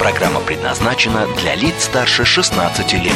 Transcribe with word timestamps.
Программа 0.00 0.40
предназначена 0.40 1.26
для 1.36 1.54
лиц 1.54 1.84
старше 1.84 2.24
16 2.24 2.94
лет. 2.94 3.12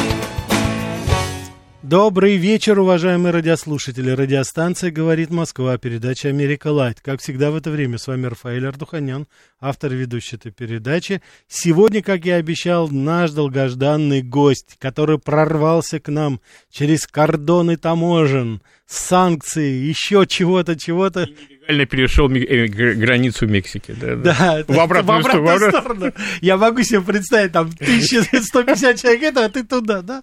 Добрый 1.80 2.36
вечер, 2.36 2.78
уважаемые 2.78 3.32
радиослушатели. 3.32 4.10
Радиостанция 4.10 4.90
«Говорит 4.90 5.30
Москва», 5.30 5.78
передача 5.78 6.28
«Америка 6.28 6.68
Лайт». 6.68 7.00
Как 7.00 7.22
всегда 7.22 7.50
в 7.50 7.56
это 7.56 7.70
время 7.70 7.96
с 7.96 8.06
вами 8.06 8.26
Рафаэль 8.26 8.66
Ардуханян, 8.66 9.26
автор 9.60 9.94
и 9.94 9.96
ведущий 9.96 10.36
этой 10.36 10.52
передачи. 10.52 11.22
Сегодня, 11.48 12.02
как 12.02 12.26
я 12.26 12.36
обещал, 12.36 12.90
наш 12.90 13.30
долгожданный 13.30 14.20
гость, 14.20 14.76
который 14.78 15.18
прорвался 15.18 16.00
к 16.00 16.08
нам 16.08 16.40
через 16.70 17.06
кордоны 17.06 17.78
таможен, 17.78 18.60
санкции, 18.86 19.86
еще 19.86 20.26
чего-то, 20.26 20.76
чего-то. 20.76 21.28
Нелегально 21.68 21.86
перешел 21.86 22.30
э, 22.30 22.66
границу 22.66 23.46
Мексики. 23.46 23.94
Да, 23.98 24.16
да. 24.16 24.64
В 24.68 24.78
обратную, 24.78 25.22
в 25.22 25.26
обратную 25.26 25.70
сторону. 25.70 26.12
Я 26.40 26.56
могу 26.56 26.82
себе 26.82 27.00
представить, 27.00 27.52
там 27.52 27.70
1150 27.80 29.00
человек, 29.00 29.22
это, 29.22 29.44
а 29.44 29.48
ты 29.48 29.64
туда, 29.64 30.02
да? 30.02 30.22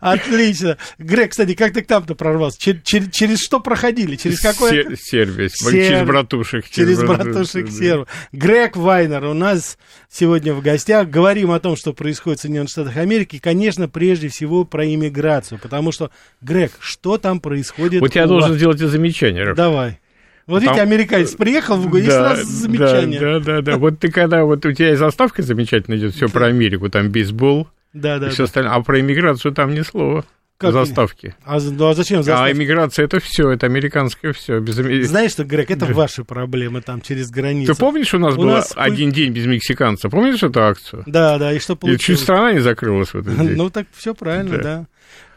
Отлично. 0.00 0.76
Грег, 0.98 1.30
кстати, 1.30 1.54
как 1.54 1.72
ты 1.72 1.80
к 1.80 1.88
нам-то 1.88 2.14
прорвался? 2.14 2.58
Чер- 2.60 2.82
чер- 2.82 3.10
через 3.10 3.38
что 3.40 3.58
проходили? 3.58 4.16
Через 4.16 4.40
какое? 4.40 4.70
Сер- 4.70 4.96
Сербия. 4.98 5.48
Сер- 5.48 5.70
Через 5.72 6.06
братушек. 6.06 6.68
Через 6.68 6.98
братушек 7.02 7.70
Серб. 7.70 8.06
Грег 8.32 8.76
Вайнер 8.76 9.24
у 9.24 9.32
нас 9.32 9.78
сегодня 10.10 10.52
в 10.52 10.60
гостях. 10.60 11.08
Говорим 11.08 11.52
о 11.52 11.58
том, 11.60 11.76
что 11.76 11.94
происходит 11.94 12.40
в 12.40 12.42
Соединенных 12.42 12.68
Штатах 12.68 12.98
Америки. 12.98 13.40
Конечно, 13.42 13.88
прежде 13.88 14.28
всего 14.28 14.64
про 14.64 14.84
иммиграцию. 14.86 15.58
Потому 15.58 15.90
что, 15.90 16.10
Грег, 16.42 16.72
что 16.78 17.16
там 17.16 17.40
происходит? 17.40 18.02
Вот 18.02 18.14
я 18.14 18.26
должен 18.26 18.52
сделать 18.54 18.78
замечание. 18.78 19.44
Раф. 19.44 19.56
Давай. 19.56 20.00
Вот 20.46 20.62
видите, 20.62 20.78
Там- 20.80 20.88
американец 20.88 21.32
приехал 21.34 21.76
в 21.76 21.96
и 21.96 22.02
Да, 22.02 22.34
сразу 22.36 22.50
замечание. 22.50 23.20
Да, 23.20 23.38
да, 23.38 23.40
да, 23.56 23.62
да. 23.62 23.76
Вот 23.78 23.98
ты 24.00 24.10
когда, 24.10 24.44
вот 24.44 24.64
у 24.66 24.72
тебя 24.72 24.92
и 24.92 24.96
заставка 24.96 25.42
замечательно 25.42 25.96
идет, 25.96 26.14
все 26.14 26.28
про 26.28 26.46
Америку, 26.46 26.88
там 26.88 27.10
бейсбол 27.10 27.68
Да, 27.92 28.18
да. 28.18 28.26
и 28.28 28.30
все 28.30 28.44
остальное, 28.44 28.72
а 28.74 28.80
про 28.82 28.98
иммиграцию 29.00 29.52
там 29.52 29.72
ни 29.74 29.80
слова. 29.82 30.24
Как 30.58 30.72
заставки. 30.74 31.34
А, 31.44 31.58
ну, 31.60 31.88
а 31.88 31.94
зачем 31.94 32.20
А 32.20 32.22
заставки? 32.22 32.52
иммиграция 32.56 33.04
это 33.04 33.18
все, 33.18 33.50
это 33.50 33.66
американское 33.66 34.32
все. 34.32 34.60
Без... 34.60 34.74
Знаешь 35.08 35.32
что, 35.32 35.42
Грег, 35.42 35.72
это 35.72 35.86
ваши 35.86 36.22
проблемы 36.22 36.82
там 36.82 37.00
через 37.00 37.30
границу. 37.30 37.74
Ты 37.74 37.80
помнишь, 37.80 38.14
у 38.14 38.18
нас 38.18 38.34
У 38.34 38.36
был 38.36 38.44
нас 38.44 38.72
один 38.76 39.10
день 39.10 39.32
без 39.32 39.46
мексиканца? 39.46 40.08
Помнишь 40.08 40.40
эту 40.40 40.62
акцию? 40.62 41.02
Да, 41.06 41.36
да, 41.38 41.52
и 41.52 41.58
что 41.58 41.72
И 41.72 41.76
чуть 41.76 41.80
получилось? 41.80 42.20
страна 42.20 42.52
не 42.52 42.60
закрылась 42.60 43.08
в 43.08 43.16
этот 43.16 43.36
день. 43.40 43.56
Ну, 43.56 43.70
так 43.70 43.86
все 43.92 44.14
правильно, 44.14 44.56
Да. 44.58 44.62
да. 44.62 44.86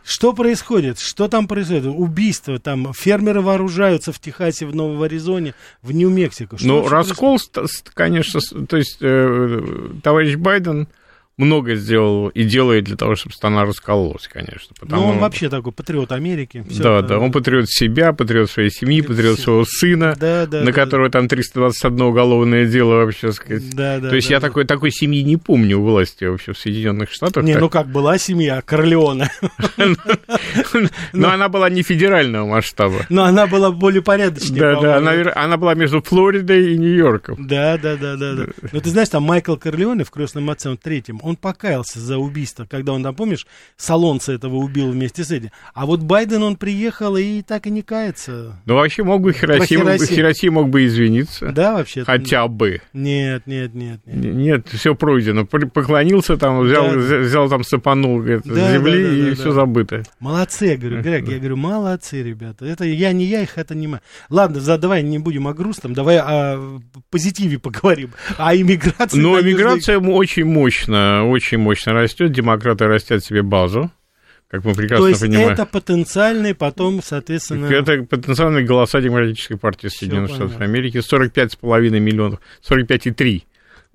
Что 0.05 0.33
происходит? 0.33 0.99
Что 0.99 1.27
там 1.27 1.47
происходит? 1.47 1.85
Убийства 1.87 2.59
там. 2.59 2.93
Фермеры 2.93 3.41
вооружаются 3.41 4.11
в 4.13 4.19
Техасе, 4.19 4.67
в 4.67 4.75
Новом 4.75 5.01
Аризоне, 5.01 5.55
в 5.81 5.91
Нью-Мексико. 5.91 6.57
Ну, 6.61 6.87
раскол, 6.87 7.39
ст- 7.39 7.57
конечно, 7.93 8.39
то 8.67 8.77
есть 8.77 8.97
э, 9.01 9.61
товарищ 10.03 10.35
Байден 10.35 10.87
много 11.37 11.75
сделал 11.75 12.29
и 12.29 12.43
делает 12.43 12.85
для 12.85 12.95
того, 12.95 13.15
чтобы 13.15 13.33
страна 13.35 13.65
раскололась, 13.65 14.27
конечно. 14.27 14.45
происходит? 14.73 14.79
Потому... 14.79 15.01
Ну, 15.03 15.09
он 15.09 15.17
вообще 15.19 15.49
такой 15.49 15.71
патриот 15.73 16.11
Америки. 16.13 16.63
Всё 16.69 16.83
да, 16.83 16.99
это- 16.99 17.07
да, 17.09 17.19
он 17.19 17.31
патриот 17.31 17.69
себя, 17.69 18.13
патриот 18.13 18.49
своей 18.49 18.69
семьи, 18.71 19.01
патриот 19.01 19.39
своего 19.39 19.65
сына, 19.67 20.15
Да, 20.17 20.45
да, 20.45 20.59
на 20.59 20.65
да, 20.67 20.71
которого 20.71 21.09
там 21.09 21.27
321 21.27 22.01
уголовное 22.01 22.65
дело 22.65 22.95
вообще, 23.03 23.31
сказать. 23.33 23.69
Да, 23.75 23.99
да, 23.99 24.09
То 24.09 24.15
есть 24.15 24.29
да, 24.29 24.35
я 24.35 24.39
да. 24.39 24.47
такой, 24.47 24.65
такой 24.65 24.91
семьи 24.91 25.21
не 25.23 25.35
помню 25.37 25.79
у 25.79 25.83
власти 25.83 26.23
вообще 26.23 26.53
в 26.53 26.57
Соединенных 26.57 27.11
Штатах. 27.11 27.43
Не, 27.43 27.53
Так- 27.53 27.61
ну 27.61 27.69
как 27.69 27.87
была 27.87 28.17
семья 28.17 28.61
Корлеона, 28.61 29.29
Но 31.13 31.29
она 31.31 31.49
была 31.49 31.69
не 31.69 31.81
федерального 31.83 32.47
масштаба. 32.47 33.05
но 33.09 33.23
она 33.25 33.47
была 33.47 33.71
более 33.71 34.01
порядочнее. 34.01 34.59
Да, 34.61 34.79
да, 34.79 35.33
она, 35.35 35.57
была 35.57 35.73
между 35.73 36.01
Флоридой 36.01 36.73
и 36.73 36.77
Нью-Йорком. 36.77 37.47
Да, 37.47 37.77
да, 37.77 37.95
да, 37.95 38.15
да, 38.15 38.33
да. 38.35 38.45
Но 38.71 38.79
ты 38.79 38.89
знаешь, 38.89 39.09
там 39.09 39.23
Майкл 39.23 39.55
Корлеоне 39.55 40.03
в 40.03 40.11
крестном 40.11 40.49
отце 40.49 40.69
он 40.69 40.77
третьем, 40.77 41.19
он 41.25 41.35
покаялся 41.35 41.99
за 41.99 42.17
убийство, 42.17 42.65
когда 42.69 42.93
он 42.93 43.03
там, 43.03 43.15
помнишь, 43.15 43.47
Солонца 43.77 44.31
этого 44.31 44.57
убил 44.57 44.91
вместе 44.91 45.23
с 45.23 45.31
этим. 45.31 45.49
А 45.73 45.85
вот 45.85 46.01
Байден, 46.01 46.43
он 46.43 46.55
приехал 46.55 47.17
и 47.17 47.41
так 47.41 47.65
и 47.67 47.71
не 47.71 47.81
кается. 47.81 48.61
Ну, 48.65 48.75
вообще 48.75 49.03
мог 49.03 49.21
бы 49.21 49.33
Хиросима, 49.33 49.65
Хиросиму. 49.65 50.15
Хиросима 50.15 50.61
мог 50.61 50.69
бы 50.69 50.85
извиниться. 50.85 51.51
Да, 51.51 51.73
вообще? 51.73 52.03
Хотя 52.03 52.47
бы. 52.47 52.81
Нет, 52.93 53.47
нет, 53.47 53.73
нет, 53.73 53.99
нет. 54.05 54.35
Нет, 54.35 54.67
все 54.69 54.93
пройдено. 54.95 55.45
Пр- 55.45 55.67
Поклонился 55.69 56.37
там, 56.37 56.59
взял, 56.61 56.89
Да. 56.91 56.97
взял, 57.19 57.49
там, 57.49 57.63
сапанул 57.63 58.17
говорит, 58.19 58.43
Да, 58.45 58.71
земли, 58.73 59.03
да, 59.03 59.09
да, 59.09 59.15
и 59.15 59.29
да, 59.31 59.35
все 59.35 59.45
да. 59.45 59.51
забыто. 59.51 60.03
Молодцы, 60.19 60.65
я 60.67 60.77
говорю, 60.77 61.01
Грег, 61.01 61.27
я 61.27 61.37
говорю, 61.39 61.57
молодцы, 61.57 62.21
ребята. 62.23 62.65
Это 62.65 62.85
я 62.85 63.11
не 63.13 63.25
я 63.25 63.41
их, 63.41 63.57
это 63.57 63.73
не 63.75 63.87
мы. 63.87 63.99
Ладно, 64.29 64.59
за, 64.59 64.77
давай 64.77 65.01
не 65.03 65.17
будем 65.19 65.47
о 65.47 65.53
грустном, 65.53 65.93
давай 65.93 66.19
о 66.19 66.79
позитиве 67.09 67.57
поговорим. 67.59 68.11
О 68.37 68.55
иммиграции. 68.55 69.17
Но 69.19 69.33
надежды. 69.35 69.49
миграция 69.57 69.97
м- 69.97 70.09
очень 70.09 70.45
мощно, 70.45 71.14
очень 71.23 71.57
мощно 71.57 71.93
растет. 71.93 72.31
Демократы 72.31 72.87
растят 72.87 73.23
себе 73.23 73.41
базу, 73.41 73.91
как 74.49 74.63
мы 74.65 74.73
прекрасно 74.73 75.05
То 75.05 75.09
есть 75.09 75.21
понимаем. 75.21 75.49
это 75.49 75.65
потенциальный 75.65 76.53
потом, 76.53 77.01
соответственно... 77.01 77.65
Это 77.67 78.03
потенциальные 78.03 78.65
голоса 78.65 79.01
Демократической 79.01 79.55
партии 79.55 79.87
Соединенных 79.87 80.29
Штатов 80.29 80.53
понятно. 80.53 80.65
Америки. 80.65 80.97
45,5 80.97 81.99
миллионов, 81.99 82.39
45,3 82.67 83.43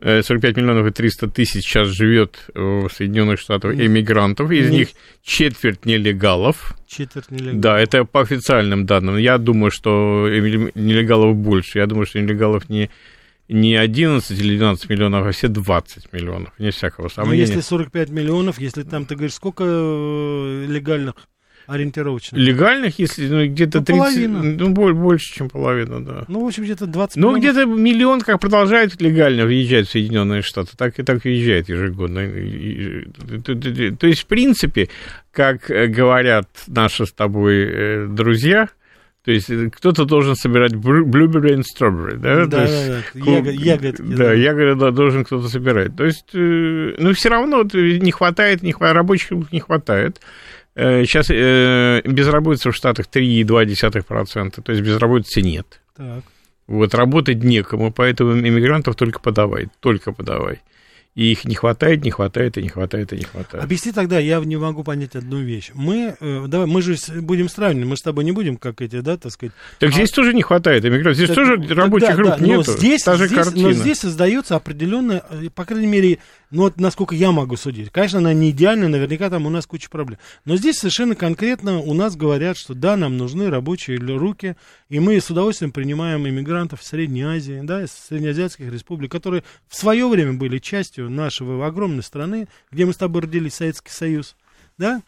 э, 0.01 0.23
45 0.23 0.57
миллионов 0.57 0.87
и 0.87 0.91
300 0.91 1.29
тысяч 1.29 1.65
сейчас 1.65 1.89
живет 1.89 2.47
в 2.55 2.89
Соединенных 2.89 3.39
Штатах 3.39 3.75
эмигрантов, 3.75 4.51
из 4.51 4.71
них 4.71 4.89
четверть 5.23 5.85
нелегалов. 5.85 6.75
Четверть 6.89 7.31
нелегальных. 7.31 7.61
Да, 7.61 7.79
это 7.79 8.05
по 8.05 8.21
официальным 8.21 8.87
данным. 8.87 9.17
Я 9.17 9.39
думаю, 9.39 9.71
что 9.71 10.29
нелегалов 10.29 11.37
больше. 11.37 11.79
Я 11.79 11.87
думаю, 11.87 12.07
что 12.07 12.21
нелегалов 12.21 12.69
не, 12.69 12.91
не 13.51 13.75
11 13.77 14.39
или 14.39 14.57
12 14.57 14.89
миллионов, 14.91 15.27
а 15.27 15.31
все 15.33 15.49
20 15.49 16.13
миллионов. 16.13 16.53
Не 16.59 16.71
всякого 16.71 17.05
Ну, 17.05 17.11
сомнения. 17.11 17.41
если 17.41 17.61
45 17.61 18.11
миллионов, 18.11 18.59
если 18.61 18.83
там, 18.85 19.05
ты 19.05 19.15
говоришь, 19.17 19.35
сколько 19.35 19.65
э, 19.67 20.67
легальных 20.69 21.15
ориентировочно? 21.67 22.37
Легальных, 22.37 22.99
если 22.99 23.29
ну, 23.29 23.47
где-то 23.47 23.79
Ну, 23.79 23.85
30, 23.85 23.99
половина. 23.99 24.43
ну, 24.43 24.71
боль- 24.71 24.95
больше, 24.95 25.33
чем 25.35 25.49
половина, 25.49 26.05
да. 26.05 26.25
Ну, 26.27 26.43
в 26.45 26.47
общем, 26.49 26.65
где-то 26.65 26.87
20 26.87 27.17
Ну, 27.17 27.37
миллионов. 27.37 27.41
где-то 27.43 27.67
миллион, 27.67 28.21
как 28.23 28.41
продолжает 28.41 29.01
легально 29.01 29.45
въезжать 29.47 29.87
в 29.87 29.91
Соединенные 29.93 30.43
Штаты, 30.43 30.71
так 30.77 30.99
и 30.99 31.03
так 31.05 31.23
въезжает 31.25 31.69
ежегодно. 31.69 32.23
То 33.97 34.07
есть, 34.07 34.23
в 34.23 34.27
принципе, 34.27 34.89
как 35.33 35.71
э, 35.71 35.87
говорят 35.87 36.49
наши 36.67 37.07
с 37.07 37.13
тобой 37.13 37.65
э, 37.69 38.07
друзья, 38.09 38.69
то 39.25 39.33
есть 39.33 39.51
э, 39.51 39.71
кто-то 39.71 40.05
должен 40.05 40.35
собирать 40.35 40.73
blueberry 40.73 41.55
and 41.57 41.63
strawberry, 41.63 42.17
да? 42.17 42.47
Да, 42.47 42.63
есть, 42.63 42.89
да, 42.89 42.97
да, 43.15 43.21
ку- 43.25 43.31
яго- 43.31 43.53
ягодки, 43.53 44.03
Да, 44.03 44.17
да. 44.17 44.33
ягоды 44.33 44.75
да, 44.77 44.91
должен 44.91 45.25
кто-то 45.25 45.49
собирать. 45.49 45.95
То 45.97 46.05
есть, 46.05 46.35
э, 46.35 46.95
ну, 46.99 47.13
все 47.13 47.29
равно 47.29 47.59
вот 47.59 47.75
не 47.75 48.11
хватает, 48.13 48.63
не 48.63 48.73
хватает, 48.73 48.97
рабочих 48.97 49.31
не 49.53 49.61
хватает. 49.61 50.21
Сейчас 50.77 51.29
безработица 51.29 52.71
в 52.71 52.77
Штатах 52.77 53.07
3,2%, 53.13 54.63
то 54.63 54.73
есть 54.73 54.85
безработицы 54.85 55.43
нет. 55.43 55.81
Так. 55.97 56.23
Вот, 56.67 56.95
работать 56.95 57.43
некому, 57.43 57.93
поэтому 57.93 58.33
иммигрантов 58.39 58.95
только 58.95 59.19
подавай, 59.21 59.69
только 59.81 60.13
подавай. 60.13 60.61
И 61.17 61.33
их 61.33 61.45
не 61.45 61.57
хватает, 61.57 62.05
не 62.05 62.11
хватает, 62.13 62.57
и 62.57 62.63
не 62.63 62.69
хватает, 62.69 63.13
и 63.13 63.17
не 63.17 63.25
хватает. 63.25 63.65
Объясни 63.65 63.91
тогда, 63.91 64.21
я 64.21 64.39
не 64.39 64.57
могу 64.57 64.85
понять 64.85 65.17
одну 65.17 65.41
вещь. 65.41 65.73
Мы, 65.75 66.15
э, 66.21 66.45
давай, 66.47 66.69
мы 66.69 66.83
же 66.83 66.97
будем 67.21 67.49
сравнивать, 67.49 67.89
мы 67.89 67.97
с 67.97 68.01
тобой 68.01 68.23
не 68.23 68.31
будем, 68.31 68.57
как 68.57 68.81
эти, 68.81 69.01
да, 69.01 69.17
так 69.17 69.33
сказать. 69.33 69.53
Так 69.81 69.93
здесь 69.93 70.11
тоже 70.13 70.33
не 70.33 70.43
хватает 70.43 70.85
иммигрантов, 70.85 71.17
здесь 71.17 71.29
Так, 71.29 71.37
тоже 71.37 71.59
так 71.59 71.77
рабочих 71.77 72.11
да, 72.11 72.17
рук 72.17 72.29
да, 72.31 72.37
но 72.39 72.47
нету. 72.47 72.73
Здесь, 72.73 73.03
Та 73.03 73.17
же 73.17 73.27
здесь- 73.27 73.39
картина. 73.39 73.69
Но 73.69 73.73
здесь 73.73 73.99
создается 73.99 74.55
определенная, 74.55 75.25
э, 75.31 75.49
по 75.53 75.65
крайней 75.65 75.89
мере, 75.89 76.19
ну 76.51 76.63
вот 76.63 76.81
насколько 76.81 77.15
я 77.15 77.31
могу 77.31 77.57
судить. 77.57 77.91
Конечно, 77.91 78.19
она 78.19 78.33
не 78.33 78.51
идеальна, 78.51 78.89
наверняка 78.89 79.31
там 79.31 79.47
у 79.47 79.51
нас 79.51 79.67
куча 79.67 79.89
проблем. 79.89 80.19
Но 80.45 80.57
здесь 80.57 80.79
совершенно 80.79 81.15
конкретно 81.15 81.79
у 81.79 81.95
нас 81.95 82.17
говорят, 82.17 82.57
что 82.57 82.75
да, 82.75 82.97
нам 82.97 83.17
нужны 83.17 83.51
рабочие 83.51 83.99
руки, 83.99 84.57
и 84.89 84.99
мы 84.99 85.21
с 85.21 85.31
удовольствием 85.31 85.71
принимаем 85.71 86.27
иммигрантов 86.27 86.83
из 86.83 86.89
Средней 86.89 87.23
Азии, 87.23 87.61
да, 87.63 87.85
из 87.85 87.93
среднеазиатских 87.93 88.73
республик, 88.73 89.13
которые 89.13 89.45
в 89.69 89.77
свое 89.77 90.09
время 90.09 90.33
были 90.33 90.59
частью 90.59 91.09
нашего 91.09 91.65
огромной 91.67 92.03
страны, 92.03 92.49
где 92.73 92.85
мы 92.85 92.93
с 92.93 92.97
тобой 92.97 93.23
родились, 93.23 93.55
Советский 93.55 93.93
Союз, 93.93 94.35
да, 94.77 95.03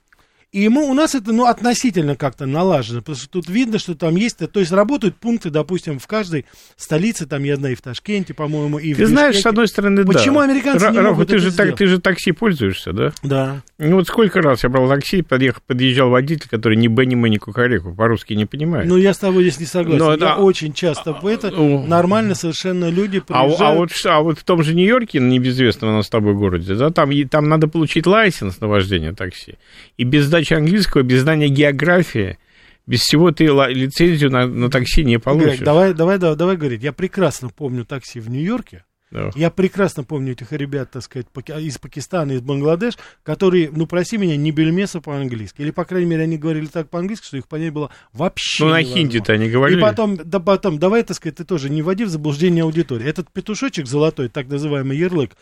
И 0.53 0.61
ему, 0.65 0.87
у 0.91 0.93
нас 0.93 1.15
это, 1.15 1.33
ну, 1.33 1.47
относительно 1.47 2.15
как-то 2.15 2.45
налажено, 2.45 3.01
потому 3.01 3.17
что 3.17 3.27
тут 3.31 3.49
видно, 3.49 3.79
что 3.79 3.95
там 3.95 4.17
есть, 4.17 4.37
то 4.37 4.61
есть 4.61 4.71
работают 4.71 5.17
пункты, 5.17 5.49
допустим, 5.49 5.99
в 5.99 6.07
каждой 6.07 6.45
столице, 6.77 7.25
там, 7.25 7.43
я 7.43 7.57
знаю, 7.57 7.73
и 7.73 7.77
в 7.77 7.81
Ташкенте, 7.81 8.35
по-моему, 8.35 8.79
и 8.79 8.93
в 8.93 8.99
Ты 8.99 9.07
знаешь, 9.07 9.29
Бишкеке. 9.37 9.43
с 9.43 9.47
одной 9.47 9.69
стороны, 9.69 10.05
да. 10.05 10.13
Почему 10.13 10.41
американцы 10.41 10.91
не 10.91 10.99
Ра- 10.99 11.03
могут 11.11 11.29
ты 11.29 11.37
это 11.37 11.43
же, 11.45 11.53
так, 11.57 11.75
ты 11.75 11.87
же 11.87 11.99
такси 12.03 12.33
пользуешься, 12.33 12.93
да? 12.93 13.13
Да. 13.23 13.63
Ну 13.79 13.97
вот 13.97 14.09
сколько 14.09 14.43
раз 14.43 14.63
я 14.63 14.69
брал 14.69 14.91
такси, 14.91 15.23
подъехал, 15.23 15.63
подъезжал 15.67 16.11
водитель, 16.11 16.49
который 16.51 16.77
ни 16.77 16.87
Б, 16.87 17.07
ни 17.07 17.15
М, 17.15 17.25
ни 17.25 17.39
Кукареку, 17.39 17.95
по-русски 17.95 18.35
не 18.35 18.45
понимает. 18.45 18.87
Ну, 18.87 18.99
я 18.99 19.15
с 19.15 19.19
тобой 19.19 19.45
здесь 19.45 19.59
не 19.61 19.65
согласен. 19.67 20.01
Но 20.05 20.11
я 20.11 20.17
это- 20.17 20.35
очень 20.35 20.75
часто 20.75 21.15
в 21.15 21.27
это 21.27 21.51
Ну. 21.51 21.87
нормально 21.87 22.35
совершенно 22.35 22.91
люди 22.91 23.23
А, 23.29 23.45
приезжают. 23.47 23.61
а, 23.61 23.73
вот, 23.75 23.91
ш- 23.91 24.17
а 24.19 24.21
вот 24.21 24.39
в 24.39 24.45
том 24.45 24.63
же 24.63 24.75
Нью-Йорке, 24.75 25.19
небезвестном 25.19 25.93
у 25.95 25.97
нас 25.97 26.09
с 26.09 26.11
тобой 26.11 26.35
городе, 26.35 26.75
да, 26.75 26.91
там, 26.91 27.11
там 27.31 27.49
надо 27.49 27.69
получить 27.69 28.07
лайсенс 28.07 28.61
на 28.61 28.69
вождение 28.69 29.15
такси. 29.15 29.55
И 29.97 30.05
без 30.05 30.29
сдачи 30.43 30.55
английского, 30.55 31.03
без 31.03 31.23
знания 31.23 31.49
географии, 31.49 32.39
без 32.87 33.01
всего 33.01 33.31
ты 33.31 33.45
лицензию 33.45 34.31
на, 34.31 34.47
на 34.47 34.71
такси 34.71 35.05
не 35.05 35.19
получишь. 35.19 35.57
Грег, 35.57 35.65
давай, 35.65 35.95
давай, 35.95 36.19
давай, 36.19 36.37
давай 36.37 36.57
говорить. 36.57 36.83
Я 36.83 36.93
прекрасно 36.93 37.49
помню 37.49 37.85
такси 37.85 38.21
в 38.21 38.29
Нью-Йорке. 38.29 38.85
Да. 39.13 39.31
Я 39.35 39.51
прекрасно 39.51 40.05
помню 40.05 40.33
этих 40.33 40.53
ребят, 40.53 40.91
так 40.91 41.03
сказать, 41.03 41.27
паки- 41.33 41.53
из 41.63 41.77
Пакистана, 41.79 42.33
из 42.33 42.41
Бангладеш, 42.41 42.95
которые, 43.23 43.71
ну, 43.71 43.87
прости 43.87 44.17
меня, 44.17 44.37
не 44.37 44.51
бельмеса 44.53 45.01
по-английски. 45.01 45.61
Или, 45.61 45.71
по 45.71 45.85
крайней 45.85 46.07
мере, 46.09 46.23
они 46.23 46.39
говорили 46.39 46.67
так 46.67 46.89
по-английски, 46.89 47.27
что 47.27 47.37
их 47.37 47.47
понять 47.47 47.73
было 47.73 47.91
вообще 48.15 48.65
Ну, 48.65 48.71
на 48.71 48.83
хинди-то 48.83 49.35
они 49.35 49.51
говорили. 49.51 49.79
И 49.79 49.83
потом, 49.83 50.17
да 50.17 50.41
потом, 50.41 50.79
давай, 50.79 51.03
так 51.03 51.17
сказать, 51.17 51.37
ты 51.37 51.45
тоже 51.45 51.69
не 51.69 51.83
вводи 51.83 52.05
в 52.05 52.09
заблуждение 52.09 52.65
аудитории. 52.65 53.07
Этот 53.07 53.31
петушочек 53.31 53.87
золотой, 53.87 54.29
так 54.29 54.49
называемый 54.49 54.97
ярлык, 54.97 55.33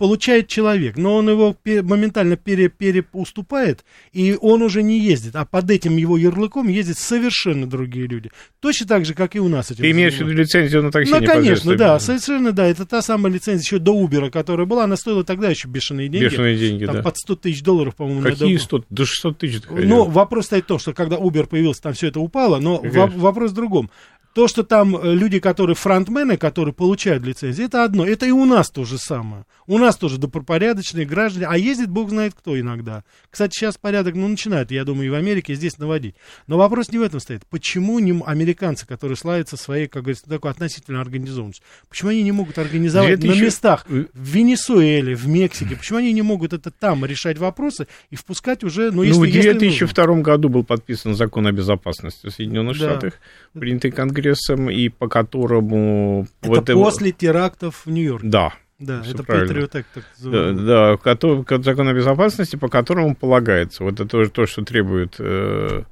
получает 0.00 0.48
человек, 0.48 0.96
но 0.96 1.16
он 1.16 1.28
его 1.28 1.54
пе- 1.62 1.82
моментально 1.82 2.36
пере, 2.36 2.70
переуступает, 2.70 3.84
и 4.12 4.34
он 4.40 4.62
уже 4.62 4.82
не 4.82 4.98
ездит, 4.98 5.36
а 5.36 5.44
под 5.44 5.70
этим 5.70 5.98
его 5.98 6.16
ярлыком 6.16 6.68
ездят 6.68 6.96
совершенно 6.96 7.68
другие 7.68 8.06
люди. 8.06 8.30
Точно 8.60 8.86
так 8.86 9.04
же, 9.04 9.12
как 9.12 9.36
и 9.36 9.40
у 9.40 9.48
нас 9.48 9.66
Ты 9.66 9.90
имеешь 9.90 10.14
в 10.14 10.20
виду 10.20 10.30
лицензию 10.32 10.82
на 10.82 10.90
такси? 10.90 11.12
Ну, 11.12 11.22
конечно, 11.22 11.76
да, 11.76 12.00
совершенно, 12.00 12.52
да, 12.52 12.66
это 12.66 12.86
та 12.86 13.02
самая 13.02 13.19
лицензия 13.28 13.62
еще 13.62 13.78
до 13.78 13.92
Uber, 14.00 14.30
которая 14.30 14.66
была, 14.66 14.84
она 14.84 14.96
стоила 14.96 15.24
тогда 15.24 15.48
еще 15.50 15.68
бешеные 15.68 16.08
деньги. 16.08 16.24
Бешеные 16.24 16.56
деньги, 16.56 16.86
там 16.86 16.96
да. 16.96 17.02
под 17.02 17.16
100 17.16 17.36
тысяч 17.36 17.62
долларов, 17.62 17.94
по-моему, 17.96 18.22
Какие 18.22 18.56
дом- 18.56 18.64
100? 18.64 18.84
До 18.90 19.04
600 19.04 19.38
тысяч 19.38 19.60
доходило. 19.62 19.88
ну, 19.88 20.04
вопрос 20.04 20.46
стоит 20.46 20.64
в 20.64 20.66
том, 20.66 20.78
что 20.78 20.92
когда 20.92 21.16
Uber 21.16 21.46
появился, 21.46 21.82
там 21.82 21.92
все 21.94 22.08
это 22.08 22.20
упало, 22.20 22.58
но 22.58 22.80
во- 22.82 23.06
вопрос 23.06 23.52
в 23.52 23.54
другом. 23.54 23.90
То, 24.34 24.46
что 24.46 24.62
там 24.62 24.96
э, 24.96 25.14
люди, 25.14 25.40
которые 25.40 25.74
фронтмены, 25.74 26.36
которые 26.36 26.72
получают 26.72 27.24
лицензии, 27.24 27.64
это 27.64 27.84
одно. 27.84 28.06
Это 28.06 28.26
и 28.26 28.30
у 28.30 28.44
нас 28.44 28.70
то 28.70 28.84
же 28.84 28.96
самое. 28.96 29.44
У 29.66 29.78
нас 29.78 29.96
тоже 29.96 30.18
добропорядочные 30.18 31.04
граждане, 31.04 31.46
а 31.48 31.56
ездит 31.56 31.90
бог 31.90 32.10
знает 32.10 32.34
кто 32.34 32.58
иногда. 32.58 33.04
Кстати, 33.30 33.54
сейчас 33.54 33.76
порядок, 33.76 34.14
ну, 34.14 34.28
начинает, 34.28 34.70
я 34.70 34.84
думаю, 34.84 35.06
и 35.06 35.10
в 35.10 35.14
Америке, 35.14 35.52
и 35.52 35.56
здесь 35.56 35.78
наводить. 35.78 36.14
Но 36.46 36.58
вопрос 36.58 36.90
не 36.90 36.98
в 36.98 37.02
этом 37.02 37.20
стоит. 37.20 37.46
Почему 37.46 37.98
не 37.98 38.20
американцы, 38.24 38.86
которые 38.86 39.16
славятся 39.16 39.56
своей, 39.56 39.88
как 39.88 40.02
говорится, 40.02 40.28
такой 40.28 40.50
относительно 40.50 41.00
организованностью, 41.00 41.64
почему 41.88 42.10
они 42.10 42.22
не 42.22 42.32
могут 42.32 42.58
организовать 42.58 43.20
2000 43.20 43.38
на 43.38 43.44
местах 43.44 43.86
э, 43.88 44.06
в 44.12 44.28
Венесуэле, 44.28 45.14
в 45.14 45.26
Мексике, 45.26 45.76
почему 45.76 45.98
они 45.98 46.12
не 46.12 46.22
могут 46.22 46.52
это 46.52 46.70
там 46.70 47.04
решать 47.04 47.38
вопросы 47.38 47.86
и 48.10 48.16
впускать 48.16 48.64
уже, 48.64 48.90
ну, 48.90 49.02
если, 49.02 49.18
ну, 49.18 49.24
в 49.24 49.28
если 49.28 49.52
нужно? 49.52 49.58
2002 49.58 50.14
году 50.22 50.48
был 50.48 50.64
подписан 50.64 51.14
закон 51.14 51.46
о 51.46 51.52
безопасности 51.52 52.26
в 52.26 52.30
Соединенных 52.30 52.78
Да. 52.78 52.90
Штатах, 52.90 53.14
принятый 53.52 53.90
Конгрессом, 54.24 54.70
и 54.70 54.88
по 54.88 55.08
которому... 55.08 56.26
Это 56.42 56.48
вот, 56.50 56.70
э, 56.70 56.74
после 56.74 57.12
терактов 57.12 57.82
в 57.86 57.90
Нью-Йорке. 57.90 58.28
Да, 58.28 58.52
Да, 58.78 59.02
всё 59.02 59.12
это. 59.14 59.22
Patriot 59.22 59.70
Act, 59.72 59.84
так 59.94 60.04
да, 60.22 60.28
называемый. 60.30 60.64
да, 60.66 61.44
ко- 61.44 61.62
закон 61.62 61.88
о 61.88 61.92
безопасности, 61.94 62.56
по 62.56 62.68
которому 62.68 63.14
полагается, 63.14 63.84
вот 63.84 63.94
это 63.94 64.06
тоже 64.06 64.30
то, 64.30 64.46
что 64.46 64.62
требует 64.64 65.16
э, 65.18 65.82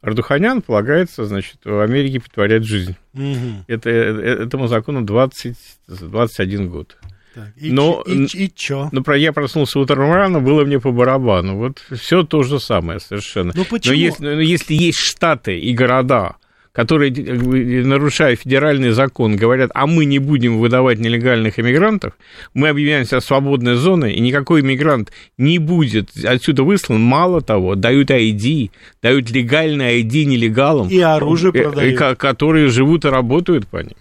Ардуханян, 0.00 0.62
полагается, 0.62 1.24
значит, 1.26 1.58
в 1.64 1.80
Америке 1.80 2.20
притворять 2.20 2.64
жизнь. 2.64 2.96
Мгм. 3.12 3.64
Это, 3.68 3.90
э, 3.90 4.44
этому 4.44 4.66
закону 4.68 5.02
20, 5.02 5.56
21 5.88 6.68
год. 6.68 6.96
Так, 7.34 7.48
и, 7.56 7.70
Но- 7.72 8.02
и, 8.06 8.26
ч- 8.26 8.38
и 8.44 8.52
чё? 8.54 8.88
Ну, 8.92 9.02
про 9.02 9.16
я 9.16 9.32
проснулся 9.32 9.78
утром 9.78 10.12
рано, 10.12 10.40
было 10.40 10.64
мне 10.66 10.78
по 10.80 10.90
барабану. 10.92 11.56
Вот 11.56 11.78
все 11.90 12.24
то 12.24 12.42
же 12.42 12.60
самое 12.60 13.00
совершенно. 13.00 13.52
Ну, 13.54 13.64
почему? 13.64 13.94
Но 13.94 13.98
если, 14.02 14.22
но 14.34 14.40
если 14.40 14.74
есть 14.74 14.98
штаты 14.98 15.58
и 15.58 15.72
города, 15.72 16.36
которые, 16.72 17.10
бы, 17.10 17.84
нарушая 17.84 18.34
федеральный 18.36 18.90
закон, 18.90 19.36
говорят, 19.36 19.70
а 19.74 19.86
мы 19.86 20.04
не 20.06 20.18
будем 20.18 20.58
выдавать 20.58 20.98
нелегальных 20.98 21.58
иммигрантов, 21.58 22.14
мы 22.54 22.68
объявляем 22.68 23.04
себя 23.04 23.20
свободной 23.20 23.74
зоной, 23.74 24.14
и 24.14 24.20
никакой 24.20 24.62
иммигрант 24.62 25.12
не 25.38 25.58
будет 25.58 26.10
отсюда 26.24 26.62
выслан. 26.62 27.00
Мало 27.00 27.40
того, 27.42 27.74
дают 27.74 28.10
ID, 28.10 28.70
дают 29.02 29.30
легальное 29.30 29.98
ID 30.00 30.24
нелегалам. 30.24 30.88
И 30.88 30.98
оружие 31.00 31.52
э, 31.54 31.58
э, 31.58 31.62
продают. 31.62 31.98
ко- 31.98 32.14
которые 32.16 32.68
живут 32.68 33.04
и 33.04 33.08
работают 33.08 33.66
по 33.66 33.76
ним. 33.78 33.92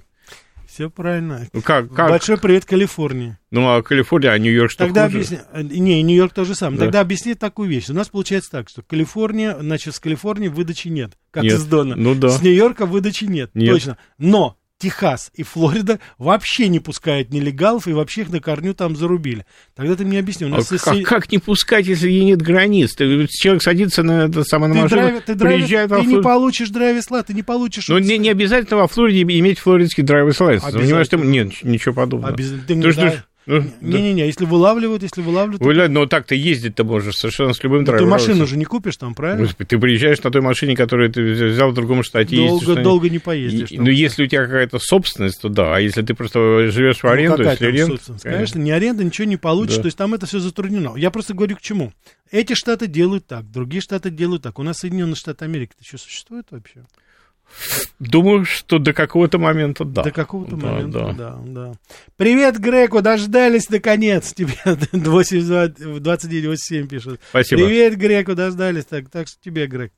Все 0.81 0.89
правильно. 0.89 1.47
Ну, 1.53 1.61
Как, 1.61 1.93
как? 1.93 2.09
Большой 2.09 2.39
привет 2.39 2.65
Калифорнии. 2.65 3.37
Ну, 3.51 3.67
а 3.69 3.83
Калифорния, 3.83 4.31
а 4.31 4.39
Нью-Йорк 4.39 4.71
что 4.71 4.85
Тогда 4.85 5.05
объясни... 5.05 5.37
э, 5.53 5.61
Не, 5.61 6.01
Нью-Йорк 6.01 6.33
то 6.33 6.43
же 6.43 6.55
самое. 6.55 6.79
Да. 6.79 6.85
Тогда 6.85 7.01
объясни 7.01 7.35
такую 7.35 7.69
вещь. 7.69 7.89
У 7.89 7.93
нас 7.93 8.07
получается 8.09 8.49
так, 8.49 8.67
что 8.67 8.81
Калифорния, 8.81 9.55
значит, 9.59 9.93
с 9.93 9.99
Калифорнии 9.99 10.47
выдачи 10.47 10.87
нет, 10.87 11.19
как 11.29 11.43
Нет. 11.43 11.53
из 11.53 11.65
Дона. 11.65 11.95
Ну 11.95 12.15
да. 12.15 12.29
С 12.29 12.41
Нью-Йорка 12.41 12.87
выдачи 12.87 13.25
нет, 13.25 13.51
Нет. 13.53 13.71
точно. 13.71 13.97
Но 14.17 14.57
Техас 14.81 15.31
и 15.35 15.43
Флорида 15.43 15.99
вообще 16.17 16.67
не 16.67 16.79
пускают 16.79 17.29
нелегалов 17.31 17.87
и 17.87 17.93
вообще 17.93 18.21
их 18.21 18.29
на 18.31 18.39
корню 18.39 18.73
там 18.73 18.95
зарубили. 18.95 19.45
Тогда 19.75 19.95
ты 19.95 20.03
мне 20.05 20.19
объясни. 20.19 20.47
У 20.47 20.49
А 20.53 20.57
нас 20.57 20.67
как, 20.67 20.79
сосед- 20.79 21.05
как 21.05 21.31
не 21.31 21.37
пускать, 21.37 21.85
если 21.85 22.09
нет 22.11 22.41
границ? 22.41 22.93
Ты- 22.95 23.27
человек 23.29 23.61
садится 23.61 24.03
на 24.03 24.23
это 24.25 24.43
самое 24.43 24.73
на 24.73 24.87
ты, 24.89 24.95
машину, 24.95 25.21
ты, 25.25 25.33
драйвер- 25.35 25.57
приезжает 25.57 25.89
ты 25.89 25.95
во 25.95 25.99
не 26.01 26.05
Флориду. 26.07 26.23
получишь 26.23 26.69
драйвер 26.69 27.01
ты 27.25 27.33
не 27.33 27.43
получишь... 27.43 27.87
Ну, 27.87 27.99
не, 27.99 28.17
не 28.17 28.29
обязательно 28.29 28.77
во 28.77 28.87
Флориде 28.87 29.21
иметь 29.21 29.59
флоридский. 29.59 30.03
Обязательно. 30.03 30.83
Понимаешь, 30.83 31.07
ты... 31.07 31.17
Нет, 31.17 31.63
ничего 31.63 31.93
подобного. 31.93 32.33
Обязательно. 32.33 32.61
Ты 32.61 32.67
Ты 32.67 32.75
не 32.75 32.81
да. 33.15 33.23
Не-не-не, 33.47 34.25
если 34.25 34.45
вылавливают, 34.45 35.03
если 35.03 35.21
вылавливают, 35.21 35.61
Гуляй, 35.61 35.89
но 35.89 36.05
так-то 36.05 36.35
ездить-то 36.35 36.83
можешь 36.83 37.15
совершенно 37.15 37.53
с 37.53 37.63
любым 37.63 37.79
то 37.85 37.91
ты 37.93 37.97
драйвером. 37.97 38.09
машину 38.11 38.45
же 38.47 38.57
не 38.57 38.65
купишь 38.65 38.97
там, 38.97 39.15
правильно? 39.15 39.49
Ты 39.57 39.79
приезжаешь 39.79 40.21
на 40.21 40.29
той 40.31 40.41
машине, 40.41 40.75
которую 40.75 41.11
ты 41.11 41.21
взял 41.49 41.71
в 41.71 41.73
другом 41.73 42.03
штате. 42.03 42.35
Долго, 42.35 42.75
долго 42.83 43.09
не 43.09 43.19
поездишь. 43.19 43.71
Ну, 43.71 43.89
если 43.89 44.25
у 44.25 44.27
тебя 44.27 44.43
какая-то 44.45 44.79
собственность, 44.79 45.41
то 45.41 45.49
да. 45.49 45.75
А 45.75 45.79
если 45.79 46.01
ты 46.01 46.13
просто 46.13 46.69
живешь 46.71 46.97
в 46.99 47.03
Ну, 47.03 47.09
аренду, 47.09 47.37
какая 47.37 47.51
если 47.53 47.65
аренда... 47.65 47.97
Конечно, 48.21 48.59
ни 48.59 48.69
аренда, 48.71 49.03
ничего 49.03 49.27
не 49.27 49.37
получишь, 49.37 49.77
Да. 49.77 49.81
то 49.83 49.85
есть 49.87 49.97
там 49.97 50.13
это 50.13 50.25
все 50.25 50.39
затруднено. 50.39 50.93
Я 50.95 51.09
просто 51.11 51.33
говорю 51.33 51.55
к 51.55 51.61
чему. 51.61 51.93
Эти 52.31 52.53
штаты 52.53 52.87
делают 52.87 53.25
так, 53.27 53.49
другие 53.51 53.81
штаты 53.81 54.09
делают 54.09 54.43
так. 54.43 54.57
У 54.59 54.63
нас 54.63 54.77
Соединенные 54.77 55.15
Штаты 55.15 55.45
Америки 55.45 55.73
еще 55.81 55.97
существует 55.97 56.45
вообще? 56.51 56.81
Думаю, 57.99 58.45
что 58.45 58.79
до 58.79 58.93
какого-то 58.93 59.37
момента 59.37 59.85
да. 59.85 60.03
До 60.03 60.11
какого-то 60.11 60.55
Да, 60.55 60.67
момента, 60.67 60.99
да. 60.99 61.13
да. 61.13 61.37
да, 61.45 61.73
Привет, 62.17 62.59
Греку, 62.59 63.01
дождались 63.01 63.69
наконец 63.69 64.33
тебя. 64.33 64.53
2987 64.91 66.87
пишет. 66.87 67.19
Спасибо. 67.29 67.61
Привет, 67.63 67.97
Греку, 67.97 68.35
дождались. 68.35 68.85
Так, 68.85 69.09
так 69.09 69.27
что 69.27 69.37
тебе, 69.43 69.67
Грек. 69.67 69.91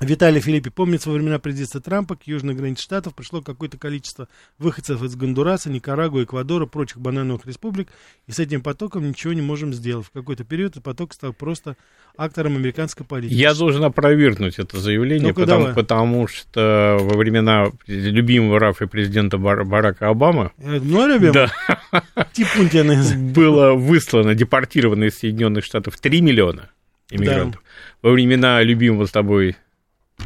Виталий 0.00 0.40
Филиппи, 0.40 0.70
помнится, 0.70 1.08
во 1.08 1.14
времена 1.14 1.38
президента 1.38 1.80
Трампа 1.80 2.16
к 2.16 2.26
южной 2.26 2.54
границе 2.54 2.82
штатов 2.82 3.14
пришло 3.14 3.42
какое-то 3.42 3.78
количество 3.78 4.28
выходцев 4.58 5.02
из 5.02 5.14
Гондураса, 5.14 5.70
Никарагуа, 5.70 6.24
Эквадора, 6.24 6.66
прочих 6.66 6.98
банановых 6.98 7.46
республик, 7.46 7.88
и 8.26 8.32
с 8.32 8.38
этим 8.40 8.60
потоком 8.60 9.08
ничего 9.08 9.32
не 9.32 9.40
можем 9.42 9.72
сделать. 9.72 10.06
В 10.06 10.10
какой-то 10.10 10.42
период 10.44 10.72
этот 10.72 10.82
поток 10.82 11.12
стал 11.14 11.32
просто 11.32 11.76
актором 12.16 12.56
американской 12.56 13.06
политики. 13.06 13.34
Я 13.34 13.54
должен 13.54 13.84
опровергнуть 13.84 14.58
это 14.58 14.78
заявление, 14.78 15.32
потому, 15.32 15.60
давай. 15.60 15.74
потому 15.74 16.26
что 16.26 16.98
во 17.00 17.16
времена 17.16 17.70
любимого 17.86 18.58
Рафа 18.58 18.86
президента 18.88 19.38
Бар- 19.38 19.64
Барака 19.64 20.08
Обамы 20.08 20.50
Э, 20.58 20.80
Ну, 20.82 21.06
любим. 21.06 21.32
да, 21.32 21.52
Типун 22.32 22.68
было 23.32 23.74
выслано, 23.74 24.34
депортировано 24.34 25.04
из 25.04 25.18
Соединенных 25.18 25.64
Штатов 25.64 25.98
3 26.00 26.20
миллиона 26.20 26.70
иммигрантов. 27.10 27.62
Во 28.02 28.10
времена 28.10 28.62
любимого 28.62 29.06
с 29.06 29.10
тобой 29.12 29.56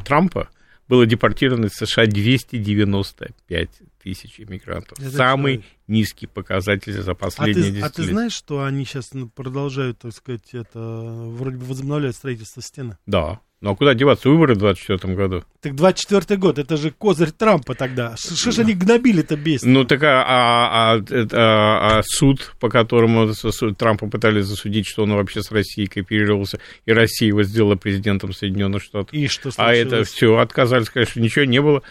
Трампа 0.05 0.49
было 0.89 1.07
депортировано 1.07 1.67
из 1.67 1.75
США 1.75 2.07
295 2.07 3.71
тысяч 4.03 4.41
иммигрантов. 4.41 4.99
Это 4.99 5.11
Самый 5.11 5.53
человек. 5.55 5.71
низкий 5.89 6.27
показатель 6.27 6.93
за 7.01 7.13
А 7.13 7.15
последние 7.15 7.65
ты, 7.67 7.71
10 7.73 7.83
а 7.85 7.91
ты 7.91 8.03
лет. 8.03 8.11
знаешь, 8.11 8.33
что 8.33 8.63
они 8.65 8.85
сейчас 8.85 9.11
продолжают, 9.35 9.99
так 9.99 10.13
сказать, 10.13 10.49
это 10.53 10.79
вроде 10.81 11.57
бы 11.57 11.65
возобновляют 11.67 12.17
строительство 12.17 12.63
стены? 12.63 12.97
Да. 13.07 13.41
Ну 13.61 13.73
а 13.73 13.75
куда 13.75 13.93
деваться? 13.95 14.29
Выборы 14.29 14.55
в 14.55 14.59
2024 14.59 15.15
году. 15.17 15.45
Так 15.61 15.75
24 15.75 16.39
год, 16.39 16.61
это 16.61 16.77
же 16.77 16.93
козырь 16.93 17.33
Трампа 17.33 17.75
тогда. 17.75 18.15
Что 18.17 18.53
ж 18.53 18.61
они 18.61 18.73
гнобили-то 18.75 19.37
бесит? 19.37 19.65
Ну, 19.67 19.83
так 19.85 20.01
а, 20.05 20.23
а- 20.23 20.95
а- 20.95 21.03
а- 21.33 21.99
а 21.99 22.03
суд, 22.05 22.55
по 22.61 22.69
которому 22.69 23.29
Трампа 23.77 24.07
пытались 24.09 24.45
засудить, 24.45 24.87
что 24.87 25.03
он 25.03 25.13
вообще 25.15 25.43
с 25.43 25.51
Россией 25.51 25.89
кооперировался, 25.89 26.61
и 26.87 26.93
Россия 26.93 27.27
его 27.27 27.43
сделала 27.43 27.75
президентом 27.75 28.33
Соединенных 28.33 28.81
Штатов. 28.81 29.13
И 29.13 29.27
что 29.27 29.51
А 29.57 29.73
это 29.75 29.89
случилось? 30.05 30.09
все, 30.13 30.37
отказались, 30.37 30.87
что 30.87 31.21
ничего 31.21 31.45
не 31.45 31.61
было. 31.61 31.83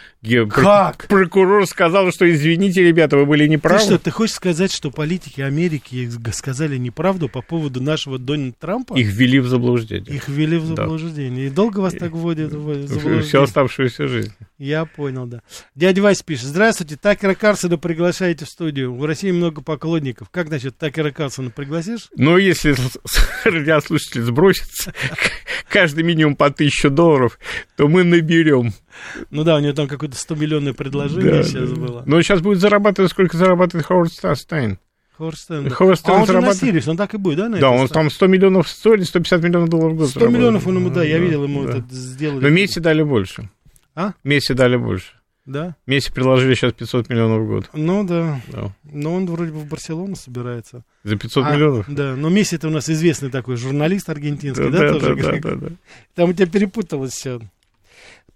Как? 0.49 1.07
Прокурор 1.09 1.67
сказал, 1.67 1.96
сказал, 1.97 2.11
что 2.11 2.31
извините, 2.31 2.83
ребята, 2.83 3.17
вы 3.17 3.25
были 3.25 3.47
неправы. 3.47 3.79
Ты 3.79 3.85
что, 3.85 3.99
ты 3.99 4.11
хочешь 4.11 4.35
сказать, 4.35 4.71
что 4.71 4.91
политики 4.91 5.41
Америки 5.41 6.09
сказали 6.31 6.77
неправду 6.77 7.27
по 7.27 7.41
поводу 7.41 7.81
нашего 7.81 8.19
Дональда 8.19 8.55
Трампа? 8.59 8.93
Их 8.95 9.07
ввели 9.07 9.39
в 9.39 9.47
заблуждение. 9.47 10.15
Их 10.15 10.27
ввели 10.27 10.57
в 10.57 10.65
заблуждение. 10.65 11.47
Да. 11.47 11.51
И 11.51 11.55
долго 11.55 11.79
вас 11.79 11.93
так 11.93 12.11
вводят 12.11 12.51
в 12.51 12.87
заблуждение? 12.87 13.21
Всю 13.21 13.41
оставшуюся 13.41 14.07
жизнь. 14.07 14.31
Я 14.59 14.85
понял, 14.85 15.25
да. 15.25 15.41
Дядя 15.75 16.01
Вась 16.01 16.21
пишет. 16.21 16.45
Здравствуйте, 16.45 16.97
Такера 16.97 17.33
Карсона 17.33 17.77
приглашаете 17.77 18.45
в 18.45 18.49
студию. 18.49 18.93
В 18.93 19.03
России 19.05 19.31
много 19.31 19.61
поклонников. 19.61 20.29
Как, 20.29 20.47
значит, 20.47 20.77
Такера 20.77 21.11
Карсона 21.11 21.49
пригласишь? 21.49 22.09
Ну, 22.15 22.37
если 22.37 22.75
радиослушатель 23.43 24.21
сбросится 24.21 24.93
каждый 25.69 26.03
минимум 26.03 26.35
по 26.35 26.51
тысячу 26.51 26.89
долларов, 26.89 27.39
то 27.75 27.87
мы 27.87 28.03
наберем. 28.03 28.73
Ну 29.29 29.43
да, 29.43 29.55
у 29.55 29.59
него 29.59 29.73
там 29.73 29.87
какое-то 29.87 30.15
100 30.15 30.35
миллионное 30.35 30.73
предложение 30.73 31.31
да, 31.31 31.43
сейчас 31.43 31.69
да. 31.69 31.75
было. 31.75 32.03
Но 32.05 32.21
сейчас 32.21 32.41
будет 32.41 32.59
зарабатывать, 32.59 33.11
сколько 33.11 33.37
зарабатывает 33.37 33.85
Ховард 33.85 34.11
Стайн. 34.11 34.79
Ховард 35.17 35.37
Стайн. 35.37 35.69
Ховард 35.69 35.99
Стайн 35.99 36.17
а 36.17 36.21
он 36.21 36.27
зарабатывает... 36.27 36.59
же 36.59 36.65
на 36.65 36.71
Сириус, 36.71 36.87
он 36.87 36.97
так 36.97 37.13
и 37.13 37.17
будет, 37.17 37.37
да? 37.37 37.49
На 37.49 37.57
да, 37.57 37.71
он 37.71 37.87
там 37.87 38.11
100 38.11 38.27
миллионов 38.27 38.67
стоит, 38.67 39.05
150 39.07 39.43
миллионов 39.43 39.69
долларов 39.69 39.93
в 39.93 39.97
год 39.97 40.09
100 40.09 40.27
миллионов 40.27 40.67
он 40.67 40.75
ему, 40.75 40.89
да, 40.89 41.03
я 41.03 41.17
видел, 41.17 41.43
ему 41.43 41.65
да. 41.65 41.77
это 41.77 41.85
сделали. 41.89 42.43
Но 42.43 42.49
Месси 42.49 42.79
дали 42.79 43.01
больше. 43.03 43.49
А? 43.95 44.13
Месси 44.23 44.53
дали 44.53 44.77
больше. 44.77 45.13
Да? 45.47 45.77
Месси 45.85 46.11
предложили 46.11 46.53
сейчас 46.55 46.73
500 46.73 47.09
миллионов 47.09 47.43
в 47.43 47.47
год. 47.47 47.69
Ну 47.73 48.05
да. 48.05 48.41
да. 48.49 48.75
Но 48.83 49.15
он 49.15 49.25
вроде 49.25 49.53
бы 49.53 49.59
в 49.59 49.65
Барселону 49.65 50.17
собирается. 50.17 50.83
За 51.03 51.15
500 51.15 51.45
а, 51.45 51.55
миллионов? 51.55 51.85
Да, 51.87 52.15
но 52.17 52.27
Месси 52.27 52.57
это 52.57 52.67
у 52.67 52.71
нас 52.71 52.89
известный 52.89 53.31
такой 53.31 53.55
журналист 53.55 54.09
аргентинский, 54.09 54.69
да, 54.69 54.77
да, 54.77 54.93
да 54.93 54.99
тоже? 54.99 55.15
Да, 55.15 55.31
да, 55.31 55.55
да. 55.55 55.67
Там 56.15 56.29
у 56.29 56.33
тебя 56.33 56.47
перепуталось 56.47 57.13
все. 57.13 57.39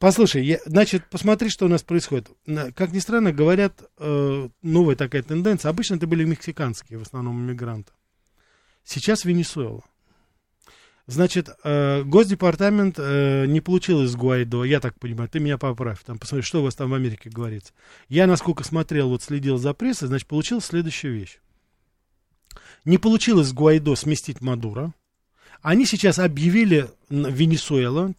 Послушай, 0.02 0.44
я, 0.44 0.58
значит, 0.66 1.08
посмотри, 1.12 1.52
что 1.52 1.66
у 1.66 1.70
нас 1.70 1.84
происходит. 1.84 2.32
Как 2.74 2.92
ни 2.92 2.98
странно, 2.98 3.32
говорят, 3.32 3.84
э, 4.00 4.50
новая 4.64 4.96
такая 4.96 5.22
тенденция. 5.22 5.70
Обычно 5.70 5.94
это 5.94 6.08
были 6.08 6.24
мексиканские, 6.24 6.98
в 6.98 7.04
основном, 7.04 7.40
иммигранты. 7.40 7.92
Сейчас 8.84 9.26
Венесуэла. 9.26 9.84
Значит, 11.06 11.50
э, 11.64 12.02
Госдепартамент 12.02 12.96
э, 12.98 13.46
не 13.46 13.62
получил 13.62 14.02
из 14.02 14.16
Гуайдо, 14.16 14.64
я 14.64 14.80
так 14.80 15.00
понимаю, 15.00 15.30
ты 15.30 15.40
меня 15.40 15.60
поправь, 15.60 16.00
там 16.04 16.18
посмотри, 16.18 16.42
что 16.42 16.62
у 16.62 16.64
вас 16.64 16.74
там 16.74 16.90
в 16.90 16.96
Америке 16.96 17.30
говорится. 17.30 17.72
Я, 18.10 18.26
насколько 18.26 18.64
смотрел, 18.64 19.10
вот 19.10 19.22
следил 19.22 19.60
за 19.60 19.76
прессой, 19.76 20.08
значит, 20.08 20.28
получил 20.28 20.62
следующую 20.62 21.14
вещь. 21.14 21.38
Не 22.86 22.98
получилось 22.98 23.54
Гуайдо 23.54 23.94
сместить 23.96 24.42
Мадура. 24.42 24.96
Они 25.62 25.86
сейчас 25.86 26.20
объявили 26.20 26.88
Венесуэла, 27.10 28.14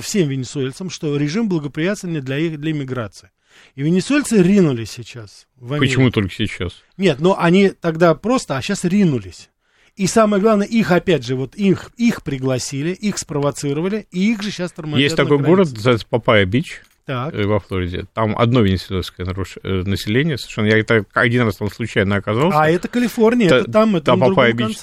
всем 0.00 0.28
венесуэльцам, 0.28 0.90
что 0.90 1.16
режим 1.16 1.48
благоприятственный 1.48 2.20
для 2.20 2.38
их 2.38 2.60
для 2.60 2.72
иммиграции. 2.72 3.30
И 3.74 3.82
венесуэльцы 3.82 4.42
ринулись 4.42 4.90
сейчас 4.90 5.46
в 5.56 5.72
Америку. 5.72 5.86
Почему 5.86 6.10
только 6.10 6.32
сейчас? 6.32 6.82
Нет, 6.96 7.20
но 7.20 7.38
они 7.38 7.70
тогда 7.70 8.14
просто, 8.14 8.56
а 8.56 8.62
сейчас 8.62 8.84
ринулись. 8.84 9.50
И 9.96 10.06
самое 10.06 10.42
главное, 10.42 10.66
их, 10.66 10.90
опять 10.90 11.24
же, 11.24 11.36
вот 11.36 11.54
их, 11.54 11.90
их 11.96 12.22
пригласили, 12.22 12.90
их 12.90 13.16
спровоцировали, 13.16 14.06
и 14.10 14.30
их 14.30 14.42
же 14.42 14.50
сейчас 14.50 14.72
тормозят 14.72 15.00
Есть 15.00 15.16
такой 15.16 15.38
границе. 15.38 15.48
город, 15.48 15.72
называется 15.72 16.06
Папайя-Бич. 16.08 16.82
Так. 17.06 17.34
Э, 17.34 17.44
во 17.44 17.60
Флориде. 17.60 18.06
Там 18.14 18.36
одно 18.36 18.62
венесуэльское. 18.62 19.26
Э, 19.26 19.82
население 19.84 20.36
совершенно. 20.38 20.66
Я 20.66 20.82
так 20.82 21.06
один 21.14 21.42
раз 21.42 21.56
там 21.56 21.70
случайно 21.70 22.16
оказался. 22.16 22.58
А 22.58 22.68
это 22.68 22.88
Калифорния, 22.88 23.46
это, 23.46 23.56
это 23.56 23.70
там, 23.70 23.96
это 23.96 24.06
там 24.06 24.20
Папайя 24.20 24.52
Бич, 24.52 24.78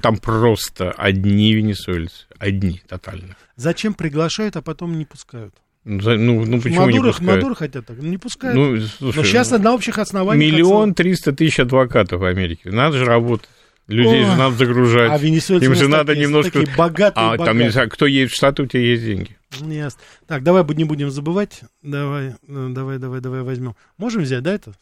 там 0.00 0.16
просто 0.18 0.92
одни 0.92 1.52
венесуэльцы. 1.52 2.26
Одни, 2.38 2.80
тотально. 2.88 3.36
Зачем 3.56 3.94
приглашают, 3.94 4.56
а 4.56 4.62
потом 4.62 4.96
не 4.96 5.04
пускают? 5.04 5.54
Ну, 5.84 6.00
ну, 6.16 6.46
ну 6.46 6.60
почему 6.62 6.86
Мадуры, 6.86 6.94
не 6.94 7.12
пускают? 7.12 7.34
Мадуры 7.34 7.54
хотят 7.56 7.86
так, 7.86 7.98
не 7.98 8.18
пускают. 8.18 8.56
Ну, 8.56 8.80
слушай, 8.80 9.16
Но 9.18 9.24
сейчас 9.24 9.50
на 9.50 9.74
общих 9.74 9.98
основаниях... 9.98 10.52
Миллион 10.52 10.94
триста 10.94 11.32
тысяч 11.32 11.60
адвокатов 11.60 12.20
в 12.20 12.24
Америке. 12.24 12.70
Надо 12.70 12.98
же 12.98 13.04
работать. 13.04 13.48
Людей 13.86 14.24
О, 14.24 14.30
же 14.30 14.36
надо 14.36 14.56
загружать. 14.56 15.10
А 15.10 15.18
венесуэльцы 15.18 15.66
Им 15.66 15.74
же 15.74 15.88
надо 15.88 16.16
немножко... 16.16 16.60
Такие 16.60 16.76
богатые, 16.76 17.26
а 17.26 17.36
богатые. 17.36 17.70
там, 17.70 17.88
кто 17.90 18.06
едет 18.06 18.30
в 18.30 18.34
Штаты, 18.34 18.62
у 18.62 18.66
тебя 18.66 18.80
есть 18.80 19.04
деньги. 19.04 19.36
Ясно. 19.60 20.00
Так, 20.26 20.42
давай 20.42 20.64
не 20.74 20.84
будем 20.84 21.10
забывать. 21.10 21.60
Давай, 21.82 22.34
ну, 22.46 22.70
давай, 22.72 22.98
давай, 22.98 23.20
давай 23.20 23.42
возьмем. 23.42 23.76
Можем 23.98 24.22
взять, 24.22 24.42
да, 24.42 24.54
это? 24.54 24.72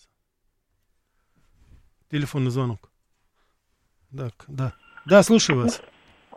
Телефонный 2.10 2.50
звонок. 2.50 2.90
Так, 4.16 4.44
да. 4.46 4.74
Да, 5.04 5.22
слушаю 5.22 5.62
вас. 5.62 5.80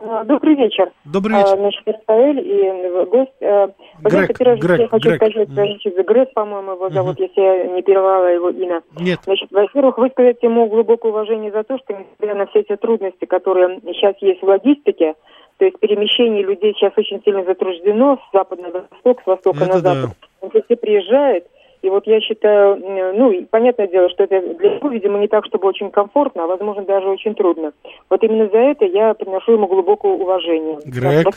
А, 0.00 0.24
добрый 0.24 0.54
вечер. 0.54 0.90
Добрый 1.04 1.36
вечер. 1.36 1.54
А, 1.54 1.56
значит, 1.56 1.82
Рафаэль 1.86 2.40
и 2.40 3.04
гость. 3.06 3.30
А, 3.42 3.68
вы 4.02 4.10
знаете, 4.10 4.34
первое, 4.38 4.56
Грег, 4.58 4.80
я 4.80 4.88
хочу 4.88 5.08
Грег. 5.08 5.16
сказать, 5.16 5.48
значит, 5.48 6.06
Грег, 6.06 6.32
по-моему, 6.34 6.72
его 6.72 6.90
зовут, 6.90 7.18
mm 7.18 7.22
если 7.22 7.40
я 7.40 7.64
не 7.64 7.82
перевала 7.82 8.26
его 8.26 8.50
имя. 8.50 8.82
Нет. 8.98 9.20
Значит, 9.24 9.50
во-первых, 9.50 9.98
высказать 9.98 10.42
ему 10.42 10.66
глубокое 10.68 11.12
уважение 11.12 11.50
за 11.50 11.62
то, 11.62 11.78
что, 11.78 11.94
несмотря 11.94 12.34
на 12.34 12.46
все 12.46 12.60
эти 12.60 12.76
трудности, 12.76 13.24
которые 13.24 13.80
сейчас 13.86 14.16
есть 14.20 14.42
в 14.42 14.46
логистике, 14.46 15.14
то 15.58 15.64
есть 15.64 15.78
перемещение 15.80 16.42
людей 16.42 16.74
сейчас 16.74 16.92
очень 16.96 17.22
сильно 17.24 17.44
затруждено 17.44 18.18
с 18.18 18.36
запада 18.36 18.62
на 18.62 18.70
восток, 18.70 19.22
с 19.22 19.26
востока 19.26 19.64
Это 19.64 19.74
на 19.74 19.78
запад. 19.78 20.10
Да. 20.10 20.26
Он, 20.42 20.50
если 20.52 20.74
приезжает, 20.74 21.46
и 21.86 21.88
вот 21.88 22.04
я 22.06 22.20
считаю, 22.20 22.76
ну, 23.14 23.32
понятное 23.48 23.86
дело, 23.86 24.10
что 24.10 24.24
это 24.24 24.40
для 24.56 24.70
него, 24.74 24.88
видимо, 24.88 25.18
не 25.18 25.28
так, 25.28 25.46
чтобы 25.46 25.68
очень 25.68 25.90
комфортно, 25.92 26.42
а, 26.42 26.46
возможно, 26.48 26.82
даже 26.82 27.06
очень 27.06 27.34
трудно. 27.36 27.72
Вот 28.10 28.22
именно 28.24 28.48
за 28.48 28.58
это 28.58 28.84
я 28.84 29.14
приношу 29.14 29.52
ему 29.52 29.68
глубокое 29.68 30.12
уважение. 30.12 30.78
Грег. 30.84 31.28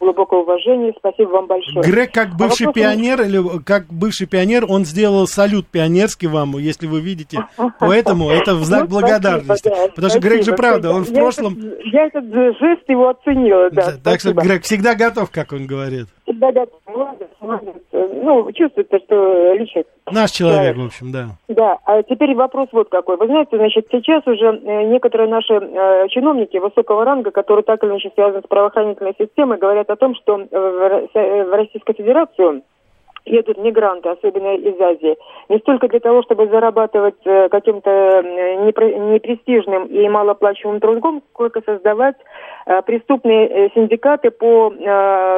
Глубокое 0.00 0.40
уважение. 0.40 0.94
Спасибо 0.96 1.28
вам 1.30 1.46
большое. 1.46 1.82
Грег, 1.82 2.12
как 2.12 2.28
а 2.28 2.36
бывший 2.38 2.68
а 2.68 2.72
пионер, 2.72 3.20
или 3.20 3.62
как 3.62 3.88
бывший 3.90 4.26
пионер, 4.26 4.64
он 4.66 4.86
сделал 4.86 5.26
салют 5.26 5.66
пионерский 5.66 6.28
вам, 6.28 6.56
если 6.56 6.86
вы 6.86 7.00
видите. 7.00 7.40
Поэтому 7.78 8.30
это 8.30 8.54
в 8.54 8.64
знак 8.64 8.84
ну, 8.84 8.88
благодарности. 8.88 9.70
Потому 9.94 10.08
что 10.08 10.20
Грег 10.20 10.44
же 10.44 10.54
правда, 10.54 10.92
он 10.92 11.04
в 11.04 11.12
прошлом... 11.12 11.58
Я 11.92 12.06
этот 12.06 12.24
жест 12.24 12.88
его 12.88 13.10
оценила, 13.10 13.68
да. 13.70 13.92
Так 14.02 14.20
что 14.20 14.32
Грег 14.32 14.62
всегда 14.62 14.94
готов, 14.94 15.30
как 15.30 15.52
он 15.52 15.66
говорит. 15.66 16.06
Всегда 16.30 16.52
готов. 16.52 16.80
Молодец, 16.86 17.28
молодец. 17.40 17.74
Ну, 17.92 18.52
чувствуется, 18.52 18.98
что 19.00 19.52
личность. 19.54 19.88
Наш 20.12 20.30
человек, 20.30 20.76
в 20.76 20.84
общем, 20.84 21.10
да. 21.10 21.30
Да, 21.48 21.78
а 21.84 22.04
теперь 22.04 22.36
вопрос 22.36 22.68
вот 22.70 22.88
какой. 22.88 23.16
Вы 23.16 23.26
знаете, 23.26 23.56
значит, 23.56 23.88
сейчас 23.90 24.24
уже 24.26 24.46
э, 24.46 24.82
некоторые 24.84 25.28
наши 25.28 25.54
э, 25.54 26.08
чиновники 26.08 26.56
высокого 26.58 27.04
ранга, 27.04 27.32
которые 27.32 27.64
так 27.64 27.82
или 27.82 27.90
иначе 27.90 28.12
связаны 28.14 28.42
с 28.42 28.48
правоохранительной 28.48 29.14
системой, 29.18 29.58
говорят 29.58 29.90
о 29.90 29.96
том, 29.96 30.14
что 30.14 30.36
в, 30.36 31.08
в 31.12 31.52
Российскую 31.52 31.96
Федерацию 31.96 32.62
едут 33.30 33.58
мигранты, 33.58 34.08
особенно 34.08 34.56
из 34.56 34.80
Азии, 34.80 35.16
не 35.48 35.58
столько 35.58 35.88
для 35.88 36.00
того, 36.00 36.22
чтобы 36.22 36.48
зарабатывать 36.48 37.16
э, 37.24 37.48
каким-то 37.48 38.22
непрестижным 38.22 39.86
и 39.86 40.08
малооплачиваемым 40.08 40.80
трудом, 40.80 41.22
сколько 41.32 41.62
создавать 41.62 42.16
э, 42.66 42.82
преступные 42.82 43.48
э, 43.48 43.68
синдикаты 43.74 44.30
по 44.30 44.72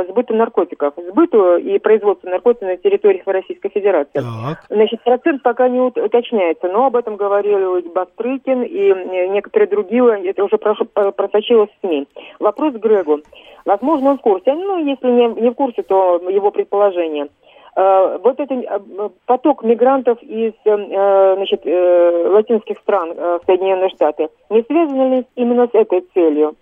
сбыту 0.09 0.35
наркотиков, 0.35 0.95
сбыту 0.97 1.57
и 1.57 1.79
производству 1.79 2.29
наркотиков 2.29 2.69
на 2.69 2.77
территории 2.77 3.23
Российской 3.27 3.69
Федерации. 3.71 4.21
Так. 4.21 4.65
Значит, 4.69 5.03
процент 5.03 5.43
пока 5.43 5.69
не 5.69 5.81
уточняется, 5.81 6.69
но 6.69 6.87
об 6.87 6.97
этом 6.97 7.17
говорили 7.17 7.89
Бастрыкин 7.89 8.63
и 8.63 9.29
некоторые 9.29 9.69
другие, 9.69 10.29
это 10.29 10.45
уже 10.45 10.59
просочилось 10.59 11.71
в 11.71 11.87
СМИ. 11.87 12.07
Вопрос 12.41 12.75
к 12.75 12.79
Грегу. 12.79 13.21
Возможно, 13.65 14.11
он 14.11 14.19
в 14.19 14.23
курсе. 14.23 14.55
Ну, 14.55 14.85
если 14.85 15.09
не, 15.09 15.29
не 15.41 15.51
в 15.51 15.55
курсе, 15.55 15.83
то 15.83 16.21
его 16.29 16.51
предположение– 16.51 17.29
вот 17.75 18.39
этот 18.39 18.51
э, 18.51 19.09
поток 19.27 19.63
мигрантов 19.63 20.23
из 20.23 20.53
э, 20.65 21.35
значит, 21.37 21.65
латинских 21.65 22.79
стран 22.81 23.15
в 23.15 23.41
Соединенные 23.47 23.89
Штаты 23.91 24.29
не 24.51 24.63
связан 24.63 25.13
ли 25.13 25.25
именно 25.37 25.67
с 25.67 25.75
этой 25.75 26.03
целью? 26.13 26.55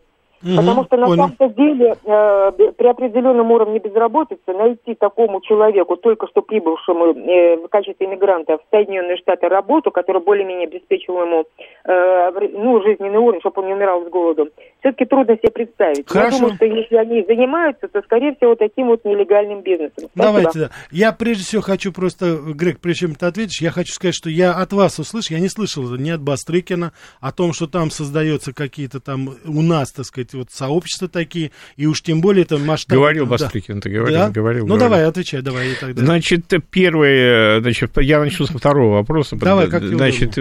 Угу, 0.43 0.57
Потому 0.57 0.85
что 0.85 0.97
на 0.97 1.09
самом 1.09 1.55
деле 1.55 1.97
э, 2.03 2.53
при 2.79 2.87
определенном 2.87 3.51
уровне 3.51 3.79
безработицы 3.79 4.41
найти 4.47 4.95
такому 4.95 5.43
человеку, 5.43 5.97
только 5.97 6.29
что 6.29 6.41
прибывшему 6.41 7.09
э, 7.09 7.57
в 7.59 7.69
качестве 7.69 8.07
иммигранта 8.07 8.57
в 8.57 8.63
Соединенные 8.71 9.19
Штаты 9.19 9.49
работу, 9.49 9.91
которая 9.91 10.23
более-менее 10.23 10.69
обеспечивала 10.69 11.25
ему 11.25 11.45
э, 11.85 12.49
ну, 12.55 12.83
жизненный 12.83 13.19
уровень, 13.19 13.41
чтобы 13.41 13.61
он 13.61 13.69
не 13.69 13.75
умирал 13.75 14.03
с 14.07 14.09
голоду, 14.09 14.49
все-таки 14.81 15.05
трудно 15.05 15.37
себе 15.37 15.51
представить. 15.51 16.09
Хорошо. 16.09 16.37
Я 16.37 16.41
думаю, 16.41 16.57
что 16.57 16.65
если 16.65 16.97
они 16.97 17.25
занимаются, 17.27 17.89
то, 17.89 18.03
скорее 18.03 18.35
всего, 18.35 18.55
таким 18.55 18.89
вот 18.89 19.05
нелегальным 19.05 19.63
бизнесом. 19.63 20.09
Спасибо. 20.13 20.13
Давайте, 20.15 20.59
да. 20.59 20.71
Я 20.91 21.13
прежде 21.13 21.45
всего 21.45 21.63
хочу 21.63 21.93
просто, 21.93 22.37
Грег, 22.37 22.81
прежде 22.81 23.07
чем 23.07 23.15
ты 23.15 23.27
ответишь, 23.27 23.61
я 23.61 23.71
хочу 23.71 23.93
сказать, 23.93 24.15
что 24.15 24.31
я 24.31 24.53
от 24.53 24.73
вас 24.73 24.99
услышал, 24.99 25.35
я 25.37 25.41
не 25.41 25.49
слышал 25.49 25.89
ни 25.97 26.11
от 26.11 26.21
Бастрыкина 26.21 26.93
о 27.21 27.33
том, 27.33 27.53
что 27.53 27.67
там 27.67 27.91
создаются 27.91 28.53
какие-то 28.53 29.01
там 29.01 29.35
у 29.45 29.63
нас, 29.63 29.93
так 29.93 30.07
сказать, 30.07 30.33
вот 30.35 30.51
сообщества 30.51 31.09
такие, 31.09 31.53
и 31.77 31.87
уж 31.87 32.03
тем 32.03 32.21
более 32.21 32.45
это 32.45 32.59
масштаб... 32.59 32.97
Говорил 32.97 33.27
Бастрыкин, 33.27 33.77
да. 33.77 33.81
ты 33.81 33.91
говорил, 33.91 34.19
да? 34.19 34.31
говорил. 34.31 34.67
Ну, 34.67 34.75
говорил. 34.75 34.91
давай, 34.91 35.05
отвечай, 35.07 35.43
давай. 35.43 35.69
Тогда. 35.81 36.05
Значит, 36.05 36.47
первое, 36.71 37.61
значит, 37.61 37.91
я 37.99 38.21
начну 38.21 38.47
со 38.47 38.57
второго 38.59 38.95
вопроса. 38.95 39.37
Давай, 39.37 39.69
как 39.69 39.83
Значит, 39.83 40.39
э, 40.39 40.41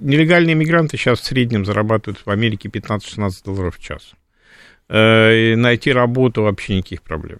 нелегальные 0.00 0.54
мигранты 0.54 0.96
сейчас 0.96 1.20
в 1.20 1.24
среднем 1.24 1.64
зарабатывают 1.64 2.20
в 2.24 2.30
Америке 2.30 2.68
15-16 2.68 3.30
долларов 3.44 3.69
в 3.70 3.78
час. 3.78 4.12
Э, 4.88 5.52
и 5.52 5.56
найти 5.56 5.92
работу 5.92 6.42
вообще 6.42 6.76
никаких 6.76 7.02
проблем. 7.02 7.38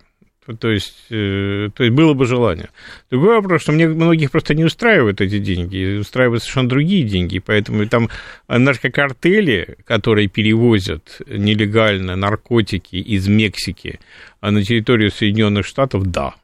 То 0.59 0.71
есть, 0.71 1.07
э, 1.11 1.69
то 1.75 1.85
есть 1.85 1.95
было 1.95 2.15
бы 2.15 2.27
желание. 2.27 2.71
Другой 3.11 3.37
вопрос, 3.37 3.63
что 3.63 3.73
мне 3.73 3.87
многих 3.87 4.31
просто 4.31 4.55
не 4.55 4.65
устраивают 4.65 5.21
эти 5.21 5.39
деньги, 5.39 5.99
устраивают 5.99 6.43
совершенно 6.43 6.69
другие 6.69 7.05
деньги, 7.05 7.39
поэтому 7.39 7.87
там 7.87 8.09
наркокартели, 8.49 9.77
которые 9.85 10.29
перевозят 10.29 11.21
нелегально 11.27 12.17
наркотики 12.17 12.97
из 12.97 13.29
Мексики 13.29 14.01
на 14.41 14.63
территорию 14.65 15.11
Соединенных 15.11 15.67
Штатов, 15.67 16.07
да, 16.07 16.35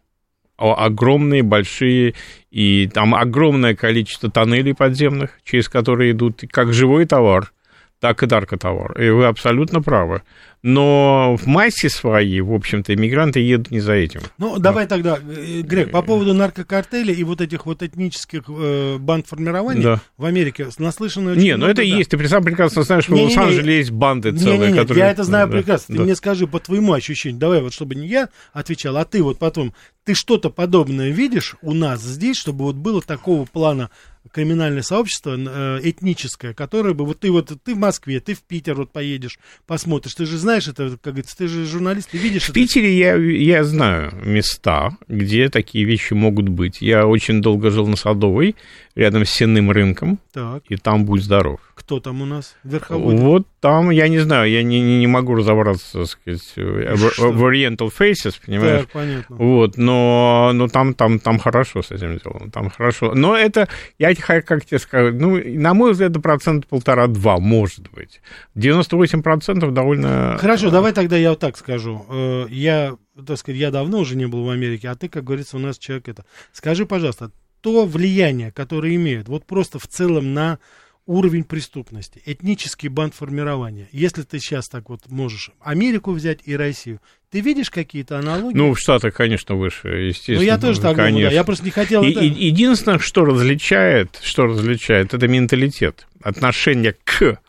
огромные, 0.56 1.42
большие, 1.42 2.14
и 2.50 2.88
там 2.92 3.14
огромное 3.14 3.74
количество 3.74 4.30
тоннелей 4.30 4.74
подземных, 4.74 5.30
через 5.44 5.68
которые 5.68 6.12
идут 6.12 6.42
как 6.50 6.72
живой 6.72 7.06
товар, 7.06 7.52
так 8.00 8.22
и 8.22 8.26
наркотовар. 8.26 9.00
И 9.00 9.10
вы 9.10 9.26
абсолютно 9.26 9.82
правы. 9.82 10.22
Но 10.68 11.36
в 11.36 11.46
массе 11.46 11.88
своей, 11.88 12.40
в 12.40 12.52
общем-то, 12.52 12.92
иммигранты 12.92 13.38
едут 13.38 13.70
не 13.70 13.78
за 13.78 13.92
этим. 13.92 14.20
Ну, 14.36 14.58
давай 14.58 14.88
тогда, 14.88 15.16
э, 15.16 15.60
Грег, 15.60 15.92
по 15.92 16.02
поводу 16.02 16.34
наркокартеля 16.34 17.14
и 17.14 17.22
вот 17.22 17.40
этих 17.40 17.66
вот 17.66 17.84
этнических 17.84 18.42
э, 18.48 18.96
банд 18.98 19.28
формирований 19.28 19.84
да. 19.84 20.00
в 20.16 20.24
Америке 20.24 20.66
наслышано 20.78 21.30
очень 21.30 21.42
Не, 21.42 21.56
ну 21.56 21.66
это 21.66 21.76
да. 21.76 21.82
есть. 21.82 22.10
Ты 22.10 22.28
сам 22.28 22.42
прекрасно 22.42 22.82
знаешь, 22.82 23.04
что 23.04 23.14
в 23.14 23.22
Лос-Анджелесе 23.22 23.78
есть 23.78 23.90
банды 23.92 24.32
целые, 24.32 24.58
не, 24.58 24.66
не, 24.66 24.72
не, 24.72 24.78
которые... 24.80 25.04
Я 25.04 25.10
это 25.12 25.22
знаю 25.22 25.48
прекрасно. 25.48 25.94
Да. 25.94 26.00
Ты 26.00 26.04
мне 26.04 26.16
скажи 26.16 26.48
по 26.48 26.58
твоему 26.58 26.94
ощущению. 26.94 27.38
Давай 27.38 27.60
вот, 27.60 27.72
чтобы 27.72 27.94
не 27.94 28.08
я 28.08 28.28
отвечал, 28.52 28.96
а 28.96 29.04
ты 29.04 29.22
вот 29.22 29.38
потом... 29.38 29.72
Ты 30.04 30.14
что-то 30.14 30.50
подобное 30.50 31.10
видишь 31.10 31.56
у 31.62 31.74
нас 31.74 32.00
здесь, 32.00 32.36
чтобы 32.36 32.64
вот 32.64 32.76
было 32.76 33.02
такого 33.02 33.44
плана 33.44 33.90
криминальное 34.32 34.82
сообщество 34.82 35.36
э, 35.36 35.80
этническое, 35.82 36.54
которое 36.54 36.94
бы 36.94 37.04
вот 37.04 37.20
ты 37.20 37.30
вот 37.30 37.52
ты 37.62 37.74
в 37.74 37.78
Москве, 37.78 38.20
ты 38.20 38.34
в 38.34 38.42
Питер 38.42 38.74
вот 38.74 38.92
поедешь, 38.92 39.38
посмотришь, 39.66 40.14
ты 40.14 40.26
же 40.26 40.38
знаешь 40.38 40.55
это, 40.68 40.90
как 41.02 41.14
говорится, 41.14 41.36
ты 41.36 41.48
же 41.48 41.66
журналист, 41.66 42.10
ты 42.10 42.18
видишь. 42.18 42.44
В 42.44 42.50
это. 42.50 42.54
Питере 42.54 42.96
я 42.96 43.16
я 43.16 43.64
знаю 43.64 44.12
места, 44.24 44.96
где 45.08 45.48
такие 45.48 45.84
вещи 45.84 46.14
могут 46.14 46.48
быть. 46.48 46.80
Я 46.80 47.06
очень 47.06 47.42
долго 47.42 47.70
жил 47.70 47.86
на 47.86 47.96
Садовой, 47.96 48.56
рядом 48.94 49.24
с 49.24 49.30
Сенным 49.30 49.70
рынком, 49.70 50.18
так. 50.32 50.62
и 50.68 50.76
там 50.76 51.04
будь 51.04 51.22
здоров. 51.22 51.60
Кто 51.76 52.00
там 52.00 52.22
у 52.22 52.24
нас? 52.24 52.56
Верховодин? 52.64 53.20
Вот 53.20 53.46
там, 53.60 53.90
я 53.90 54.08
не 54.08 54.18
знаю, 54.18 54.50
я 54.50 54.62
не, 54.62 54.80
не, 54.80 55.06
могу 55.06 55.34
разобраться, 55.34 55.98
так 55.98 56.06
сказать, 56.06 56.42
Что? 56.42 57.30
в 57.30 57.44
Oriental 57.44 57.92
Faces, 57.96 58.34
понимаешь? 58.44 58.80
Так, 58.80 58.92
понятно. 58.92 59.36
Вот, 59.36 59.76
но, 59.76 60.52
но 60.54 60.68
там, 60.68 60.94
там, 60.94 61.18
там 61.18 61.38
хорошо 61.38 61.82
с 61.82 61.90
этим 61.90 62.16
делом, 62.16 62.50
там 62.50 62.70
хорошо. 62.70 63.12
Но 63.14 63.36
это, 63.36 63.68
я 63.98 64.14
как 64.14 64.64
тебе 64.64 64.78
скажу, 64.78 65.14
ну, 65.14 65.38
на 65.44 65.74
мой 65.74 65.92
взгляд, 65.92 66.12
это 66.12 66.20
процент 66.20 66.66
полтора-два, 66.66 67.38
может 67.38 67.90
быть. 67.90 68.22
98% 68.56 69.70
довольно... 69.70 70.38
Хорошо, 70.40 70.70
давай 70.70 70.94
тогда 70.94 71.18
я 71.18 71.30
вот 71.30 71.40
так 71.40 71.58
скажу. 71.58 72.06
Э, 72.08 72.46
я, 72.48 72.96
так 73.26 73.36
сказать, 73.36 73.60
я 73.60 73.70
давно 73.70 73.98
уже 73.98 74.16
не 74.16 74.26
был 74.26 74.46
в 74.46 74.48
Америке, 74.48 74.88
а 74.88 74.94
ты, 74.94 75.10
как 75.10 75.24
говорится, 75.24 75.58
у 75.58 75.60
нас 75.60 75.76
человек 75.76 76.08
это. 76.08 76.24
Скажи, 76.52 76.86
пожалуйста, 76.86 77.32
то 77.60 77.84
влияние, 77.84 78.50
которое 78.50 78.94
имеют, 78.94 79.28
вот 79.28 79.44
просто 79.44 79.78
в 79.78 79.86
целом 79.86 80.32
на 80.32 80.58
уровень 81.06 81.44
преступности, 81.44 82.20
этнический 82.26 82.88
бандформирования. 82.88 83.88
Если 83.92 84.22
ты 84.22 84.38
сейчас 84.38 84.66
так 84.68 84.88
вот 84.88 85.02
можешь 85.08 85.50
Америку 85.60 86.12
взять 86.12 86.40
и 86.44 86.56
Россию, 86.56 87.00
ты 87.30 87.40
видишь 87.40 87.70
какие-то 87.70 88.18
аналогии? 88.18 88.56
Ну, 88.56 88.74
в 88.74 88.78
Штатах, 88.78 89.14
конечно, 89.14 89.54
выше, 89.54 89.88
естественно. 89.88 90.38
Ну, 90.38 90.44
я 90.44 90.58
тоже 90.58 90.80
так 90.80 90.96
конечно. 90.96 91.12
думаю, 91.12 91.30
да. 91.30 91.34
я 91.34 91.44
просто 91.44 91.64
не 91.64 91.70
хотел... 91.70 92.02
И, 92.02 92.10
это... 92.10 92.24
Единственное, 92.24 92.98
что 92.98 93.24
различает, 93.24 94.18
что 94.22 94.46
различает, 94.46 95.14
это 95.14 95.28
менталитет, 95.28 96.06
отношение 96.22 96.96
к... 97.04 97.40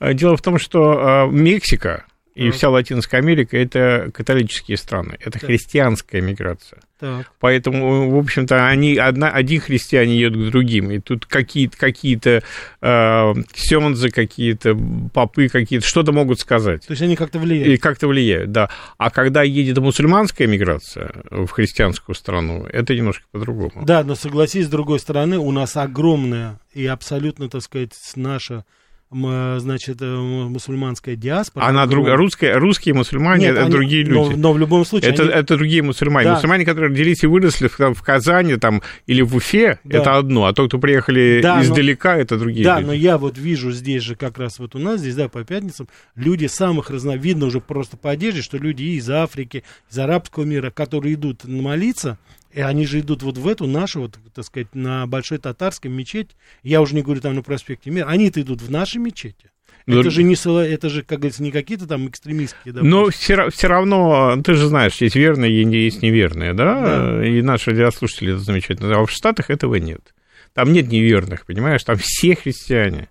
Дело 0.00 0.36
в 0.36 0.42
том, 0.42 0.58
что 0.58 1.28
э, 1.28 1.30
Мексика, 1.30 2.06
и 2.34 2.46
так. 2.46 2.54
вся 2.54 2.68
Латинская 2.68 3.18
Америка 3.18 3.56
это 3.56 4.10
католические 4.12 4.76
страны, 4.76 5.16
это 5.20 5.38
так. 5.38 5.44
христианская 5.44 6.20
миграция. 6.20 6.80
Так. 6.98 7.30
Поэтому, 7.38 8.10
в 8.10 8.18
общем-то, 8.18 8.66
они 8.66 8.96
одна, 8.96 9.28
одни 9.30 9.58
христиане 9.58 10.18
едут 10.18 10.48
к 10.48 10.50
другим, 10.50 10.90
и 10.90 10.98
тут 10.98 11.26
какие-то 11.26 11.76
какие-то 11.76 12.42
э, 12.80 13.34
сёнзы, 13.54 14.10
какие-то 14.10 14.76
попы, 15.12 15.48
какие-то 15.48 15.86
что-то 15.86 16.12
могут 16.12 16.40
сказать. 16.40 16.86
То 16.86 16.92
есть 16.92 17.02
они 17.02 17.14
как-то 17.14 17.38
влияют. 17.38 17.68
И 17.68 17.76
как-то 17.76 18.08
влияют, 18.08 18.52
да. 18.52 18.70
А 18.96 19.10
когда 19.10 19.42
едет 19.42 19.78
мусульманская 19.78 20.48
миграция 20.48 21.12
в 21.30 21.48
христианскую 21.48 22.16
страну, 22.16 22.64
это 22.64 22.94
немножко 22.94 23.24
по-другому. 23.30 23.84
Да, 23.84 24.02
но 24.02 24.14
согласись, 24.14 24.66
с 24.66 24.70
другой 24.70 24.98
стороны, 24.98 25.38
у 25.38 25.50
нас 25.52 25.76
огромная 25.76 26.58
и 26.72 26.86
абсолютно, 26.86 27.48
так 27.48 27.62
сказать, 27.62 27.92
наша 28.16 28.64
значит, 29.10 30.02
э, 30.02 30.16
мусульманская 30.16 31.16
диаспора. 31.16 31.64
Она 31.64 31.86
друг, 31.86 32.08
русская, 32.08 32.58
русские 32.58 32.94
мусульмане, 32.94 33.46
Нет, 33.46 33.52
это 33.52 33.62
они, 33.62 33.70
другие 33.70 34.02
люди. 34.02 34.34
Но, 34.34 34.36
но 34.36 34.52
в 34.52 34.58
любом 34.58 34.84
случае... 34.84 35.12
Это, 35.12 35.22
они... 35.22 35.32
это 35.32 35.56
другие 35.56 35.82
мусульмане. 35.82 36.28
Да. 36.28 36.34
Мусульмане, 36.34 36.64
которые 36.64 36.90
родились 36.90 37.22
и 37.22 37.26
выросли 37.26 37.68
в, 37.68 37.78
в 37.78 38.02
Казани 38.02 38.56
там, 38.56 38.82
или 39.06 39.22
в 39.22 39.36
Уфе, 39.36 39.78
да. 39.84 39.98
это 39.98 40.16
одно. 40.16 40.46
А 40.46 40.52
то, 40.52 40.66
кто 40.66 40.78
приехали 40.78 41.40
да, 41.42 41.62
издалека, 41.62 42.14
но, 42.14 42.20
это 42.20 42.38
другие 42.38 42.64
да, 42.64 42.78
люди. 42.78 42.86
но 42.86 42.92
я 42.92 43.18
вот 43.18 43.38
вижу 43.38 43.70
здесь 43.70 44.02
же, 44.02 44.16
как 44.16 44.38
раз 44.38 44.58
вот 44.58 44.74
у 44.74 44.78
нас, 44.78 45.00
здесь, 45.00 45.14
да, 45.14 45.28
по 45.28 45.44
пятницам, 45.44 45.88
люди 46.16 46.46
самых 46.46 46.90
разновидно 46.90 47.46
уже 47.46 47.60
просто 47.60 47.96
по 47.96 48.10
одежде, 48.10 48.42
что 48.42 48.58
люди 48.58 48.82
из 48.82 49.08
Африки, 49.10 49.64
из 49.90 49.98
арабского 49.98 50.44
мира, 50.44 50.70
которые 50.70 51.14
идут 51.14 51.44
молиться, 51.44 52.18
и 52.54 52.60
они 52.60 52.86
же 52.86 53.00
идут 53.00 53.22
вот 53.24 53.36
в 53.36 53.48
эту 53.48 53.66
нашу, 53.66 54.02
вот, 54.02 54.18
так 54.32 54.44
сказать, 54.44 54.74
на 54.74 55.06
Большой 55.08 55.38
Татарской 55.38 55.90
мечеть. 55.90 56.36
Я 56.62 56.80
уже 56.80 56.94
не 56.94 57.02
говорю 57.02 57.20
там 57.20 57.34
на 57.34 57.42
проспекте 57.42 57.90
Мира. 57.90 58.06
Они-то 58.06 58.40
идут 58.40 58.62
в 58.62 58.70
наши 58.70 59.00
мечети. 59.00 59.50
Но... 59.86 60.00
Это 60.00 60.10
же 60.10 60.22
не 60.22 60.34
это 60.34 60.88
же, 60.88 61.02
как 61.02 61.18
говорится, 61.18 61.42
не 61.42 61.50
какие-то 61.50 61.86
там 61.86 62.08
экстремистские. 62.08 62.72
Допустим. 62.72 62.90
Но 62.90 63.10
все, 63.10 63.50
все 63.50 63.66
равно, 63.66 64.40
ты 64.42 64.54
же 64.54 64.68
знаешь, 64.68 64.94
есть 65.00 65.16
верные 65.16 65.50
и 65.50 65.84
есть 65.84 66.00
неверные, 66.00 66.54
да? 66.54 66.80
да. 66.80 67.26
И 67.26 67.42
наши 67.42 67.70
радиослушатели 67.70 68.34
это 68.34 68.40
замечательно. 68.40 68.96
А 68.96 69.04
в 69.04 69.10
Штатах 69.10 69.50
этого 69.50 69.74
нет. 69.74 70.14
Там 70.54 70.72
нет 70.72 70.88
неверных, 70.88 71.46
понимаешь? 71.46 71.82
Там 71.82 71.96
все 71.98 72.36
христиане. 72.36 73.08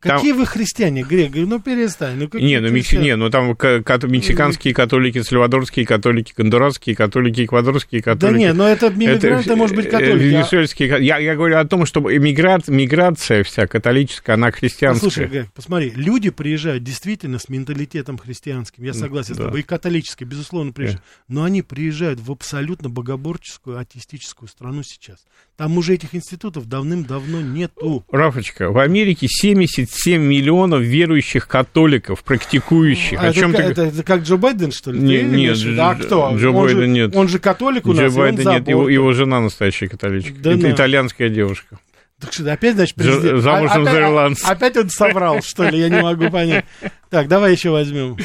Какие 0.00 0.30
там... 0.30 0.40
вы 0.40 0.46
христиане, 0.46 1.02
Грек? 1.02 1.32
Ну 1.34 1.60
перестань. 1.60 2.16
Ну, 2.16 2.28
не, 2.38 2.58
ну, 2.58 2.70
мекси... 2.70 2.96
не, 2.96 3.16
ну 3.16 3.28
там 3.28 3.48
мексиканские 3.48 4.72
католики, 4.72 5.20
сальвадорские 5.20 5.84
католики, 5.84 6.32
гондурасские 6.34 6.96
католики, 6.96 7.44
эквадорские 7.44 8.02
католики. 8.02 8.32
Да 8.32 8.38
нет, 8.38 8.56
но 8.56 8.66
это 8.66 8.88
мигранты, 8.88 9.28
это, 9.28 9.56
может 9.56 9.76
быть, 9.76 9.86
э, 9.86 9.90
католики. 9.90 10.12
А 10.12 10.16
венесуэльские. 10.16 10.94
А... 10.94 10.98
Я, 10.98 11.18
я 11.18 11.36
говорю 11.36 11.58
о 11.58 11.64
том, 11.66 11.84
что 11.84 12.00
миграция, 12.00 12.74
миграция 12.74 13.44
вся 13.44 13.66
католическая, 13.66 14.36
она 14.36 14.50
христианская. 14.50 15.06
Послушай, 15.06 15.28
Грек, 15.28 15.52
посмотри, 15.52 15.92
люди 15.94 16.30
приезжают 16.30 16.82
действительно 16.82 17.38
с 17.38 17.50
менталитетом 17.50 18.16
христианским. 18.16 18.82
Я 18.84 18.94
согласен 18.94 19.34
да. 19.34 19.42
с 19.42 19.46
тобой. 19.46 19.60
И 19.60 19.62
католические, 19.62 20.26
безусловно, 20.26 20.72
приезжают. 20.72 21.02
Да. 21.02 21.34
Но 21.34 21.44
они 21.44 21.60
приезжают 21.60 22.20
в 22.20 22.32
абсолютно 22.32 22.88
богоборческую, 22.88 23.78
атеистическую 23.78 24.48
страну 24.48 24.82
сейчас. 24.82 25.26
Там 25.60 25.76
уже 25.76 25.92
этих 25.92 26.14
институтов 26.14 26.64
давным-давно 26.64 27.42
нету. 27.42 28.02
Рафочка, 28.10 28.70
в 28.70 28.78
Америке 28.78 29.26
77 29.28 30.18
миллионов 30.18 30.80
верующих 30.80 31.46
католиков, 31.46 32.24
практикующих. 32.24 33.18
А 33.18 33.24
О 33.24 33.26
это, 33.26 33.40
чем 33.40 33.52
как, 33.52 33.66
ты... 33.66 33.70
это, 33.72 33.82
это 33.82 34.02
как 34.02 34.22
Джо 34.22 34.38
Байден, 34.38 34.72
что 34.72 34.90
ли? 34.90 34.98
Не, 34.98 35.20
нет, 35.20 35.58
да, 35.76 35.96
кто? 35.96 36.34
Джо 36.34 36.48
он 36.48 36.64
Байден 36.64 36.80
же, 36.80 36.88
нет. 36.88 37.14
Он 37.14 37.28
же 37.28 37.38
католик 37.38 37.84
у 37.84 37.92
Джо 37.92 38.04
нас, 38.04 38.16
Байден 38.16 38.48
нет, 38.48 38.68
его, 38.68 38.88
его 38.88 39.12
жена 39.12 39.42
настоящая 39.42 39.88
католичка. 39.88 40.32
Да 40.38 40.52
это 40.52 40.66
на. 40.66 40.72
итальянская 40.72 41.28
девушка. 41.28 41.78
Так 42.18 42.32
что, 42.32 42.50
опять, 42.50 42.76
значит, 42.76 42.94
президент... 42.94 43.42
Замужем 43.42 43.82
а, 43.82 43.90
за 43.90 44.00
ирландцем. 44.00 44.48
Опять 44.48 44.76
он 44.78 44.88
соврал, 44.88 45.42
что 45.42 45.68
ли, 45.68 45.78
я 45.78 45.90
не 45.90 46.00
могу 46.00 46.30
понять. 46.30 46.64
Так, 47.10 47.28
давай 47.28 47.52
еще 47.52 47.68
возьмем. 47.68 48.16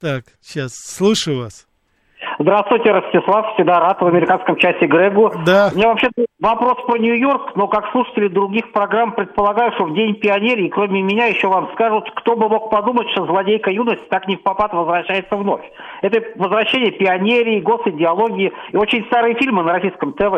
Так, 0.00 0.24
сейчас, 0.40 0.72
слушаю 0.74 1.36
вас. 1.36 1.66
Здравствуйте, 2.38 2.90
Ростислав, 2.90 3.54
всегда 3.54 3.80
рад 3.80 4.00
в 4.00 4.06
американском 4.06 4.56
часе 4.56 4.86
Грегу. 4.86 5.32
Да. 5.46 5.70
У 5.72 5.76
меня 5.76 5.88
вообще 5.88 6.08
вопрос 6.40 6.76
по 6.86 6.96
Нью-Йорк, 6.96 7.56
но 7.56 7.68
как 7.68 7.90
слушатели 7.92 8.28
других 8.28 8.72
программ 8.72 9.12
предполагаю, 9.12 9.72
что 9.72 9.84
в 9.84 9.94
День 9.94 10.14
пионерии, 10.14 10.68
кроме 10.68 11.02
меня, 11.02 11.26
еще 11.26 11.48
вам 11.48 11.70
скажут, 11.74 12.10
кто 12.14 12.36
бы 12.36 12.48
мог 12.48 12.70
подумать, 12.70 13.08
что 13.10 13.26
злодейка 13.26 13.70
юности 13.70 14.04
так 14.08 14.26
не 14.28 14.36
в 14.36 14.42
попад 14.42 14.72
возвращается 14.72 15.36
вновь. 15.36 15.62
Это 16.00 16.22
возвращение 16.36 16.92
пионерии, 16.92 17.60
госидеологии 17.60 18.52
и 18.72 18.76
очень 18.76 19.04
старые 19.06 19.34
фильмы 19.36 19.62
на 19.62 19.74
российском 19.74 20.12
ТВ. 20.12 20.34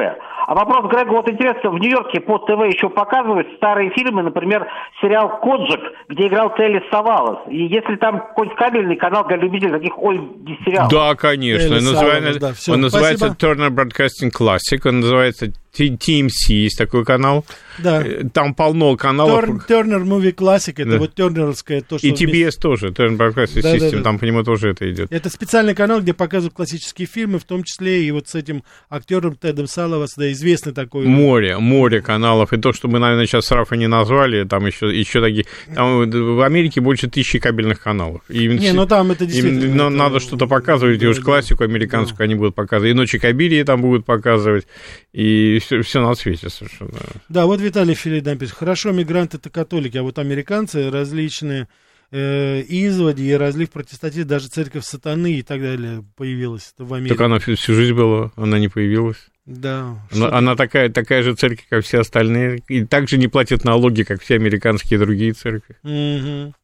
А 0.47 0.55
вопрос 0.55 0.91
Грегу, 0.91 1.17
вот 1.17 1.29
интересно, 1.29 1.71
в 1.71 1.79
Нью-Йорке 1.79 2.21
по 2.21 2.39
ТВ 2.39 2.67
еще 2.67 2.89
показывают 2.89 3.49
старые 3.57 3.91
фильмы, 3.91 4.23
например, 4.23 4.67
сериал 5.01 5.41
«Коджик», 5.41 5.81
где 6.09 6.27
играл 6.27 6.55
Телли 6.55 6.83
Савалас. 6.91 7.39
И 7.49 7.65
если 7.65 7.97
там 7.97 8.21
какой-нибудь 8.21 8.59
кабельный 8.59 8.97
канал 8.97 9.25
для 9.27 9.37
любителей 9.37 9.73
таких 9.73 9.97
ой 9.99 10.21
сериалов. 10.65 10.91
Да, 10.91 11.15
конечно 11.15 11.81
называется, 11.85 12.41
да, 12.41 12.53
все. 12.53 12.73
Он 12.73 12.81
называется 12.81 13.27
Turner 13.39 13.71
Broadcasting 13.71 14.33
Classic, 14.33 14.81
он 14.85 15.01
называется 15.01 15.53
TMC 15.79 16.53
есть 16.55 16.79
такой 16.79 17.05
канал. 17.05 17.45
Да. 17.79 18.03
Э, 18.07 18.23
Там 18.33 18.55
полно 18.55 18.97
каналов. 18.97 19.45
Turner 19.69 20.03
Movie 20.05 20.35
Classic, 20.35 20.73
это 20.77 20.91
Да. 20.93 20.99
вот 20.99 21.15
тернеровское 21.15 21.81
то, 21.81 21.99
что 21.99 22.07
И 22.07 22.11
вместе- 22.11 22.27
TBS 22.27 22.59
тоже, 22.61 22.89
Turner 22.91 23.17
Broadcasting 23.17 23.63
Да, 23.63 23.73
да, 23.73 23.77
System, 23.77 23.97
да. 23.99 24.03
там 24.03 24.19
по 24.19 24.25
нему 24.25 24.43
тоже 24.45 24.71
это 24.71 24.91
идет. 24.91 25.13
Это 25.13 25.29
специальный 25.31 25.75
канал, 25.75 26.01
где 26.01 26.15
показывают 26.15 26.55
классические 26.55 27.07
фильмы, 27.09 27.39
в 27.39 27.45
том 27.45 27.65
числе 27.65 28.05
и 28.05 28.11
вот 28.13 28.29
с 28.29 28.35
этим 28.35 28.63
актером 28.89 29.35
Тедом 29.37 29.67
Салавас, 29.67 30.15
да, 30.17 30.31
известный 30.33 30.73
такой. 30.73 31.07
Море, 31.07 31.59
море 31.59 32.01
каналов. 32.01 32.53
И 32.53 32.57
то, 32.59 32.73
что 32.73 32.89
мы, 32.89 32.99
наверное, 33.01 33.27
сейчас 33.27 33.47
с 33.47 33.51
Рафа 33.51 33.75
не 33.77 33.89
назвали, 33.89 34.45
там 34.45 34.67
еще, 34.67 34.87
еще 34.97 35.21
такие... 35.21 35.47
Там 35.75 36.09
в 36.11 36.41
Америке 36.45 36.81
больше 36.81 37.09
тысячи 37.11 37.39
кабельных 37.41 37.81
каналов. 37.83 38.23
И 38.29 38.45
им 38.45 38.53
Не, 38.53 38.59
все- 38.59 38.73
ну 38.75 38.87
там 38.87 39.11
это 39.11 39.25
им 39.25 39.31
действительно... 39.31 39.75
на- 39.75 39.83
это- 39.89 39.91
надо 39.97 40.21
что-то 40.21 40.47
показывать, 40.47 40.97
и 40.97 41.05
Да, 41.05 41.11
уж 41.11 41.17
да. 41.17 41.23
классику 41.23 41.65
американскую 41.65 42.25
они 42.25 42.35
будут 42.37 42.55
показывать. 42.55 42.93
И 42.93 42.95
«Ночи 42.95 43.19
Кабирии» 43.19 43.63
там 43.65 43.81
будут 43.83 44.05
показывать, 44.07 44.67
и 45.13 45.59
все, 45.65 46.01
на 46.01 46.15
свете 46.15 46.49
совершенно. 46.51 46.99
Да, 47.29 47.47
вот 47.47 47.61
Виталий 47.61 47.95
Филидам 47.95 48.39
пишет. 48.39 48.55
Хорошо, 48.55 48.93
мигранты 48.93 49.37
это 49.37 49.51
католики, 49.51 49.97
а 49.97 50.03
вот 50.03 50.19
американцы 50.19 50.91
различные 50.91 51.69
э, 52.11 52.63
изводи 52.67 53.23
и 53.23 53.33
разлив 53.33 53.71
протестатив, 53.71 54.27
даже 54.27 54.49
церковь 54.49 54.85
сатаны 54.85 55.35
и 55.35 55.43
так 55.43 55.61
далее 55.61 56.05
появилась 56.17 56.75
в 56.79 56.93
Америке. 56.93 57.15
Так 57.15 57.25
она 57.25 57.39
всю, 57.39 57.57
всю 57.57 57.75
жизнь 57.75 57.95
была, 57.95 58.33
она 58.37 58.59
не 58.59 58.69
появилась. 58.69 59.29
Да. 59.47 59.99
Она, 60.11 60.29
она 60.39 60.57
такая, 60.57 60.89
такая 60.89 61.23
же 61.23 61.35
церковь, 61.35 61.67
как 61.69 61.85
все 61.85 62.01
остальные, 62.01 62.63
и 62.69 62.85
также 62.85 63.19
не 63.19 63.29
платит 63.29 63.65
налоги, 63.65 64.03
как 64.03 64.23
все 64.23 64.37
американские 64.37 64.99
другие 64.99 65.33
церкви. 65.33 65.77
Мгм. 65.83 66.55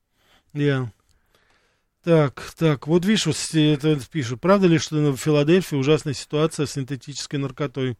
Я. 0.54 0.90
Так, 2.02 2.42
так, 2.56 2.86
вот 2.86 3.04
видишь, 3.04 3.26
вот 3.26 3.36
это 3.52 4.00
пишут. 4.10 4.40
Правда 4.40 4.66
ли, 4.66 4.78
что 4.78 4.96
в 5.12 5.18
Филадельфии 5.18 5.76
ужасная 5.76 6.14
ситуация 6.14 6.64
с 6.64 6.72
синтетической 6.72 7.38
наркотой? 7.38 7.98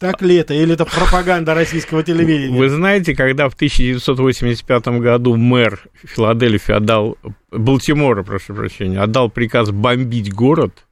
Так 0.00 0.22
ли 0.22 0.36
это? 0.36 0.54
Или 0.54 0.72
это 0.72 0.86
пропаганда 0.86 1.52
российского 1.52 2.02
телевидения? 2.02 2.56
Вы 2.56 2.70
знаете, 2.70 3.14
когда 3.14 3.50
в 3.50 3.54
1985 3.54 4.88
году 4.98 5.36
мэр 5.36 5.78
Филадельфии 6.04 6.72
отдал, 6.72 7.18
Балтимора, 7.50 8.22
прошу 8.22 8.54
прощения, 8.54 8.98
отдал 8.98 9.28
приказ 9.28 9.70
бомбить 9.70 10.32
город, 10.32 10.86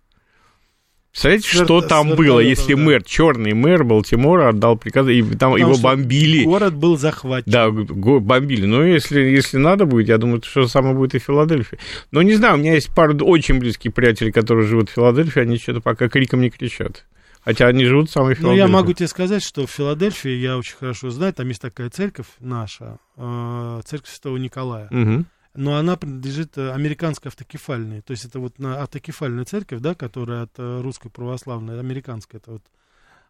представляете, 1.10 1.48
С 1.48 1.54
верт- 1.54 1.64
что 1.64 1.80
там 1.80 2.16
было, 2.16 2.38
если 2.40 2.74
да. 2.74 2.82
мэр, 2.82 3.02
черный 3.02 3.54
мэр 3.54 3.82
Балтимора 3.82 4.50
отдал 4.50 4.76
приказ, 4.76 5.08
и 5.08 5.22
там 5.22 5.30
Потому 5.52 5.56
его 5.56 5.72
что 5.72 5.82
бомбили. 5.84 6.44
Город 6.44 6.74
был 6.74 6.98
захвачен. 6.98 7.50
Да, 7.50 7.70
бомбили. 7.70 8.66
Но 8.66 8.84
если, 8.84 9.20
если 9.20 9.56
надо 9.56 9.86
будет, 9.86 10.08
я 10.08 10.18
думаю, 10.18 10.42
то 10.42 10.48
же 10.48 10.68
самое 10.68 10.94
будет 10.94 11.14
и 11.14 11.18
в 11.18 11.22
Филадельфии. 11.24 11.78
Но 12.10 12.20
не 12.20 12.34
знаю, 12.34 12.56
у 12.56 12.58
меня 12.58 12.74
есть 12.74 12.94
пару 12.94 13.16
очень 13.24 13.58
близких 13.58 13.94
приятелей, 13.94 14.32
которые 14.32 14.66
живут 14.66 14.90
в 14.90 14.92
Филадельфии, 14.92 15.40
они 15.40 15.56
что-то 15.56 15.80
пока 15.80 16.10
криком 16.10 16.42
не 16.42 16.50
кричат. 16.50 17.06
Хотя 17.42 17.66
они 17.68 17.84
живут 17.84 18.08
в 18.10 18.12
самой 18.12 18.30
Ну, 18.30 18.34
Филадельфии. 18.36 18.58
я 18.60 18.68
могу 18.68 18.92
тебе 18.92 19.08
сказать, 19.08 19.42
что 19.42 19.66
в 19.66 19.70
Филадельфии, 19.70 20.30
я 20.30 20.58
очень 20.58 20.76
хорошо 20.76 21.10
знаю, 21.10 21.32
там 21.32 21.48
есть 21.48 21.60
такая 21.62 21.88
церковь 21.90 22.26
наша, 22.40 22.98
э, 23.16 23.80
церковь 23.84 24.10
Святого 24.10 24.36
Николая. 24.36 24.88
Мгм. 24.90 25.26
но 25.54 25.74
она 25.76 25.96
принадлежит 25.96 26.56
э, 26.56 26.70
американской 26.72 27.30
автокефальной. 27.30 28.00
То 28.02 28.12
есть 28.12 28.24
это 28.24 28.38
вот 28.38 28.58
на 28.60 28.80
автокефальная 28.82 29.44
церковь, 29.44 29.80
да, 29.80 29.94
которая 29.96 30.42
от 30.42 30.52
э, 30.58 30.80
русской 30.82 31.10
православной, 31.10 31.80
американская 31.80 32.40
это 32.40 32.52
вот. 32.52 32.62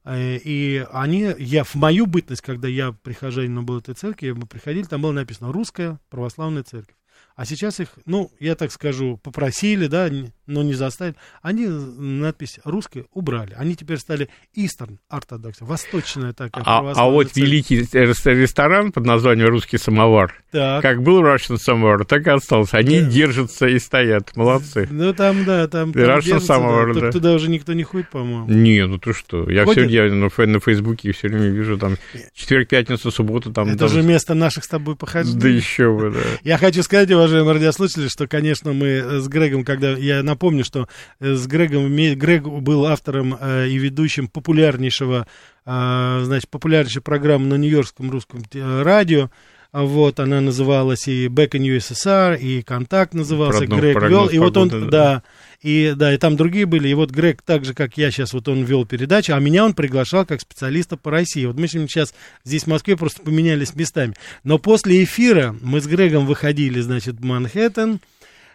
Э, 0.05 0.37
И 0.37 0.85
они, 0.93 1.33
я 1.39 1.65
в 1.65 1.75
мою 1.77 2.05
бытность, 2.07 2.43
когда 2.43 2.69
я 2.69 2.93
прихожанином 2.93 3.65
был 3.65 3.79
этой 3.79 3.95
церкви, 3.95 4.33
мы 4.33 4.47
приходили, 4.47 4.83
там 4.85 5.01
было 5.01 5.13
написано 5.13 5.53
«Русская 5.53 6.01
православная 6.11 6.65
церковь». 6.65 6.95
А 7.39 7.45
сейчас 7.45 7.79
их, 7.79 7.91
ну, 8.05 8.33
я 8.41 8.57
так 8.57 8.73
скажу, 8.73 9.17
попросили, 9.23 9.87
да, 9.87 10.11
но 10.49 10.63
не 10.65 10.75
заставили. 10.75 11.15
Они 11.41 11.67
э, 11.67 11.69
надпись 11.69 12.59
«Русская» 12.65 13.05
убрали. 13.13 13.55
Они 13.57 13.77
теперь 13.77 13.99
стали 13.99 14.29
Eastern 14.57 14.97
Orthodox, 15.09 15.55
восточная 15.61 16.33
такая 16.33 16.65
А, 16.67 16.79
а 16.97 17.05
вот 17.09 17.27
церковь. 17.29 17.37
великий 17.45 17.77
рес- 17.93 18.27
ресторан 18.27 18.91
под 18.91 19.05
названием 19.07 19.49
«Русский 19.51 19.79
самовар», 19.79 20.35
Так. 20.51 20.83
как 20.83 21.03
был 21.05 21.23
Russian 21.23 21.59
самовар, 21.59 22.05
так 22.05 22.27
и 22.27 22.31
остался. 22.31 22.77
Они 22.79 23.01
Да. 23.03 23.07
держатся 23.09 23.69
и 23.69 23.79
стоят. 23.79 24.35
Молодцы. 24.35 24.89
Ну, 24.91 25.15
там, 25.15 25.45
да, 25.45 25.69
там... 25.69 25.93
Там 25.93 26.03
Russian 26.03 26.15
держится, 26.23 26.41
самовар, 26.41 26.93
Тут 26.93 27.03
да. 27.03 27.13
Туда 27.13 27.33
уже 27.35 27.49
никто 27.51 27.73
не 27.73 27.85
ходит, 27.85 28.11
по-моему. 28.11 28.49
Не, 28.49 28.85
ну 28.85 28.99
ты 28.99 29.13
что? 29.13 29.49
Я 29.49 29.65
Ходит? 29.65 29.87
все 29.89 30.07
я 30.09 30.13
на, 30.13 30.29
на 30.47 30.59
Фейсбуке 30.61 31.13
все 31.13 31.29
время 31.29 31.51
вижу 31.51 31.79
там 31.79 31.97
четверг, 32.35 32.67
пятницу, 32.69 33.13
субботу 33.13 33.53
там. 33.53 33.69
Это 33.69 33.79
там- 33.79 33.89
же 33.91 34.03
место 34.03 34.35
наших 34.35 34.65
с 34.65 34.69
тобой 34.69 34.97
похождений. 34.97 35.41
Да 35.41 35.49
еще 35.49 35.95
бы, 35.97 36.11
да. 36.11 36.19
Я 36.43 36.59
хочу 36.59 36.83
сказать, 36.83 37.09
уважаемые 37.29 37.55
радиослушатели, 37.55 38.09
что, 38.09 38.27
конечно, 38.27 38.73
мы 38.73 38.87
э, 38.87 39.19
с 39.19 39.29
Грегом, 39.29 39.63
когда... 39.63 39.91
Я 39.91 40.23
напомню, 40.23 40.65
что 40.65 40.89
э, 41.21 41.35
с 41.35 41.47
Грегом... 41.47 41.95
Грег 41.95 42.45
был 42.45 42.87
автором 42.87 43.37
э, 43.39 43.69
и 43.69 43.77
ведущим 43.77 44.29
популярнейшего, 44.29 45.27
э, 45.67 46.21
значит, 46.25 46.49
популярнейшей 46.49 47.03
программы 47.03 47.47
на 47.47 47.55
Нью-Йоркском 47.57 48.11
русском 48.11 48.43
радио. 48.55 49.31
А 49.71 49.85
Вот, 49.85 50.19
она 50.19 50.41
называлась 50.41 51.09
и 51.09 51.27
Back 51.27 51.51
in 51.51 51.77
USSR, 51.77 52.39
и 52.39 52.63
Контакт 52.63 53.13
назывался, 53.13 53.65
Прогноз- 53.65 53.81
Грег 53.81 54.03
вел. 54.03 54.29
И 54.29 54.39
вот 54.39 54.57
он, 54.57 54.71
погоды, 54.71 54.91
да. 54.91 55.23
и, 55.61 55.93
да, 55.95 56.15
и 56.15 56.17
там 56.17 56.37
другие 56.37 56.65
были. 56.65 56.89
И 56.89 56.95
вот 56.95 57.11
Грег, 57.11 57.43
так 57.43 57.67
же, 57.67 57.75
как 57.75 57.99
я 57.99 58.11
сейчас, 58.11 58.33
вот 58.33 58.49
он 58.49 58.65
вел 58.65 58.87
передачу, 58.87 59.35
а 59.35 59.41
меня 59.41 59.67
он 59.67 59.75
приглашал 59.75 60.25
как 60.25 60.41
специалиста 60.41 60.97
по 60.97 61.11
России. 61.11 61.45
Вот 61.45 61.59
мы 61.59 61.69
сейчас 61.69 62.15
здесь, 62.45 62.65
в 62.65 62.69
Москве, 62.69 62.97
просто 62.97 63.21
поменялись 63.21 63.75
местами. 63.75 64.15
Но 64.43 64.59
после 64.59 65.05
эфира 65.05 65.55
мы 65.61 65.83
с 65.83 65.87
Грегом 65.87 66.25
выходили, 66.25 66.81
значит, 66.81 67.17
в 67.17 67.25
Манхэттен, 67.25 68.01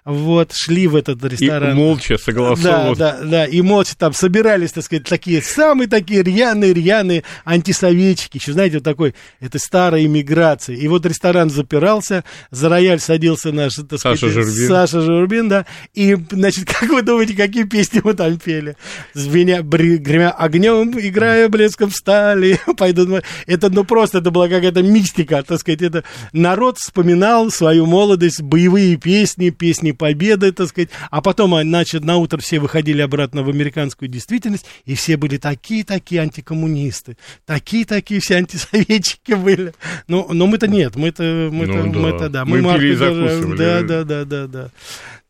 вот, 0.05 0.51
шли 0.53 0.87
в 0.87 0.95
этот 0.95 1.23
И 1.23 1.29
ресторан. 1.29 1.75
молча 1.77 2.15
Да, 2.17 2.23
согласовывал. 2.23 2.95
да, 2.95 3.19
да, 3.23 3.45
и 3.45 3.61
молча 3.61 3.95
там 3.97 4.13
собирались, 4.13 4.73
так 4.73 4.83
сказать, 4.83 5.05
такие 5.05 5.41
самые 5.41 5.87
такие 5.87 6.23
рьяные-рьяные 6.23 7.23
антисоветчики, 7.45 8.37
еще, 8.37 8.51
знаете, 8.53 8.77
вот 8.77 8.83
такой, 8.83 9.15
это 9.39 9.59
старая 9.59 10.03
иммиграция. 10.05 10.75
И 10.75 10.87
вот 10.89 11.05
ресторан 11.05 11.49
запирался, 11.49 12.23
за 12.51 12.67
рояль 12.69 12.99
садился 12.99 13.51
наш, 13.53 13.75
так 13.75 13.99
Саша 13.99 14.17
сказать, 14.17 14.33
Журбин. 14.35 14.67
Саша 14.67 15.01
Журбин, 15.01 15.49
да, 15.49 15.65
и, 15.93 16.17
значит, 16.31 16.65
как 16.79 16.89
вы 16.89 17.01
думаете, 17.01 17.33
какие 17.35 17.63
песни 17.63 18.01
мы 18.03 18.13
там 18.13 18.37
пели? 18.37 18.75
Звеня, 19.13 19.61
бри- 19.61 19.97
гремя 19.97 20.31
огнем, 20.31 20.99
играя 20.99 21.47
блеском 21.47 21.91
стали, 21.91 22.59
пойдут... 22.77 23.07
мы». 23.07 23.23
Это, 23.47 23.69
ну, 23.69 23.85
просто, 23.85 24.17
это 24.17 24.31
была 24.31 24.49
какая-то 24.49 24.83
мистика, 24.83 25.43
так 25.43 25.59
сказать, 25.59 25.81
это 25.81 26.03
народ 26.33 26.77
вспоминал 26.77 27.49
свою 27.51 27.85
молодость, 27.85 28.41
боевые 28.41 28.97
песни, 28.97 29.49
песни 29.49 29.92
победы, 29.93 30.51
так 30.51 30.67
сказать, 30.67 30.89
а 31.11 31.21
потом, 31.21 31.55
а, 31.55 31.61
значит, 31.63 32.03
на 32.03 32.17
утро 32.17 32.37
все 32.39 32.59
выходили 32.59 33.01
обратно 33.01 33.43
в 33.43 33.49
американскую 33.49 34.09
действительность, 34.09 34.65
и 34.85 34.95
все 34.95 35.17
были 35.17 35.37
такие-такие 35.37 36.21
антикоммунисты, 36.21 37.17
такие-такие 37.45 38.19
все 38.19 38.35
антисоветчики 38.35 39.33
были. 39.33 39.73
Ну, 40.07 40.27
но 40.31 40.47
мы-то 40.47 40.67
нет, 40.67 40.95
мы-то, 40.95 41.49
мы-то, 41.51 41.73
Ну 41.73 41.93
да. 41.93 41.99
мы-то, 41.99 42.29
да, 42.29 42.45
Мы 42.45 42.61
марку 42.61 42.79
пили 42.81 42.93
и 42.93 42.97
держим. 42.97 43.27
закусывали. 43.27 43.57
Да, 43.57 43.81
да, 43.81 44.03
да, 44.03 44.25
да, 44.25 44.47
да. 44.47 44.69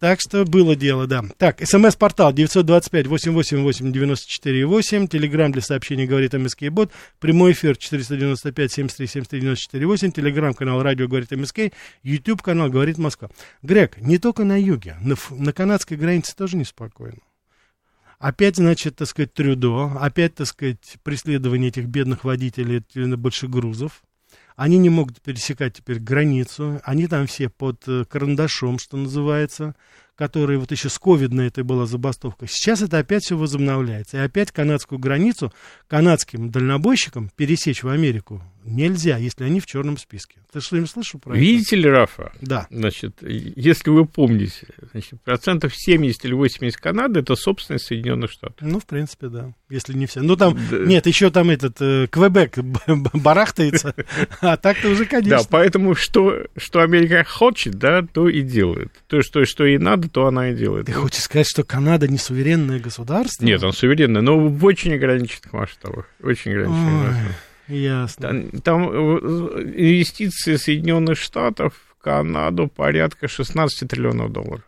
Так 0.03 0.19
что 0.19 0.43
было 0.43 0.75
дело, 0.75 1.07
да. 1.07 1.23
Так, 1.37 1.65
смс-портал 1.65 2.33
925-888-94-8, 2.33 5.07
телеграмм 5.07 5.53
для 5.53 5.61
сообщений 5.61 6.05
говорит 6.05 6.33
МСК 6.33 6.63
Бот, 6.69 6.91
прямой 7.21 7.53
эфир 7.53 7.77
495-73-73-94-8, 7.77 10.11
телеграмм-канал 10.11 10.83
радио 10.83 11.07
говорит 11.07 11.31
МСК, 11.31 11.71
YouTube-канал 12.01 12.69
говорит 12.69 12.97
Москва. 12.97 13.29
Грег, 13.61 13.95
не 14.01 14.17
только 14.17 14.43
на 14.43 14.59
юге, 14.59 14.97
на, 14.99 15.15
на 15.29 15.53
канадской 15.53 15.95
границе 15.95 16.35
тоже 16.35 16.57
неспокойно. 16.57 17.19
Опять, 18.19 18.57
значит, 18.57 18.97
так 18.97 19.07
сказать, 19.07 19.33
Трюдо, 19.33 19.93
опять, 20.01 20.35
так 20.35 20.47
сказать, 20.47 20.97
преследование 21.03 21.69
этих 21.69 21.85
бедных 21.85 22.25
водителей 22.25 22.83
большегрузов. 23.15 24.03
Они 24.55 24.77
не 24.77 24.89
могут 24.89 25.21
пересекать 25.21 25.75
теперь 25.75 25.99
границу. 25.99 26.81
Они 26.83 27.07
там 27.07 27.27
все 27.27 27.49
под 27.49 27.87
э, 27.87 28.05
карандашом, 28.05 28.79
что 28.79 28.97
называется, 28.97 29.75
который 30.15 30.57
вот 30.57 30.71
еще 30.71 30.89
с 30.89 30.99
ковидной 30.99 31.47
это 31.47 31.63
была 31.63 31.85
забастовка. 31.85 32.45
Сейчас 32.47 32.81
это 32.81 32.99
опять 32.99 33.23
все 33.23 33.37
возобновляется. 33.37 34.17
И 34.17 34.19
опять 34.19 34.51
канадскую 34.51 34.99
границу 34.99 35.51
канадским 35.87 36.49
дальнобойщикам 36.51 37.31
пересечь 37.35 37.83
в 37.83 37.89
Америку 37.89 38.41
нельзя, 38.65 39.17
если 39.17 39.43
они 39.43 39.59
в 39.59 39.65
черном 39.65 39.97
списке. 39.97 40.35
Ты 40.53 40.61
что-нибудь 40.61 40.89
слышал 40.89 41.19
про 41.19 41.31
это? 41.31 41.39
Видите 41.39 41.75
ли, 41.75 41.89
Рафа? 41.89 42.31
Да. 42.41 42.67
Значит, 42.69 43.17
если 43.21 43.89
вы 43.89 44.05
помните, 44.05 44.67
значит, 44.91 45.21
процентов 45.21 45.75
70 45.75 46.23
или 46.25 46.33
80 46.33 46.79
Канады 46.79 47.19
это 47.19 47.35
собственность 47.35 47.85
Соединенных 47.87 48.31
Штатов. 48.31 48.55
Ну, 48.61 48.79
в 48.79 48.85
принципе, 48.85 49.27
да. 49.27 49.53
Если 49.69 49.93
не 49.93 50.05
все. 50.05 50.21
Ну, 50.21 50.37
там, 50.37 50.57
Да. 50.71 50.77
нет, 50.77 51.07
еще 51.07 51.29
там 51.29 51.49
этот 51.49 51.81
э, 51.81 52.07
Квебек 52.07 52.57
барахтается. 53.13 53.95
А 54.41 54.55
так-то 54.57 54.89
уже, 54.89 55.03
Да, 55.05 55.09
конечно. 55.09 55.47
поэтому 55.49 55.95
что, 55.95 56.45
что 56.55 56.81
Америка 56.81 57.25
хочет, 57.27 57.75
да, 57.75 58.01
то 58.03 58.29
и 58.29 58.41
делает. 58.41 58.91
То, 59.07 59.21
что, 59.21 59.43
что 59.45 59.65
ей 59.65 59.77
надо, 59.77 60.02
то 60.09 60.27
она 60.27 60.51
и 60.51 60.55
делает. 60.55 60.85
Ты 60.85 60.93
хочешь 60.93 61.21
сказать, 61.23 61.47
что 61.47 61.63
Канада 61.63 62.07
не 62.07 62.17
суверенное 62.17 62.79
государство? 62.79 63.43
Нет, 63.43 63.63
он 63.63 63.73
суверенный, 63.73 64.21
но 64.21 64.39
в 64.39 64.65
очень 64.65 64.93
ограниченных 64.93 65.53
масштабах. 65.53 66.07
Очень 66.21 66.51
ограниченных 66.51 67.01
Ой. 67.01 67.07
масштабах. 67.07 67.35
Ясно. 67.67 68.27
Там, 68.27 68.61
там, 68.61 68.89
э, 68.91 69.63
инвестиции 69.75 70.57
Соединенных 70.57 71.17
Штатов 71.17 71.73
в 71.89 72.03
Канаду 72.03 72.67
порядка 72.67 73.27
16 73.27 73.87
триллионов 73.87 74.31
долларов. 74.31 74.63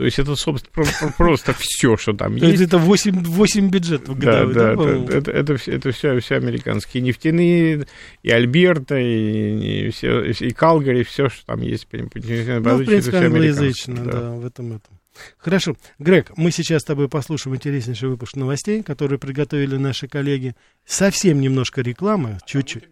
То 0.00 0.06
есть 0.06 0.18
это, 0.18 0.34
собственно, 0.34 1.12
просто 1.18 1.52
все, 1.58 1.98
что 1.98 2.14
там 2.14 2.34
есть 2.36 2.62
это 2.62 2.78
8, 2.78 3.22
8 3.22 3.68
бюджетов 3.68 4.18
Да, 4.18 4.46
годовых, 4.46 4.54
да, 4.54 4.72
по-моему? 4.74 5.04
это, 5.04 5.18
это, 5.18 5.30
это, 5.30 5.56
все, 5.58 5.72
это 5.72 5.92
все, 5.92 6.18
все 6.20 6.36
американские 6.36 7.02
нефтяные, 7.02 7.86
и 8.22 8.30
Альберта, 8.30 8.96
и, 8.96 9.88
и, 9.88 9.90
все, 9.90 10.22
и 10.22 10.52
Калгари, 10.52 11.02
все, 11.02 11.28
что 11.28 11.44
там 11.44 11.60
есть. 11.60 11.86
Ну, 11.92 12.06
в 12.06 12.08
принципе, 12.08 13.18
англоязычно, 13.18 14.04
да. 14.06 14.30
в 14.30 14.46
этом 14.46 14.68
этом. 14.76 14.98
Хорошо. 15.36 15.76
Грег, 15.98 16.32
мы 16.34 16.50
сейчас 16.50 16.80
с 16.80 16.86
тобой 16.86 17.10
послушаем 17.10 17.56
интереснейший 17.56 18.08
выпуск 18.08 18.36
новостей, 18.36 18.82
которые 18.82 19.18
приготовили 19.18 19.76
наши 19.76 20.08
коллеги. 20.08 20.56
Совсем 20.86 21.42
немножко 21.42 21.82
рекламы, 21.82 22.38
чуть-чуть. 22.46 22.84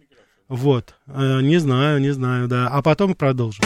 Вот. 0.47 0.93
Э, 1.07 1.41
Не 1.41 1.57
знаю, 1.57 2.01
не 2.01 2.11
знаю, 2.11 2.47
да. 2.47 2.67
А 2.67 2.83
потом 2.83 3.15
продолжим. 3.15 3.65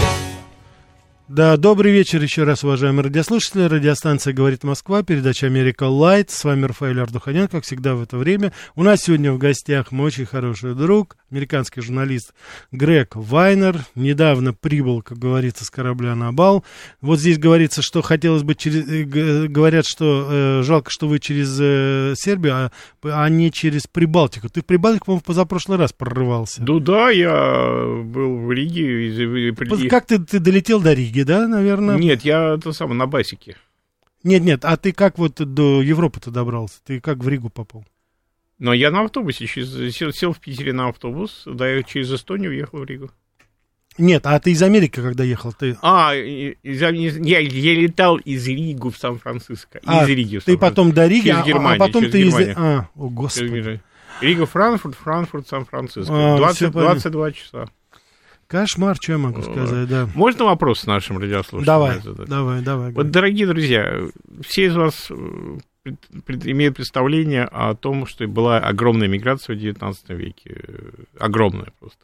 Да, 1.33 1.55
добрый 1.55 1.93
вечер 1.93 2.21
еще 2.21 2.43
раз, 2.43 2.65
уважаемые 2.65 3.05
радиослушатели. 3.05 3.61
Радиостанция 3.61 4.33
«Говорит 4.33 4.65
Москва», 4.65 5.01
передача 5.01 5.45
«Америка 5.45 5.85
Лайт». 5.85 6.29
С 6.29 6.43
вами 6.43 6.65
Рафаэль 6.65 6.99
Ардуханян, 6.99 7.47
как 7.47 7.63
всегда 7.63 7.95
в 7.95 8.03
это 8.03 8.17
время. 8.17 8.51
У 8.75 8.83
нас 8.83 9.03
сегодня 9.03 9.31
в 9.31 9.37
гостях 9.37 9.93
мой 9.93 10.07
очень 10.07 10.25
хороший 10.25 10.75
друг, 10.75 11.15
американский 11.31 11.79
журналист 11.79 12.33
Грег 12.73 13.15
Вайнер. 13.15 13.77
Недавно 13.95 14.53
прибыл, 14.53 15.01
как 15.01 15.19
говорится, 15.19 15.63
с 15.63 15.69
корабля 15.69 16.15
на 16.15 16.33
бал. 16.33 16.65
Вот 16.99 17.21
здесь 17.21 17.37
говорится, 17.37 17.81
что 17.81 18.01
хотелось 18.01 18.43
бы 18.43 18.53
через... 18.53 18.85
э, 18.89 19.47
Говорят, 19.47 19.85
что 19.87 20.27
э, 20.29 20.63
жалко, 20.63 20.91
что 20.91 21.07
вы 21.07 21.19
через 21.19 21.57
э, 21.61 22.13
Сербию, 22.17 22.55
а, 22.55 22.71
а 23.03 23.29
не 23.29 23.53
через 23.53 23.83
Прибалтику. 23.87 24.49
Ты 24.49 24.59
в 24.59 24.65
Прибалтику, 24.65 25.05
по-моему, 25.05 25.23
позапрошлый 25.25 25.77
раз 25.77 25.93
прорывался. 25.93 26.61
Ну 26.61 26.81
да, 26.81 27.09
я 27.09 27.85
был 28.03 28.35
в 28.35 28.51
Риге. 28.51 29.55
Как 29.87 30.07
ты, 30.07 30.19
ты 30.19 30.39
долетел 30.39 30.81
до 30.81 30.91
Риги, 30.91 31.20
да, 31.23 31.47
наверное? 31.47 31.97
Нет, 31.97 32.23
я 32.23 32.55
это 32.55 32.71
самое, 32.73 32.97
на 32.97 33.07
басике. 33.07 33.55
Нет, 34.23 34.43
нет, 34.43 34.65
а 34.65 34.77
ты 34.77 34.91
как 34.91 35.17
вот 35.17 35.35
до 35.35 35.81
Европы-то 35.81 36.29
добрался? 36.31 36.75
Ты 36.85 36.99
как 36.99 37.17
в 37.19 37.27
Ригу 37.27 37.49
попал? 37.49 37.85
Но 38.59 38.73
я 38.73 38.91
на 38.91 39.01
автобусе 39.01 39.47
через- 39.47 39.95
сел, 39.95 40.11
сел 40.13 40.33
в 40.33 40.39
Питере 40.39 40.73
на 40.73 40.89
автобус, 40.89 41.43
да, 41.45 41.67
я 41.67 41.81
через 41.81 42.11
Эстонию 42.13 42.51
уехал 42.51 42.79
в 42.79 42.85
Ригу. 42.85 43.09
Нет, 43.97 44.25
а 44.25 44.39
ты 44.39 44.51
из 44.51 44.61
Америки 44.61 45.01
когда 45.01 45.23
ехал? 45.23 45.51
Ты, 45.51 45.75
А, 45.81 46.15
из- 46.15 46.55
из- 46.63 47.17
я, 47.17 47.39
я 47.39 47.73
летал 47.73 48.17
из 48.17 48.47
Риги 48.47 48.79
в 48.89 48.95
Сан-Франциско. 48.95 49.81
а, 49.85 50.03
из 50.03 50.09
Риги 50.09 50.37
в 50.37 50.43
ты 50.45 50.51
Сан-Франциско. 50.53 50.57
потом 50.69 50.91
до 50.93 51.07
Риги, 51.07 51.23
Через 51.25 51.37
а- 51.37 51.41
а, 51.41 51.45
Германию, 51.45 51.79
потом 51.79 52.01
через 52.03 52.11
ты 52.13 52.21
из... 52.21 52.25
Германию. 52.27 52.55
А, 52.57 52.89
о, 52.95 53.09
господи. 53.09 53.81
Рига, 54.21 54.45
Франкфурт, 54.45 54.95
Франкфурт, 54.95 55.47
Сан-Франциско. 55.47 56.13
А, 56.13 56.37
20, 56.37 56.55
всё 56.57 56.71
понятно. 56.71 56.93
22 56.93 57.31
часа. 57.31 57.69
Кошмар, 58.51 58.97
что 58.99 59.13
я 59.13 59.17
могу 59.17 59.41
сказать, 59.41 59.87
да. 59.87 60.09
Можно 60.13 60.43
вопрос 60.43 60.85
нашим 60.85 61.17
радиослушателям 61.19 61.63
Давай, 61.65 61.99
задать? 62.01 62.27
давай, 62.27 62.61
давай. 62.61 62.91
Вот, 62.91 63.09
дорогие 63.09 63.47
друзья, 63.47 64.01
все 64.45 64.65
из 64.65 64.75
вас 64.75 65.07
э, 65.09 65.57
имеют 66.27 66.75
представление 66.75 67.45
о 67.45 67.73
том, 67.75 68.05
что 68.05 68.27
была 68.27 68.57
огромная 68.59 69.07
миграция 69.07 69.55
в 69.55 69.59
XIX 69.59 69.95
веке. 70.09 70.63
э, 70.67 70.89
Огромная 71.17 71.71
просто. 71.79 71.99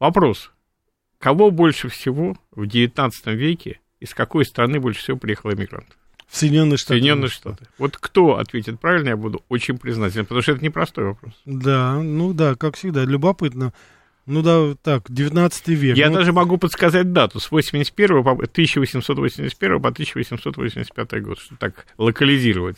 Вопрос. 0.00 0.50
Кого 1.20 1.52
больше 1.52 1.88
всего 1.88 2.36
в 2.50 2.62
XIX 2.64 3.12
веке, 3.26 3.78
из 4.00 4.12
какой 4.12 4.44
страны 4.44 4.80
больше 4.80 4.98
всего 5.02 5.16
приехало 5.16 5.52
иммигрантов? 5.52 5.96
В 6.26 6.36
Соединенные 6.36 6.78
Штаты. 6.78 6.94
Соединенные 6.94 7.28
Штаты. 7.28 7.66
Вот 7.78 7.96
кто 7.96 8.38
ответит 8.38 8.80
правильно, 8.80 9.10
я 9.10 9.16
буду 9.16 9.44
очень 9.48 9.78
признателен, 9.78 10.24
потому 10.24 10.42
что 10.42 10.50
это 10.50 10.64
непростой 10.64 11.04
вопрос. 11.04 11.34
Да, 11.44 11.94
ну 12.02 12.32
да, 12.32 12.56
как 12.56 12.74
всегда, 12.76 13.04
любопытно. 13.04 13.72
Ну 14.26 14.42
да, 14.42 14.74
так, 14.82 15.10
19 15.10 15.68
век. 15.68 15.96
Я 15.96 16.08
Ну, 16.08 16.16
даже 16.16 16.32
могу 16.32 16.56
подсказать 16.56 17.12
дату 17.12 17.40
с 17.40 17.50
81 17.50 18.22
по 18.22 18.32
1881 18.32 19.80
по 19.80 19.88
1885 19.88 21.22
год, 21.22 21.38
чтобы 21.40 21.58
так 21.58 21.86
локализировать. 21.98 22.76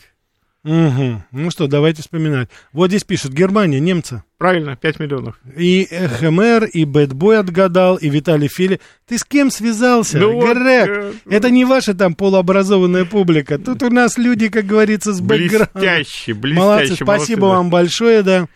мгм. 0.63 1.23
Ну 1.31 1.51
что, 1.51 1.67
давайте 1.67 2.01
вспоминать. 2.01 2.49
Вот 2.73 2.87
здесь 2.89 3.03
пишут, 3.03 3.33
Германия, 3.33 3.79
немцы. 3.79 4.23
Правильно, 4.39 4.75
5 4.75 4.99
миллионов. 4.99 5.39
И 5.55 5.85
ХМР, 5.85 6.65
и 6.65 6.85
Бэтбой 6.85 7.37
отгадал, 7.37 7.97
и 7.97 8.09
Виталий 8.09 8.47
Фили. 8.47 8.81
Ты 9.07 9.19
с 9.19 9.23
кем 9.23 9.51
связался? 9.51 10.17
Ну 10.17 10.33
вот, 10.33 10.57
Грег, 10.57 10.89
э, 10.89 11.13
это 11.29 11.51
не 11.51 11.65
ваша 11.65 11.93
там 11.93 12.15
полуобразованная 12.15 13.05
публика. 13.05 13.59
Тут 13.59 13.83
у 13.83 13.91
нас 13.91 14.17
люди, 14.17 14.49
как 14.49 14.65
говорится, 14.65 15.13
с 15.13 15.21
бэкграундом. 15.21 15.69
Блестяще, 15.75 16.33
блестяще. 16.33 16.59
Молодцы, 16.65 16.95
спасибо 16.95 17.41
молодцы, 17.41 17.57
вам 17.57 17.69
большое, 17.69 18.23
да. 18.23 18.47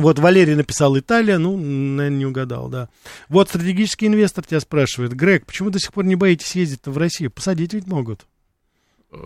Вот 0.00 0.18
Валерий 0.18 0.54
написал 0.54 0.98
Италия, 0.98 1.38
ну, 1.38 1.56
наверное, 1.56 2.10
не 2.10 2.26
угадал, 2.26 2.68
да. 2.68 2.88
Вот 3.28 3.48
стратегический 3.48 4.06
инвестор 4.06 4.44
тебя 4.44 4.60
спрашивает, 4.60 5.12
Грег, 5.12 5.46
почему 5.46 5.70
до 5.70 5.78
сих 5.78 5.92
пор 5.92 6.04
не 6.04 6.14
боитесь 6.14 6.54
ездить 6.54 6.80
в 6.84 6.96
Россию? 6.96 7.30
Посадить 7.30 7.74
ведь 7.74 7.86
могут. 7.86 8.26
да. 9.10 9.18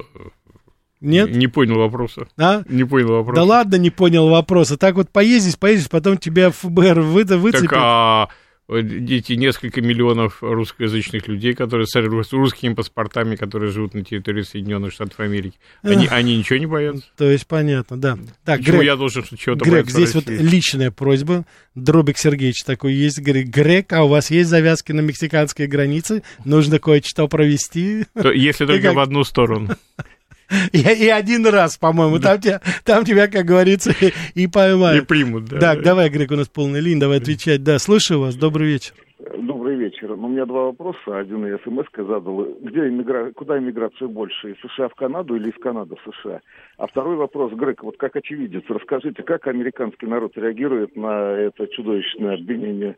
Нет? 1.02 1.34
Не 1.34 1.48
понял 1.48 1.78
вопроса. 1.78 2.28
А? 2.38 2.62
Не 2.68 2.84
понял 2.84 3.08
вопроса. 3.08 3.40
Да 3.40 3.44
ладно, 3.44 3.74
не 3.74 3.90
понял 3.90 4.28
вопроса. 4.28 4.78
Так 4.78 4.94
вот 4.94 5.10
поездишь, 5.10 5.58
поездишь, 5.58 5.90
потом 5.90 6.16
тебя 6.16 6.50
ФБР 6.50 7.00
вы, 7.00 7.24
выцепит. 7.24 7.70
Так, 7.70 7.72
а 7.74 8.28
эти 8.68 9.32
несколько 9.34 9.80
миллионов 9.82 10.38
русскоязычных 10.42 11.28
людей, 11.28 11.52
которые 11.54 11.86
с 11.86 11.94
рус- 12.00 12.32
русскими 12.32 12.74
паспортами, 12.74 13.36
которые 13.36 13.70
живут 13.70 13.94
на 13.94 14.04
территории 14.04 14.42
Соединенных 14.42 14.92
Штатов 14.92 15.20
Америки, 15.20 15.58
они, 15.82 16.06
они 16.06 16.38
ничего 16.38 16.58
не 16.58 16.66
боятся? 16.66 17.04
То 17.16 17.30
есть 17.30 17.46
понятно, 17.46 18.00
да. 18.00 18.18
Так, 18.44 18.60
Почему 18.60 18.78
Грег, 18.78 18.86
я 18.86 18.96
должен 18.96 19.24
чего-то 19.36 19.64
Грег, 19.64 19.90
здесь 19.90 20.14
вот 20.14 20.28
России? 20.28 20.42
личная 20.44 20.90
просьба. 20.90 21.44
Дробик 21.74 22.18
Сергеевич 22.18 22.62
такой 22.64 22.94
есть. 22.94 23.20
Говорит, 23.20 23.48
Грег, 23.48 23.92
а 23.92 24.04
у 24.04 24.08
вас 24.08 24.30
есть 24.30 24.48
завязки 24.48 24.92
на 24.92 25.00
мексиканской 25.00 25.66
границе? 25.66 26.22
Нужно 26.44 26.78
кое-что 26.78 27.28
провести. 27.28 28.04
То 28.14 28.30
Если 28.32 28.64
только 28.66 28.88
как? 28.88 28.94
в 28.94 28.98
одну 29.00 29.24
сторону. 29.24 29.76
И, 30.72 30.78
и 30.78 31.08
один 31.08 31.46
раз, 31.46 31.76
по-моему. 31.76 32.18
Там, 32.18 32.40
тебя, 32.40 32.60
там 32.84 33.04
тебя, 33.04 33.28
как 33.28 33.44
говорится, 33.44 33.90
и, 34.00 34.12
и 34.34 34.44
И 34.44 34.46
поймают. 34.46 35.06
примут, 35.06 35.46
да. 35.46 35.58
Так, 35.58 35.82
давай, 35.82 36.08
Грег, 36.10 36.30
у 36.32 36.36
нас 36.36 36.48
полный 36.48 36.80
лин, 36.80 36.98
давай 36.98 37.18
отвечать. 37.18 37.62
Да, 37.62 37.78
слушаю 37.78 38.20
вас, 38.20 38.36
добрый 38.36 38.68
вечер. 38.68 38.94
Добрый 39.38 39.76
вечер. 39.76 40.08
Ну, 40.16 40.26
У 40.26 40.28
меня 40.28 40.44
два 40.46 40.64
вопроса. 40.64 41.18
Один 41.18 41.46
я 41.46 41.58
смс 41.58 41.86
задал. 41.96 42.44
Где 42.60 42.88
иммигра... 42.88 43.32
Куда 43.32 43.58
иммиграция 43.58 44.08
больше? 44.08 44.50
Из 44.50 44.56
США 44.60 44.88
в 44.88 44.94
Канаду 44.94 45.36
или 45.36 45.50
из 45.50 45.62
Канады 45.62 45.94
в 45.96 46.10
США? 46.10 46.40
А 46.76 46.86
второй 46.86 47.16
вопрос. 47.16 47.52
Грег, 47.52 47.82
вот 47.82 47.96
как 47.98 48.16
очевидец, 48.16 48.62
расскажите, 48.68 49.22
как 49.22 49.46
американский 49.46 50.06
народ 50.06 50.32
реагирует 50.36 50.96
на 50.96 51.32
это 51.32 51.68
чудовищное 51.68 52.34
обвинение 52.34 52.96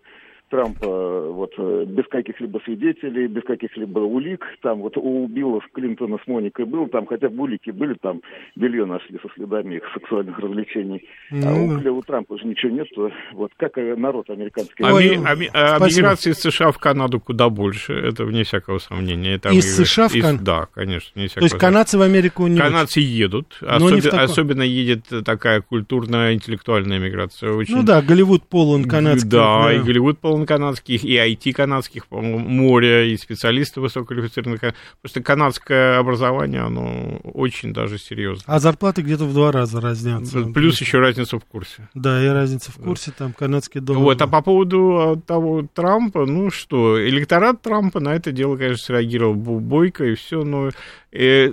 Трампа 0.50 1.30
вот, 1.30 1.52
э, 1.58 1.84
без 1.88 2.04
каких-либо 2.08 2.60
свидетелей, 2.64 3.26
без 3.26 3.42
каких-либо 3.44 3.98
улик. 4.00 4.44
Там 4.62 4.80
вот 4.80 4.96
у 4.96 5.26
Биллов 5.26 5.64
Клинтона 5.72 6.18
с 6.22 6.26
Моникой 6.28 6.64
был, 6.66 6.86
там 6.88 7.06
хотя 7.06 7.28
бы 7.28 7.44
улики 7.44 7.70
были, 7.70 7.94
там 8.00 8.20
белье 8.54 8.84
нашли 8.84 9.18
со 9.22 9.28
следами 9.34 9.76
их 9.76 9.82
сексуальных 9.94 10.38
развлечений. 10.38 11.08
а 11.30 11.34
Ну, 11.34 11.66
у, 11.66 11.80
да. 11.80 11.90
У 11.92 12.02
Трампа 12.02 12.34
уже 12.34 12.46
ничего 12.46 12.72
нет. 12.72 12.86
Вот 13.32 13.52
как 13.56 13.78
э, 13.78 13.94
народ 13.96 14.30
американский... 14.30 14.84
Ами- 14.84 15.24
ами- 15.26 15.50
а 15.52 15.78
миграция 15.78 16.32
из 16.32 16.38
США 16.40 16.70
в 16.72 16.78
Канаду 16.78 17.20
куда 17.20 17.48
больше, 17.48 17.92
это 17.94 18.24
вне 18.24 18.44
всякого 18.44 18.78
сомнения. 18.78 19.34
Это 19.34 19.48
Из 19.50 19.76
США 19.76 20.08
в 20.08 20.14
из- 20.14 20.22
Кан- 20.22 20.38
Да, 20.44 20.66
конечно, 20.74 21.10
вне 21.14 21.24
То 21.24 21.30
всякого 21.30 21.44
есть 21.46 21.58
канадцы 21.58 21.98
в 21.98 22.02
Америку 22.02 22.46
не 22.46 22.58
Канадцы 22.58 23.00
едут, 23.00 23.58
Но 23.60 23.90
не 23.90 23.96
особи- 23.98 24.02
таком. 24.02 24.20
особенно 24.20 24.62
едет 24.62 25.04
такая 25.24 25.60
культурно-интеллектуальная 25.62 26.98
миграция. 26.98 27.52
Очень... 27.52 27.76
Ну 27.76 27.82
да, 27.82 28.02
Голливуд 28.02 28.44
полон 28.44 28.84
канадских. 28.84 29.30
Да, 29.30 29.72
и 29.72 29.78
Голливуд 29.80 30.18
полон 30.18 30.43
канадских, 30.46 31.04
и 31.04 31.16
IT 31.16 31.52
канадских, 31.52 32.06
по-моему, 32.06 32.38
море, 32.38 33.12
и 33.12 33.16
специалисты 33.16 33.80
высококвалифицированных. 33.80 34.74
Просто 35.00 35.22
канадское 35.22 35.98
образование, 35.98 36.62
оно 36.62 37.20
очень 37.22 37.72
даже 37.72 37.98
серьезно. 37.98 38.44
А 38.46 38.58
зарплаты 38.58 39.02
где-то 39.02 39.24
в 39.24 39.32
два 39.32 39.52
раза 39.52 39.80
разнятся. 39.80 40.42
Плюс 40.42 40.80
еще 40.80 40.98
разница 40.98 41.38
в 41.38 41.44
курсе. 41.44 41.88
Да, 41.94 42.22
и 42.24 42.28
разница 42.28 42.72
в 42.72 42.76
курсе, 42.76 43.12
там 43.16 43.32
канадский 43.32 43.80
доллар. 43.80 44.02
Вот, 44.02 44.22
а 44.22 44.26
по 44.26 44.42
поводу 44.42 44.98
а, 44.98 45.16
того 45.16 45.66
Трампа, 45.72 46.26
ну 46.26 46.50
что, 46.50 47.00
электорат 47.08 47.62
Трампа 47.62 48.00
на 48.00 48.14
это 48.14 48.32
дело, 48.32 48.56
конечно, 48.56 48.84
среагировал 48.84 49.34
бойко 49.34 50.04
и 50.04 50.14
все, 50.14 50.44
но 50.44 50.70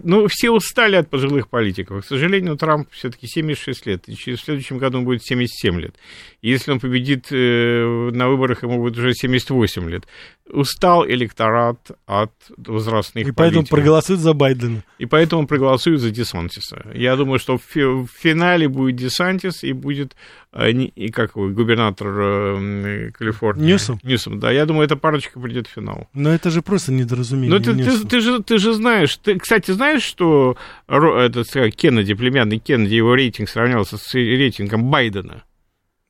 ну, 0.04 0.28
все 0.28 0.50
устали 0.50 0.96
от 0.96 1.10
пожилых 1.10 1.48
политиков. 1.48 2.04
К 2.04 2.08
сожалению, 2.08 2.58
Трамп 2.58 2.90
все-таки 2.92 3.28
76 3.28 3.86
лет, 3.86 4.10
и 4.10 4.16
через 4.16 4.40
в 4.40 4.46
следующем 4.46 4.80
году 4.80 4.98
он 4.98 5.06
будет 5.06 5.24
77 5.24 5.80
лет. 5.80 5.96
Если 6.42 6.72
он 6.72 6.80
победит 6.80 7.28
э, 7.32 8.10
на 8.12 8.28
выборах, 8.28 8.64
ему 8.64 8.80
будет 8.80 8.98
уже 8.98 9.14
78 9.14 9.90
лет. 9.90 10.06
Устал 10.52 11.06
электорат 11.08 11.92
от 12.06 12.32
возрастных 12.58 13.28
И 13.28 13.32
поэтому 13.32 13.66
проголосуют 13.66 14.22
за 14.22 14.34
Байдена. 14.34 14.84
И 14.98 15.06
поэтому 15.06 15.48
проголосуют 15.48 16.02
за 16.02 16.12
Десантиса. 16.12 16.86
Я 16.94 17.16
думаю, 17.16 17.40
что 17.40 17.58
в, 17.58 17.76
в 17.76 18.08
финале 18.08 18.68
будет 18.68 18.96
Десантис 18.96 19.64
и 19.64 19.74
будет 19.74 20.16
э, 20.54 20.72
и 20.72 21.12
как 21.12 21.36
его, 21.36 21.50
губернатор 21.50 22.08
э, 22.08 23.12
Калифорнии. 23.12 23.66
Ньюсом? 23.66 24.00
Ньюсом, 24.04 24.40
да. 24.40 24.52
Я 24.52 24.66
думаю, 24.66 24.86
эта 24.86 24.96
парочка 24.96 25.40
придет 25.40 25.68
в 25.68 25.72
финал. 25.72 26.08
Но 26.14 26.30
это 26.30 26.50
же 26.50 26.62
просто 26.62 26.92
недоразумение. 26.92 27.58
Ну, 27.58 27.64
ты, 27.64 27.72
ты, 27.72 27.78
Ньюсом. 27.78 28.08
ты 28.08 28.20
же, 28.20 28.44
ты 28.44 28.58
же 28.58 28.74
знаешь, 28.74 29.16
ты, 29.18 29.40
кстати, 29.40 29.72
знаешь, 29.72 30.04
что 30.04 30.58
этот, 30.88 31.56
э, 31.56 31.70
Кеннеди, 31.72 32.14
племянный 32.14 32.60
Кеннеди, 32.60 32.96
его 32.96 33.16
рейтинг 33.16 33.50
сравнялся 33.50 33.98
с 33.98 34.14
рейтингом 34.14 34.90
Байдена? 34.90 35.44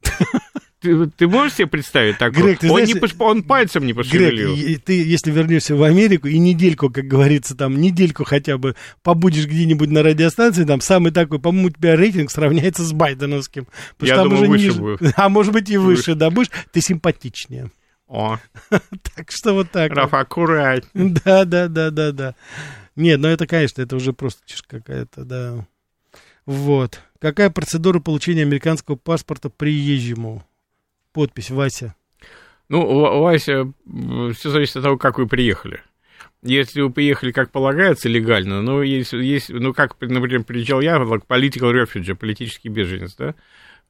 Ты, 0.81 1.05
ты 1.05 1.27
можешь 1.27 1.57
себе 1.57 1.67
представить 1.67 2.17
такое? 2.17 2.43
Грег, 2.43 2.59
ты 2.59 2.67
он, 2.67 2.73
знаешь, 2.73 2.89
не 2.89 2.99
пош- 2.99 3.15
он 3.19 3.43
пальцем 3.43 3.85
не 3.85 3.93
Грег, 3.93 4.05
пошевелил. 4.05 4.55
и 4.55 4.75
ты, 4.77 5.03
если 5.03 5.29
вернешься 5.29 5.75
в 5.75 5.83
Америку 5.83 6.27
и 6.27 6.39
недельку, 6.39 6.89
как 6.89 7.05
говорится, 7.05 7.55
там, 7.55 7.79
недельку 7.79 8.23
хотя 8.23 8.57
бы 8.57 8.75
побудешь 9.03 9.45
где-нибудь 9.45 9.89
на 9.91 10.01
радиостанции, 10.01 10.63
там, 10.65 10.81
самый 10.81 11.11
такой, 11.11 11.39
по-моему, 11.39 11.67
у 11.67 11.71
тебя 11.71 11.95
рейтинг 11.95 12.31
сравняется 12.31 12.83
с 12.83 12.93
байденовским. 12.93 13.67
Я 13.99 14.15
там 14.15 14.29
думаю, 14.29 14.41
уже 14.41 14.49
выше 14.49 14.65
ниже- 14.65 14.79
будет. 14.79 15.13
А 15.15 15.29
может 15.29 15.53
быть 15.53 15.69
и 15.69 15.77
выше, 15.77 16.15
да, 16.15 16.31
будешь, 16.31 16.49
ты 16.71 16.81
симпатичнее. 16.81 17.69
О, 18.07 18.39
Так 19.15 19.29
что 19.29 19.53
вот 19.53 19.69
так. 19.71 19.91
вот. 19.91 19.97
Раф, 19.97 20.13
аккуратнее. 20.15 21.13
Да, 21.23 21.45
да, 21.45 21.67
да, 21.67 21.91
да, 21.91 22.11
да. 22.11 22.35
Нет, 22.95 23.19
ну 23.19 23.27
это, 23.27 23.45
конечно, 23.45 23.81
это 23.83 23.95
уже 23.95 24.13
просто 24.13 24.41
чушь 24.47 24.63
какая-то, 24.63 25.25
да. 25.25 25.67
Вот. 26.47 26.99
Какая 27.19 27.51
процедура 27.51 27.99
получения 27.99 28.41
американского 28.41 28.95
паспорта 28.95 29.49
приезжему? 29.49 30.43
Подпись 31.13 31.51
Вася. 31.51 31.93
Ну, 32.69 32.99
Ва- 33.01 33.19
Вася, 33.19 33.73
все 34.33 34.49
зависит 34.49 34.77
от 34.77 34.83
того, 34.83 34.97
как 34.97 35.17
вы 35.17 35.27
приехали. 35.27 35.81
Если 36.43 36.81
вы 36.81 36.89
приехали, 36.89 37.31
как 37.31 37.51
полагается, 37.51 38.09
легально, 38.09 38.61
ну, 38.61 38.81
есть, 38.81 39.13
есть, 39.13 39.49
ну, 39.49 39.73
как, 39.73 39.95
например, 40.01 40.43
приезжал 40.43 40.81
я, 40.81 40.95
political 40.97 41.71
refugee, 41.71 42.15
политический 42.15 42.69
беженец, 42.69 43.15
да, 43.15 43.35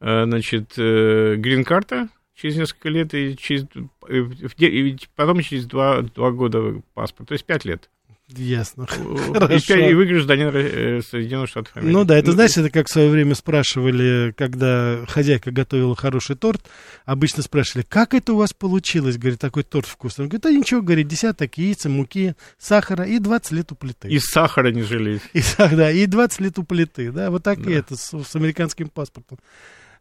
Э, 0.01 0.25
значит, 0.25 0.73
грин-карта 0.75 2.09
через 2.33 2.57
несколько 2.57 2.89
лет, 2.89 3.13
и, 3.13 3.37
через, 3.37 3.65
э, 4.07 4.23
и 4.57 4.97
потом 5.15 5.41
через 5.41 5.67
два, 5.67 6.01
два 6.01 6.31
года 6.31 6.81
паспорт, 6.95 7.29
то 7.29 7.33
есть 7.33 7.45
пять 7.45 7.65
лет. 7.65 7.89
Ясно. 8.35 8.87
И, 9.29 9.33
Хорошо. 9.33 9.75
пять- 9.75 9.91
и 9.91 9.93
вы 9.93 10.05
гражданин 10.05 10.49
э, 10.53 11.01
Соединенных 11.01 11.49
Штатов 11.49 11.75
Америки. 11.75 11.93
Ну 11.93 12.03
да, 12.05 12.17
это 12.17 12.31
знаешь, 12.31 12.55
это 12.57 12.69
как 12.69 12.87
в 12.87 12.91
свое 12.91 13.09
время 13.09 13.35
спрашивали, 13.35 14.33
когда 14.37 15.05
хозяйка 15.07 15.51
готовила 15.51 15.95
хороший 15.95 16.35
торт, 16.35 16.61
обычно 17.05 17.43
спрашивали, 17.43 17.85
как 17.87 18.13
это 18.13 18.33
у 18.33 18.37
вас 18.37 18.53
получилось, 18.53 19.17
говорит, 19.17 19.39
такой 19.39 19.63
торт 19.63 19.85
вкусный. 19.85 20.23
Он 20.23 20.29
говорит, 20.29 20.43
да 20.43 20.51
ничего, 20.51 20.81
говорит, 20.81 21.07
десяток 21.07 21.57
яиц, 21.57 21.85
муки, 21.85 22.35
сахара 22.57 23.05
и 23.05 23.19
20 23.19 23.51
лет 23.51 23.71
у 23.71 23.75
плиты. 23.75 24.07
И 24.07 24.19
сахара 24.19 24.71
не 24.71 24.83
жалеть. 24.83 25.21
И, 25.33 25.41
да, 25.57 25.91
и 25.91 26.05
20 26.05 26.39
лет 26.41 26.59
у 26.59 26.63
плиты, 26.63 27.11
да, 27.11 27.29
вот 27.31 27.43
так 27.43 27.59
и 27.67 27.71
это 27.71 27.95
с, 27.95 28.11
с 28.11 28.35
американским 28.35 28.89
паспортом. 28.89 29.37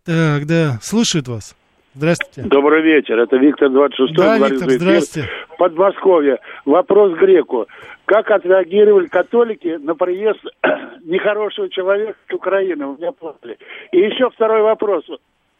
Так, 0.04 0.46
да, 0.46 0.78
слушают 0.82 1.28
вас. 1.28 1.54
Здравствуйте. 1.94 2.48
Добрый 2.48 2.82
вечер, 2.82 3.18
это 3.18 3.36
Виктор 3.36 3.68
26 3.68 4.14
Да, 4.14 4.38
Виктор, 4.38 4.68
эфир. 4.68 4.78
здравствуйте. 4.78 5.28
Подмосковье. 5.58 6.38
Вопрос 6.64 7.18
греку. 7.18 7.66
Как 8.04 8.30
отреагировали 8.30 9.06
католики 9.08 9.76
на 9.80 9.96
приезд 9.96 10.38
нехорошего 11.04 11.68
человека 11.68 12.14
с 12.28 12.32
Украины? 12.34 12.86
У 12.86 12.96
меня 12.96 13.10
плакали. 13.10 13.58
И 13.90 13.98
еще 13.98 14.30
второй 14.30 14.62
вопрос, 14.62 15.04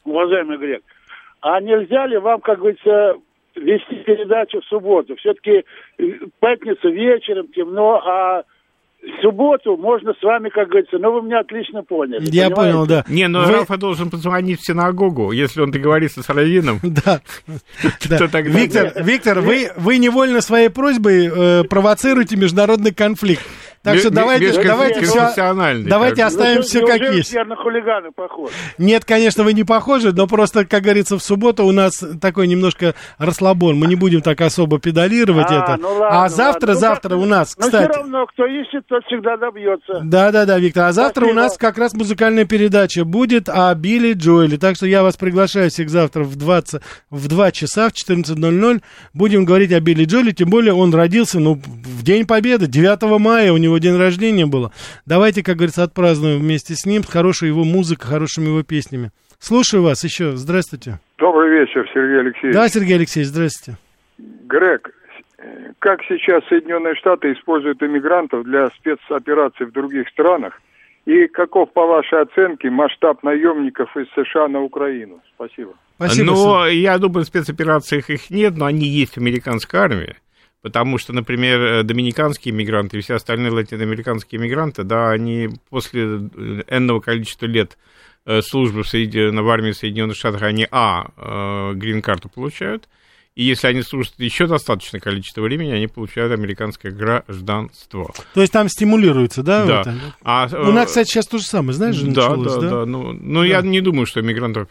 уважаемый 0.04 0.58
грек. 0.58 0.82
А 1.40 1.60
нельзя 1.60 2.06
ли 2.06 2.16
вам, 2.16 2.40
как 2.40 2.58
говорится, 2.60 3.16
вести 3.56 3.96
передачу 3.96 4.60
в 4.60 4.64
субботу? 4.66 5.16
Все-таки 5.16 5.64
пятница 6.38 6.88
вечером 6.88 7.48
темно, 7.48 8.00
а 8.04 8.44
субботу 9.22 9.76
можно 9.76 10.12
с 10.18 10.22
вами, 10.22 10.48
как 10.48 10.68
говорится, 10.68 10.98
ну 10.98 11.12
вы 11.12 11.22
меня 11.22 11.40
отлично 11.40 11.82
поняли. 11.82 12.22
Я 12.30 12.50
понимаете? 12.50 12.54
понял, 12.54 12.86
да. 12.86 13.04
Не, 13.08 13.28
но 13.28 13.44
Вы- 13.44 13.52
Рафа 13.52 13.76
должен 13.76 14.10
позвонить 14.10 14.60
в 14.60 14.66
синагогу, 14.66 15.32
если 15.32 15.60
он 15.60 15.70
договорится 15.70 16.22
с 16.22 16.28
раввином. 16.28 16.78
Да. 16.90 17.20
Виктор, 18.42 18.92
Виктор, 19.02 19.40
вы, 19.40 19.70
вы 19.76 19.98
невольно 19.98 20.40
своей 20.40 20.68
просьбой 20.68 21.30
э, 21.32 21.64
провоцируете 21.64 22.36
международный 22.36 22.92
конфликт. 22.92 23.42
Так 23.82 23.96
что 23.98 24.10
давайте, 24.10 24.52
давайте, 24.62 25.00
все, 25.02 25.32
давайте 25.86 26.24
оставим 26.24 26.56
Ну, 26.56 26.62
все 26.62 26.84
как 26.86 27.00
есть. 27.00 27.32
я 27.32 27.44
на 27.46 27.56
хулигана 27.56 28.12
похож? 28.12 28.50
Нет, 28.76 29.06
конечно, 29.06 29.42
вы 29.42 29.54
не 29.54 29.64
похожи, 29.64 30.12
но 30.12 30.26
просто, 30.26 30.66
как 30.66 30.82
говорится, 30.82 31.16
в 31.16 31.22
субботу 31.22 31.64
у 31.64 31.72
нас 31.72 32.04
такой 32.20 32.46
немножко 32.46 32.94
расслабон. 33.16 33.78
Мы 33.78 33.86
не 33.86 33.94
будем 33.96 34.20
так 34.20 34.38
особо 34.42 34.78
педалировать 34.78 35.46
А, 35.48 35.54
это. 35.62 35.76
ну 35.80 35.88
ладно, 35.94 36.24
а 36.24 36.28
завтра, 36.28 36.68
ладно. 36.68 36.74
Ну, 36.74 36.80
завтра 36.80 37.08
как- 37.10 37.18
у 37.18 37.24
нас, 37.24 37.56
Но 37.56 37.62
кстати. 37.64 37.90
все 37.90 37.98
равно, 38.00 38.26
кто 38.26 38.44
ищет, 38.46 38.86
тот 38.86 39.02
всегда 39.06 39.36
добьется. 39.38 40.00
Да, 40.04 40.30
да, 40.30 40.44
да, 40.44 40.58
Виктор. 40.58 40.84
А 40.84 40.92
завтра 40.92 41.24
у 41.26 41.32
нас 41.32 41.56
как 41.56 41.78
раз 41.78 41.94
музыкальная 41.94 42.44
передача 42.44 43.06
будет 43.06 43.48
о 43.48 43.74
Билли 43.74 44.12
Джоэле. 44.12 44.58
Так 44.58 44.76
что 44.76 44.86
я 44.86 45.02
вас 45.02 45.16
приглашаю 45.16 45.70
всех 45.70 45.88
завтра 45.88 46.24
в 46.24 46.36
20, 46.36 46.82
в 47.08 47.28
2 47.28 47.50
часа, 47.52 47.88
в 47.88 47.92
14.00. 47.94 48.82
Будем 49.14 49.46
говорить 49.46 49.72
о 49.72 49.80
Билли 49.80 50.04
Джоэле. 50.04 50.32
Тем 50.32 50.50
более 50.50 50.74
он 50.74 50.94
родился, 50.94 51.40
ну, 51.40 51.58
в 52.00 52.02
День 52.02 52.26
Победы, 52.26 52.66
9 52.66 53.20
мая, 53.20 53.52
у 53.52 53.58
него 53.58 53.76
день 53.76 53.96
рождения 53.96 54.46
было. 54.46 54.72
Давайте, 55.04 55.42
как 55.42 55.56
говорится, 55.56 55.82
отпразднуем 55.82 56.40
вместе 56.40 56.74
с 56.74 56.86
ним, 56.86 57.02
с 57.02 57.08
хорошей 57.08 57.48
его 57.48 57.64
музыкой, 57.64 58.08
хорошими 58.08 58.46
его 58.46 58.62
песнями. 58.62 59.10
Слушаю 59.38 59.82
вас 59.82 60.02
еще. 60.02 60.32
Здравствуйте. 60.32 60.98
Добрый 61.18 61.50
вечер, 61.50 61.86
Сергей 61.92 62.20
Алексеевич. 62.20 62.54
Да, 62.54 62.68
Сергей 62.68 62.96
Алексеевич, 62.96 63.30
здравствуйте. 63.30 63.78
Грег, 64.18 64.90
как 65.78 66.00
сейчас 66.08 66.42
Соединенные 66.48 66.94
Штаты 66.94 67.32
используют 67.32 67.82
иммигрантов 67.82 68.44
для 68.44 68.68
спецопераций 68.68 69.66
в 69.66 69.72
других 69.72 70.08
странах? 70.08 70.60
И 71.04 71.26
каков, 71.26 71.72
по 71.72 71.86
вашей 71.86 72.22
оценке, 72.22 72.70
масштаб 72.70 73.22
наемников 73.22 73.94
из 73.96 74.06
США 74.14 74.48
на 74.48 74.62
Украину? 74.62 75.20
Спасибо. 75.34 75.74
Спасибо. 75.96 76.32
Но 76.32 76.66
я 76.66 76.98
думаю, 76.98 77.24
в 77.24 77.26
спецоперациях 77.26 78.08
их 78.08 78.30
нет, 78.30 78.56
но 78.56 78.64
они 78.66 78.86
есть 78.86 79.14
в 79.14 79.18
американской 79.18 79.80
армии. 79.80 80.16
Потому 80.62 80.98
что, 80.98 81.12
например, 81.12 81.60
э, 81.60 81.82
доминиканские 81.82 82.52
мигранты 82.52 82.98
и 82.98 83.00
все 83.00 83.14
остальные 83.14 83.52
латиноамериканские 83.52 84.40
мигранты, 84.40 84.82
да, 84.82 85.10
они 85.10 85.48
после 85.70 86.02
э, 86.02 86.62
энного 86.68 87.00
количества 87.00 87.46
лет 87.46 87.78
э, 88.26 88.42
службы 88.42 88.82
в, 88.82 88.88
Соедин... 88.88 89.42
в 89.42 89.48
армии 89.48 89.72
Соединенных 89.72 90.16
Штатов, 90.16 90.42
они, 90.42 90.66
а, 90.70 91.72
грин-карту 91.72 92.28
получают, 92.28 92.88
и 93.34 93.44
если 93.44 93.68
они 93.68 93.80
служат 93.80 94.14
еще 94.18 94.46
достаточное 94.46 95.00
количество 95.00 95.40
времени, 95.40 95.70
они 95.70 95.86
получают 95.86 96.32
американское 96.32 96.92
гражданство. 96.92 98.12
То 98.34 98.40
есть 98.42 98.52
там 98.52 98.68
стимулируется, 98.68 99.42
да? 99.42 99.64
Да. 99.64 99.94
А, 100.22 100.48
У 100.52 100.72
нас, 100.72 100.88
кстати, 100.88 101.08
сейчас 101.08 101.26
то 101.26 101.38
же 101.38 101.44
самое, 101.44 101.72
знаешь, 101.72 101.94
же 101.94 102.06
да, 102.08 102.28
началось, 102.28 102.54
да, 102.54 102.60
да? 102.60 102.70
да. 102.70 102.86
Ну, 102.86 103.12
ну 103.12 103.42
я 103.44 103.62
не 103.62 103.80
думаю, 103.80 104.04
что 104.04 104.20
мигрантов 104.20 104.68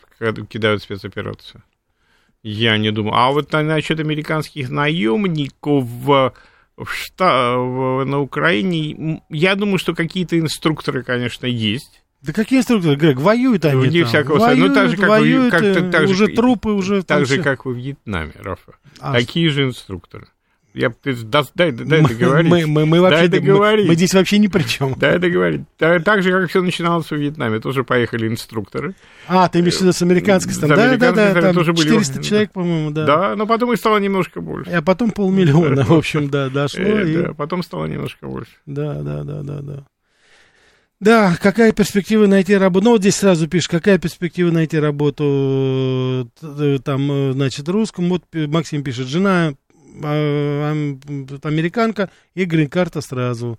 кидают 0.50 0.82
в 0.82 0.84
спецоперацию. 0.84 1.64
Я 2.44 2.78
не 2.78 2.92
думаю. 2.92 3.16
А 3.16 3.32
вот 3.32 3.52
на- 3.52 3.64
насчет 3.64 4.00
американских 4.00 4.70
наемников 4.70 5.84
в, 5.84 6.34
в 6.78 6.84
Шта- 6.84 7.58
в- 7.58 8.06
на 8.06 8.20
Украине, 8.20 9.22
я 9.30 9.56
думаю, 9.56 9.78
что 9.78 9.94
какие-то 9.94 10.40
инструкторы, 10.40 11.04
конечно, 11.04 11.46
есть. 11.46 12.02
Да 12.22 12.34
какие 12.34 12.60
инструкторы, 12.60 12.96
Грег, 12.96 13.18
воюют 13.20 13.64
они 13.66 13.88
Вне 13.88 14.00
там. 14.02 14.10
всякого 14.10 14.40
воюют. 14.40 14.70
Ну, 14.70 14.76
так 14.76 14.90
же, 14.90 14.96
как 14.98 15.06
вы- 15.06 15.10
воюют, 15.20 15.52
как-то 15.52 15.68
э, 15.80 15.92
так 15.92 16.08
же, 16.08 16.14
уже 16.14 16.26
как- 16.28 16.36
трупы, 16.36 16.70
уже 16.72 17.04
Так 17.04 17.26
же, 17.26 17.42
как 17.44 17.66
во 17.66 17.72
Вьетнаме, 17.72 18.34
Рафа. 18.40 18.74
А, 19.00 19.14
Такие 19.14 19.50
же 19.50 19.64
инструкторы. 19.64 20.28
Я, 20.76 20.92
ты, 20.92 21.16
да- 21.16 21.44
дай, 21.56 21.72
дай 21.72 22.02
мы, 22.02 22.10
договорить. 22.10 22.50
мы, 22.50 22.68
мы, 22.68 22.86
мы 22.86 23.02
вообще, 23.02 23.28
дай 23.28 23.40
мы- 23.40 23.46
договорить. 23.48 23.88
мы 23.88 23.96
здесь 23.96 24.14
вообще 24.14 24.38
ни 24.38 24.48
при 24.48 24.62
чем. 24.64 24.94
Дай 24.98 25.18
договорить. 25.18 25.62
Так, 25.78 26.04
так 26.04 26.22
же, 26.22 26.32
как 26.32 26.50
все 26.50 26.62
начиналось 26.62 27.10
во 27.10 27.18
Вьетнаме. 27.18 27.60
Тоже 27.60 27.84
поехали 27.84 28.28
инструкторы. 28.28 28.94
А, 29.28 29.50
ты 29.50 29.60
имеешь 29.62 29.78
в 29.78 29.82
виду 29.82 29.94
с 29.94 30.02
американской 30.04 30.54
стороны? 30.54 30.98
Да, 30.98 31.12
да, 31.12 31.34
да, 31.34 31.42
там 31.42 31.56
тоже 31.56 31.74
были 31.74 31.86
400 31.88 32.18
во- 32.18 32.24
человек, 32.24 32.52
по-моему, 32.52 32.92
да. 32.92 33.06
Да, 33.06 33.36
но 33.36 33.48
потом 33.48 33.74
их 33.74 33.80
стало 33.80 33.98
немножко 33.98 34.42
больше. 34.42 34.70
А 34.70 34.82
потом 34.84 35.10
полмиллиона, 35.12 35.84
в 35.86 35.92
общем, 35.94 36.30
да, 36.30 36.50
дошло. 36.54 36.84
Э, 36.84 37.10
и- 37.10 37.18
да, 37.18 37.34
потом 37.34 37.64
стало 37.64 37.86
немножко 37.88 38.28
больше. 38.28 38.52
Да, 38.68 38.94
да, 39.02 39.24
да, 39.24 39.42
да, 39.42 39.60
да. 39.62 39.84
Да, 41.00 41.36
какая 41.42 41.72
перспектива 41.72 42.28
найти 42.28 42.56
работу? 42.58 42.84
Ну, 42.86 42.92
вот 42.92 43.02
здесь 43.02 43.16
сразу 43.16 43.48
пишешь, 43.48 43.70
какая 43.70 43.98
перспектива 43.98 44.52
найти 44.52 44.78
работу 44.78 46.30
э, 46.44 46.78
там, 46.84 47.12
э, 47.12 47.32
значит, 47.34 47.68
русскому. 47.70 48.10
Вот 48.10 48.24
Максим 48.34 48.84
пишет, 48.84 49.08
жена 49.08 49.54
американка 51.44 52.10
и 52.36 52.46
грин-карта 52.46 53.02
сразу. 53.02 53.58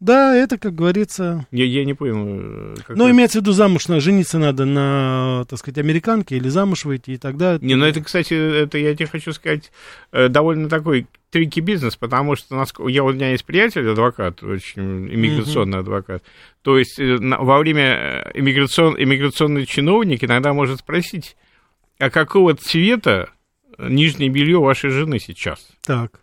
Да, 0.00 0.34
это, 0.34 0.58
как 0.58 0.74
говорится... 0.74 1.46
Я, 1.52 1.64
я 1.64 1.84
не 1.84 1.94
понял. 1.94 2.24
э, 2.26 2.74
как 2.84 2.96
Ну, 2.96 3.04
это. 3.04 3.12
имеется 3.14 3.38
в 3.38 3.42
виду 3.42 3.52
замуж, 3.52 3.86
на, 3.86 4.00
жениться 4.00 4.36
надо 4.40 4.64
на, 4.64 5.44
так 5.48 5.60
сказать, 5.60 5.78
американке 5.78 6.36
или 6.36 6.48
замуж 6.48 6.84
выйти, 6.84 7.12
и 7.12 7.18
тогда... 7.18 7.56
Не, 7.60 7.76
ну 7.76 7.84
это, 7.84 8.00
кстати, 8.02 8.34
это 8.34 8.78
я 8.78 8.96
тебе 8.96 9.06
хочу 9.06 9.32
сказать, 9.32 9.70
э, 10.10 10.26
довольно 10.26 10.68
такой 10.68 11.06
трики 11.30 11.60
бизнес, 11.60 11.94
потому 11.94 12.34
что 12.34 12.56
наск- 12.56 12.90
я, 12.90 13.04
у 13.04 13.12
меня 13.12 13.30
есть 13.30 13.44
приятель, 13.44 13.88
адвокат, 13.88 14.42
очень 14.42 15.06
иммиграционный 15.14 15.78
адвокат. 15.78 16.24
То 16.62 16.78
есть 16.78 16.98
э, 16.98 17.18
на- 17.20 17.38
во 17.38 17.58
время 17.60 18.28
иммиграцион, 18.34 18.96
иммиграционный 19.00 19.66
чиновник 19.66 20.24
иногда 20.24 20.52
может 20.52 20.80
спросить, 20.80 21.36
а 22.00 22.10
какого 22.10 22.54
цвета 22.56 23.30
нижнее 23.78 24.28
белье 24.30 24.58
вашей 24.58 24.90
жены 24.90 25.18
сейчас. 25.18 25.66
Так. 25.82 26.20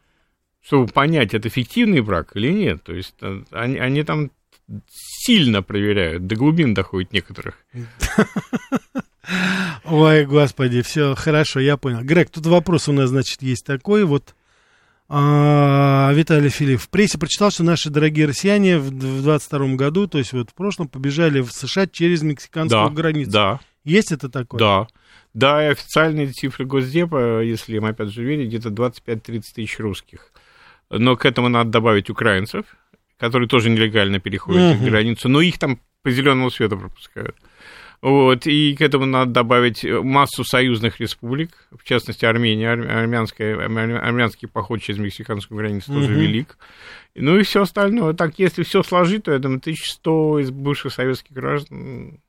Чтобы 0.62 0.88
понять, 0.92 1.34
это 1.34 1.50
фиктивный 1.50 2.02
брак 2.02 2.32
или 2.36 2.52
нет. 2.52 2.84
То 2.84 2.94
есть 2.94 3.16
э, 3.22 3.44
они, 3.52 3.78
они 3.78 4.04
там 4.04 4.32
сильно 4.90 5.64
проверяют, 5.64 6.28
до 6.28 6.36
глубин 6.36 6.74
доходит 6.74 7.12
некоторых. 7.14 7.56
Ой, 9.86 10.26
господи, 10.26 10.82
все 10.82 11.16
хорошо, 11.16 11.60
я 11.60 11.78
понял. 11.78 12.02
Грег, 12.02 12.30
тут 12.30 12.46
вопрос 12.46 12.88
у 12.88 12.94
нас, 12.94 13.10
значит, 13.10 13.42
есть 13.42 13.66
такой. 13.66 14.04
Вот 14.04 14.36
а, 15.08 16.12
Виталий 16.14 16.50
Филипп 16.50 16.82
в 16.82 16.90
прессе 16.90 17.18
прочитал, 17.18 17.52
что 17.52 17.64
наши 17.64 17.90
дорогие 17.90 18.26
россияне 18.28 18.78
в 18.80 18.92
22 18.92 19.76
году, 19.76 20.08
то 20.08 20.18
есть 20.18 20.34
вот 20.34 20.50
в 20.50 20.54
прошлом, 20.54 20.88
побежали 20.88 21.42
в 21.42 21.52
США 21.52 21.88
через 21.88 22.22
мексиканскую 22.22 22.90
Да, 22.90 22.96
границу. 22.96 23.32
да, 23.32 23.60
Есть 23.84 24.12
это 24.12 24.30
такое? 24.30 24.60
да. 24.60 24.88
Да, 25.34 25.64
и 25.66 25.72
официальные 25.72 26.28
цифры 26.28 26.66
Госдепа, 26.66 27.42
если 27.42 27.78
им 27.78 27.86
опять 27.86 28.10
же 28.10 28.24
верить, 28.24 28.48
где-то 28.48 28.70
25-30 28.70 29.42
тысяч 29.56 29.80
русских. 29.80 30.32
Но 30.90 31.16
к 31.16 31.26
этому 31.26 31.50
надо 31.50 31.70
добавить 31.70 32.10
украинцев, 32.10 32.66
которые 33.18 33.48
тоже 33.48 33.70
нелегально 33.70 34.20
переходят 34.20 34.78
Мгм. 34.78 34.86
границу, 34.90 35.30
но 35.30 35.42
их 35.42 35.60
там 35.60 35.80
по 36.02 36.10
зеленому 36.10 36.50
свету 36.50 36.78
пропускают. 36.78 37.36
Вот, 38.02 38.48
и 38.48 38.76
к 38.78 38.82
этому 38.82 39.06
надо 39.06 39.32
добавить 39.32 39.84
массу 39.84 40.46
союзных 40.46 41.02
республик, 41.02 41.50
в 41.78 41.84
частности, 41.84 42.24
Армения, 42.24 42.72
арм- 42.72 42.90
армянская, 42.90 43.58
армя- 43.58 44.00
армянский 44.00 44.48
поход 44.48 44.82
через 44.82 45.00
мексиканскую 45.00 45.58
границу 45.58 45.92
тоже 45.94 46.12
Мгм. 46.12 46.20
велик. 46.22 46.58
Ну 47.16 47.38
и 47.38 47.44
все 47.44 47.64
остальное. 47.64 48.14
Так, 48.14 48.40
если 48.40 48.64
все 48.64 48.84
сложить, 48.84 49.24
то 49.26 49.34
я 49.34 49.40
думаю, 49.40 49.60
1100 49.60 50.40
из 50.40 50.50
бывших 50.50 50.94
советских 50.94 51.34
граждан, 51.34 52.22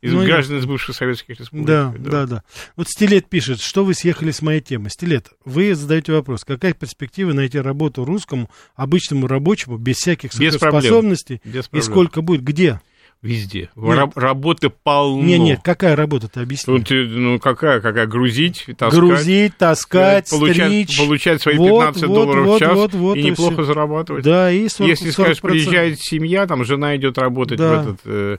из 0.00 0.12
Ну, 0.12 0.24
граждан 0.24 0.58
из 0.58 0.66
бывших 0.66 0.94
советских 0.94 1.40
республик. 1.40 1.66
Да, 1.66 1.92
да, 1.98 2.26
да. 2.26 2.42
Вот 2.76 2.88
Стилет 2.88 3.28
пишет, 3.28 3.60
что 3.60 3.84
вы 3.84 3.94
съехали 3.94 4.30
с 4.30 4.42
моей 4.42 4.60
темы. 4.60 4.90
Стилет, 4.90 5.28
вы 5.44 5.74
задаете 5.74 6.12
вопрос, 6.12 6.44
какая 6.44 6.72
перспектива 6.72 7.32
найти 7.32 7.58
работу 7.58 8.04
русскому, 8.04 8.48
обычному 8.76 9.26
рабочему, 9.26 9.76
без 9.76 9.96
всяких 9.96 10.30
Без 10.38 10.54
суперспособностей? 10.54 11.40
Без 11.44 11.66
И 11.66 11.68
проблем. 11.70 11.82
сколько 11.82 12.22
будет? 12.22 12.42
Где? 12.42 12.80
Везде. 13.20 13.68
Нет. 13.74 13.96
Раб- 13.98 14.16
работы 14.16 14.70
полно. 14.70 15.24
Не, 15.24 15.40
нет, 15.40 15.58
какая 15.64 15.96
работа, 15.96 16.28
ты 16.28 16.38
объясни. 16.38 16.72
Ну, 16.72 16.78
ты- 16.84 17.04
ну, 17.04 17.40
какая, 17.40 17.80
какая? 17.80 18.06
Грузить, 18.06 18.66
таскать. 18.78 18.94
Грузить, 18.94 19.56
таскать, 19.56 20.30
получать, 20.30 20.54
стричь. 20.68 20.96
получать 20.98 21.42
свои 21.42 21.56
Вот, 21.56 21.80
15 21.80 22.02
вот, 22.04 22.14
долларов 22.14 22.46
вот, 22.46 22.56
в 22.56 22.58
час 22.60 22.74
вот, 22.76 22.94
вот, 22.94 23.16
и 23.16 23.20
и 23.22 23.24
неплохо 23.32 23.54
всё. 23.54 23.64
зарабатывать. 23.64 24.22
Да, 24.24 24.52
и 24.52 24.68
40, 24.68 24.90
Если, 24.90 25.10
скажешь, 25.10 25.38
40%. 25.38 25.40
приезжает 25.50 25.98
семья, 25.98 26.46
там 26.46 26.64
жена 26.64 26.96
идет 26.96 27.18
работать 27.18 27.58
Да. 27.58 27.68
в 27.68 27.82
этот 27.88 28.00
э, 28.04 28.36
э, 28.36 28.38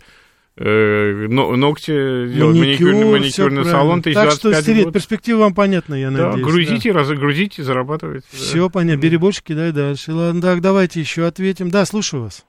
ногти 0.60 2.28
делать, 2.34 2.58
Маникюр, 2.58 2.94
маникюрный, 2.94 3.66
салон, 3.66 4.02
тысяч 4.02 4.16
Так 4.16 4.26
25 4.30 4.64
что, 4.64 4.84
год. 4.86 4.94
перспектива 4.94 5.40
вам 5.40 5.54
понятна, 5.54 5.96
я 5.96 6.12
Да, 6.12 6.28
надеюсь. 6.28 6.46
грузите, 6.48 6.92
раз, 6.92 7.10
грузите, 7.10 7.64
зарабатывайте. 7.64 8.28
да. 8.32 8.38
Все 8.38 8.70
понятно, 8.70 9.02
бери 9.02 9.18
больше, 9.18 9.44
кидай 9.44 9.72
дальше. 9.72 10.12
Ладно, 10.14 10.42
так, 10.42 10.62
давайте 10.62 11.00
еще 11.00 11.26
ответим. 11.26 11.70
Да, 11.70 11.86
слушаю 11.86 12.24
вас. 12.24 12.46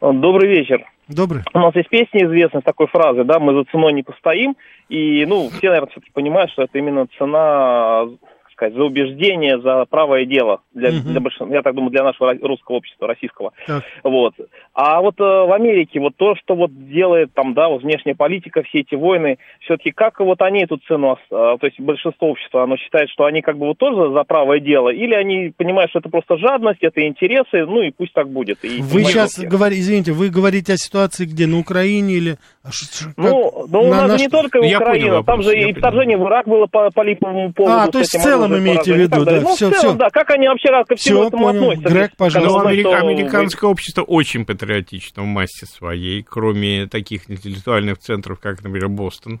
Добрый 0.00 0.50
вечер. 0.50 0.84
Добрый. 1.08 1.42
У 1.54 1.58
нас 1.58 1.74
есть 1.74 1.88
песня 1.88 2.26
известная 2.26 2.60
с 2.60 2.64
такой 2.64 2.86
фразой, 2.86 3.24
да, 3.24 3.38
мы 3.38 3.54
за 3.54 3.64
ценой 3.70 3.94
не 3.94 4.02
постоим. 4.02 4.54
И, 4.90 5.24
ну, 5.26 5.48
все, 5.48 5.68
наверное, 5.68 5.90
все-таки 5.90 6.12
понимают, 6.12 6.50
что 6.52 6.62
это 6.62 6.76
именно 6.78 7.06
цена, 7.18 8.04
сказать, 8.58 8.74
за 8.74 8.82
убеждение, 8.82 9.60
за 9.60 9.84
правое 9.88 10.26
дело. 10.26 10.60
Для, 10.74 10.90
Мгм. 10.90 11.12
для 11.12 11.20
большинства, 11.20 11.54
я 11.54 11.62
так 11.62 11.74
думаю, 11.74 11.90
для 11.90 12.02
нашего 12.02 12.34
русского 12.34 12.76
общества, 12.76 13.06
российского. 13.06 13.52
Так. 13.66 13.84
Вот. 14.02 14.34
А 14.74 15.00
вот 15.00 15.14
э, 15.20 15.22
в 15.22 15.52
Америке 15.52 16.00
вот 16.00 16.16
то, 16.16 16.34
что 16.34 16.56
вот 16.56 16.70
делает 16.90 17.32
там, 17.34 17.54
да, 17.54 17.68
вот 17.68 17.82
внешняя 17.82 18.14
политика, 18.14 18.62
все 18.62 18.80
эти 18.80 18.96
войны, 18.96 19.38
все-таки 19.60 19.92
как 19.92 20.18
вот 20.20 20.42
они 20.42 20.64
эту 20.64 20.78
цену, 20.88 21.16
э, 21.16 21.28
то 21.30 21.58
есть 21.62 21.78
большинство 21.80 22.30
общества, 22.30 22.64
оно 22.64 22.76
считает, 22.76 23.08
что 23.10 23.24
они 23.24 23.42
как 23.42 23.58
бы 23.58 23.66
вот 23.66 23.78
тоже 23.78 24.12
за 24.12 24.24
правое 24.24 24.58
дело, 24.60 24.88
или 24.88 25.14
они 25.14 25.52
понимают, 25.56 25.90
что 25.90 26.00
это 26.00 26.08
просто 26.08 26.36
жадность, 26.36 26.82
это 26.82 27.06
интересы, 27.06 27.64
ну 27.64 27.82
и 27.82 27.92
пусть 27.92 28.12
так 28.12 28.28
будет. 28.28 28.64
И 28.64 28.82
Вы 28.82 29.04
сейчас 29.04 29.38
говорите, 29.38 29.80
извините, 29.82 30.12
вы 30.12 30.30
говорите 30.30 30.72
о 30.72 30.76
ситуации 30.76 31.26
где, 31.26 31.46
на 31.46 31.58
Украине 31.58 32.14
или... 32.14 32.36
а 32.68 33.12
Ну, 33.16 33.50
как? 33.50 33.70
ну 33.70 33.80
у 33.80 33.90
На 33.90 34.06
нас 34.06 34.10
же 34.12 34.18
не 34.18 34.28
только 34.28 34.58
Я 34.60 34.78
Украина, 34.78 35.06
понял 35.06 35.24
там 35.24 35.36
вопрос, 35.38 35.46
же 35.46 35.58
и 35.58 35.62
понял. 35.64 35.78
вторжение 35.78 36.18
в 36.18 36.22
Ирак 36.22 36.46
было 36.46 36.66
по, 36.66 36.90
по 36.90 37.02
липовому 37.02 37.52
поводу. 37.52 37.74
А, 37.76 37.88
то 37.88 37.98
есть 37.98 38.14
в 38.14 38.22
целом 38.22 38.56
имеете 38.56 38.92
в 38.92 38.96
виду, 38.96 39.24
да, 39.24 39.40
Ну, 39.40 39.54
всё, 39.54 39.70
в 39.70 39.72
целом, 39.74 39.96
всё. 39.96 39.98
да, 39.98 40.10
как 40.10 40.30
они 40.30 40.48
вообще 40.48 40.68
ко 40.86 40.94
всему 40.96 41.20
Всё, 41.20 41.28
этому 41.28 41.44
понял. 41.44 41.62
относятся. 41.70 41.88
Грег, 41.94 42.10
пожалуйста. 42.16 42.58
Ну, 42.58 42.66
америка- 42.66 42.88
что 42.90 43.06
американское 43.06 43.70
общество 43.70 44.02
очень 44.02 44.44
патриотично 44.44 45.22
в 45.22 45.26
массе 45.26 45.66
своей, 45.66 46.22
кроме 46.22 46.86
таких 46.86 47.30
интеллектуальных 47.30 47.98
центров, 47.98 48.38
как, 48.40 48.62
например, 48.62 48.88
Бостон 48.88 49.40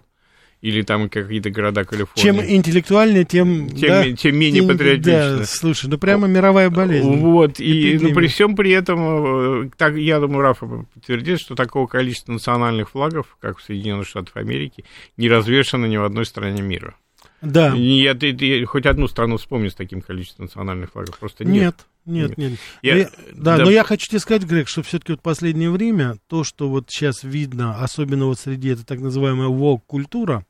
или 0.60 0.82
там 0.82 1.08
какие-то 1.08 1.50
города 1.50 1.84
Калифорнии. 1.84 2.22
Чем 2.22 2.40
интеллектуальнее, 2.44 3.24
тем... 3.24 3.68
Тем 3.70 3.88
да, 3.88 4.12
тем 4.12 4.36
менее 4.36 4.62
тем- 4.62 4.70
патриотично. 4.70 5.38
Да, 5.38 5.44
слушай, 5.44 5.88
ну 5.88 5.98
прямо 5.98 6.26
мировая 6.26 6.68
болезнь. 6.70 7.16
Вот, 7.18 7.60
и 7.60 7.98
ну, 8.00 8.12
при 8.12 8.26
всем 8.26 8.56
при 8.56 8.70
этом, 8.72 9.66
э, 9.66 9.70
так, 9.76 9.94
я 9.96 10.18
думаю, 10.18 10.40
Рафа 10.42 10.66
подтвердит, 10.94 11.40
что 11.40 11.54
такого 11.54 11.86
количества 11.86 12.32
национальных 12.32 12.90
флагов, 12.90 13.36
как 13.40 13.58
в 13.58 13.62
Соединенных 13.62 14.08
Штатах 14.08 14.36
Америки, 14.36 14.84
не 15.16 15.28
развешано 15.28 15.86
ни 15.86 15.96
в 15.96 16.04
одной 16.04 16.26
стране 16.26 16.60
мира. 16.62 16.94
Да. 17.40 17.72
Я- 17.74 18.14
ты- 18.14 18.32
ты 18.32 18.64
хоть 18.64 18.84
одну 18.86 19.06
страну 19.06 19.36
вспомни 19.36 19.68
с 19.68 19.74
таким 19.74 20.00
количеством 20.00 20.46
национальных 20.46 20.90
флагов, 20.90 21.18
просто 21.20 21.44
нет. 21.44 21.76
Нет, 22.04 22.36
нет, 22.36 22.38
нет. 22.38 22.58
Я- 22.82 22.94
Ну, 22.94 23.00
я- 23.00 23.10
да, 23.34 23.56
да. 23.58 23.64
но 23.64 23.70
я 23.70 23.84
хочу 23.84 24.08
тебе 24.08 24.18
сказать, 24.18 24.42
Грег, 24.44 24.66
что 24.66 24.82
все-таки 24.82 25.12
вот 25.12 25.20
последнее 25.22 25.70
время 25.70 26.16
то, 26.26 26.42
что 26.42 26.68
вот 26.68 26.86
сейчас 26.88 27.22
видно, 27.22 27.80
особенно 27.82 28.24
вот 28.26 28.38
среди 28.40 28.70
этой 28.70 28.84
так 28.84 28.98
называемой 29.00 29.48
вок-культура, 29.48 30.44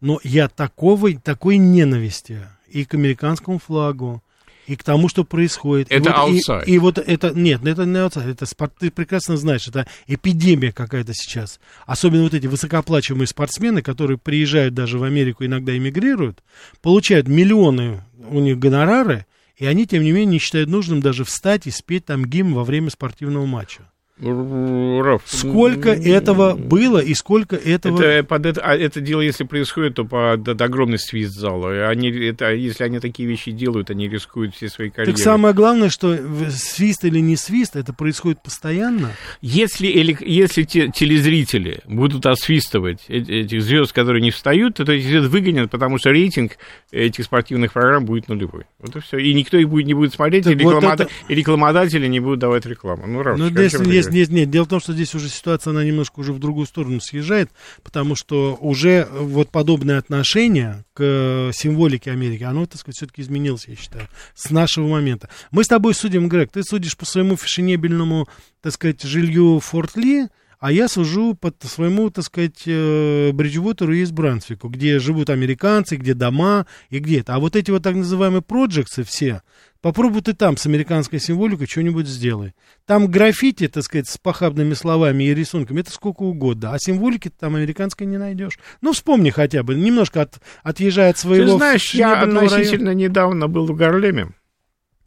но 0.00 0.20
я 0.22 0.48
такого, 0.48 1.12
такой 1.14 1.56
ненависти 1.58 2.40
и 2.68 2.84
к 2.84 2.94
американскому 2.94 3.58
флагу, 3.58 4.22
и 4.66 4.76
к 4.76 4.84
тому, 4.84 5.08
что 5.08 5.24
происходит. 5.24 5.90
И 5.90 5.94
Это 5.94 6.10
вот- 6.10 6.30
и-. 6.66 6.70
И, 6.70 6.78
вот 6.78 6.98
это, 6.98 7.32
нет, 7.34 7.64
это 7.64 7.84
не 7.86 7.96
outside, 7.96 8.30
это 8.30 8.44
спорт, 8.44 8.74
ты 8.78 8.90
прекрасно 8.90 9.38
знаешь, 9.38 9.66
это 9.66 9.86
эпидемия 10.06 10.72
какая-то 10.72 11.14
сейчас. 11.14 11.58
Особенно 11.86 12.24
вот 12.24 12.34
эти 12.34 12.46
высокооплачиваемые 12.46 13.26
спортсмены, 13.26 13.80
которые 13.80 14.18
приезжают 14.18 14.74
даже 14.74 14.98
в 14.98 15.04
Америку, 15.04 15.44
иногда 15.44 15.76
эмигрируют, 15.76 16.42
получают 16.82 17.28
миллионы 17.28 18.04
у 18.28 18.40
них 18.40 18.58
гонорары, 18.58 19.24
и 19.56 19.64
они, 19.64 19.86
тем 19.86 20.02
не 20.02 20.12
менее, 20.12 20.32
не 20.32 20.38
считают 20.38 20.68
нужным 20.68 21.00
даже 21.00 21.24
встать 21.24 21.66
и 21.66 21.70
спеть 21.70 22.04
там 22.04 22.26
гимн 22.26 22.52
во 22.52 22.62
время 22.62 22.90
спортивного 22.90 23.46
матча. 23.46 23.90
Раф, 24.20 25.22
Сколько 25.26 25.90
этого 25.90 26.54
было 26.54 26.98
и 26.98 27.14
сколько 27.14 27.56
этого... 27.56 28.02
Это, 28.02 28.24
под 28.24 28.46
это, 28.46 28.60
а 28.62 28.74
это 28.76 29.00
дело, 29.00 29.20
если 29.20 29.44
происходит, 29.44 29.94
то 29.94 30.04
под, 30.04 30.44
под 30.44 30.60
огромный 30.60 30.98
свист 30.98 31.34
зала. 31.34 31.74
И 31.74 31.78
Они, 31.78 32.08
это, 32.10 32.52
если 32.52 32.84
они 32.84 32.98
такие 32.98 33.28
вещи 33.28 33.52
делают, 33.52 33.90
они 33.90 34.08
рискуют 34.08 34.54
все 34.54 34.68
свои 34.68 34.90
карьеры. 34.90 35.16
Так 35.16 35.22
самое 35.22 35.54
главное, 35.54 35.88
что 35.88 36.18
свист 36.50 37.04
или 37.04 37.20
не 37.20 37.36
свист, 37.36 37.76
это 37.76 37.92
происходит 37.92 38.42
постоянно. 38.42 39.12
Если, 39.40 39.88
эли- 39.88 40.16
если 40.24 40.64
те, 40.64 40.88
телезрители 40.88 41.80
будут 41.86 42.26
освистывать 42.26 43.04
э- 43.08 43.18
этих 43.18 43.62
звезд, 43.62 43.92
которые 43.92 44.20
не 44.22 44.30
встают, 44.30 44.74
то 44.74 44.82
этих 44.82 45.06
звезд 45.06 45.28
выгонят, 45.28 45.70
потому 45.70 45.98
что 45.98 46.10
рейтинг 46.10 46.52
этих 46.90 47.24
спортивных 47.24 47.72
программ 47.72 48.04
будет 48.04 48.28
нулевой. 48.28 48.64
Вот 48.80 48.96
и 48.96 49.00
все. 49.00 49.18
И 49.18 49.32
никто 49.34 49.56
их 49.58 49.68
будет, 49.68 49.86
не 49.86 49.94
будет 49.94 50.12
смотреть, 50.14 50.46
и, 50.46 50.54
Так 50.54 50.62
вот 50.62 50.74
рекламода- 50.74 51.04
это- 51.04 51.12
и 51.28 51.34
рекламодатели 51.34 52.06
не 52.06 52.20
будут 52.20 52.40
давать 52.40 52.66
рекламу. 52.66 53.04
Ну, 53.06 53.22
Раф, 53.22 53.38
Ну, 53.38 53.46
о 53.46 53.50
здесь, 53.50 53.72
чем 53.72 53.84
ты 53.84 54.07
здесь- 54.10 54.28
нет, 54.28 54.36
нет, 54.40 54.50
дело 54.50 54.64
в 54.64 54.68
том, 54.68 54.80
что 54.80 54.92
здесь 54.92 55.14
уже 55.14 55.28
ситуация, 55.28 55.70
она 55.72 55.84
немножко 55.84 56.20
уже 56.20 56.32
в 56.32 56.38
другую 56.38 56.66
сторону 56.66 57.00
съезжает, 57.00 57.50
потому 57.82 58.14
что 58.16 58.56
уже 58.60 59.08
вот 59.12 59.50
подобное 59.50 59.98
отношение 59.98 60.84
к 60.94 61.00
э, 61.02 61.50
символике 61.54 62.10
Америки, 62.10 62.42
оно, 62.42 62.66
так 62.66 62.80
сказать, 62.80 62.96
все-таки 62.96 63.22
изменилось, 63.22 63.66
я 63.68 63.76
считаю, 63.76 64.08
с 64.34 64.50
нашего 64.50 64.88
момента. 64.88 65.28
Мы 65.50 65.64
с 65.64 65.68
тобой 65.68 65.94
судим, 65.94 66.28
Грег, 66.28 66.50
ты 66.52 66.62
судишь 66.62 66.96
по 66.96 67.06
своему 67.06 67.36
фешенебельному, 67.36 68.28
так 68.62 68.72
сказать, 68.72 69.02
жилью 69.02 69.60
Форт 69.60 69.96
Ли, 69.96 70.26
а 70.60 70.72
я 70.72 70.88
сужу 70.88 71.34
по 71.34 71.52
т- 71.52 71.68
своему, 71.68 72.10
так 72.10 72.24
сказать, 72.24 72.62
э, 72.66 73.30
Бриджвотеру 73.32 73.94
и 73.94 74.00
из 74.00 74.10
Брансвику, 74.10 74.68
где 74.68 74.98
живут 74.98 75.30
американцы, 75.30 75.94
где 75.94 76.14
дома 76.14 76.66
и 76.90 76.98
где 76.98 77.20
это. 77.20 77.36
А 77.36 77.38
вот 77.38 77.54
эти 77.54 77.70
вот 77.70 77.84
так 77.84 77.94
называемые 77.94 78.42
проджексы 78.42 79.04
все, 79.04 79.42
попробуй 79.80 80.22
ты 80.22 80.34
там 80.34 80.56
с 80.56 80.66
американской 80.66 81.20
символикой 81.20 81.66
что-нибудь 81.66 82.06
сделай. 82.06 82.54
Там 82.86 83.08
граффити, 83.08 83.68
так 83.68 83.84
сказать, 83.84 84.08
с 84.08 84.18
похабными 84.18 84.74
словами 84.74 85.24
и 85.24 85.34
рисунками, 85.34 85.80
это 85.80 85.90
сколько 85.90 86.22
угодно, 86.22 86.72
а 86.72 86.78
символики 86.78 87.28
ты 87.28 87.36
там 87.38 87.54
американской 87.56 88.06
не 88.06 88.18
найдешь. 88.18 88.58
Ну, 88.80 88.92
вспомни 88.92 89.30
хотя 89.30 89.62
бы, 89.62 89.74
немножко 89.74 90.22
от, 90.22 90.40
отъезжая 90.62 91.10
от 91.10 91.18
своего 91.18 91.44
Ты 91.46 91.56
знаешь, 91.56 91.94
я 91.94 92.08
фешенебельного 92.10 92.40
района. 92.40 92.56
относительно 92.56 92.94
недавно 92.94 93.48
был 93.48 93.66
в 93.66 93.74
Гарлеме, 93.76 94.30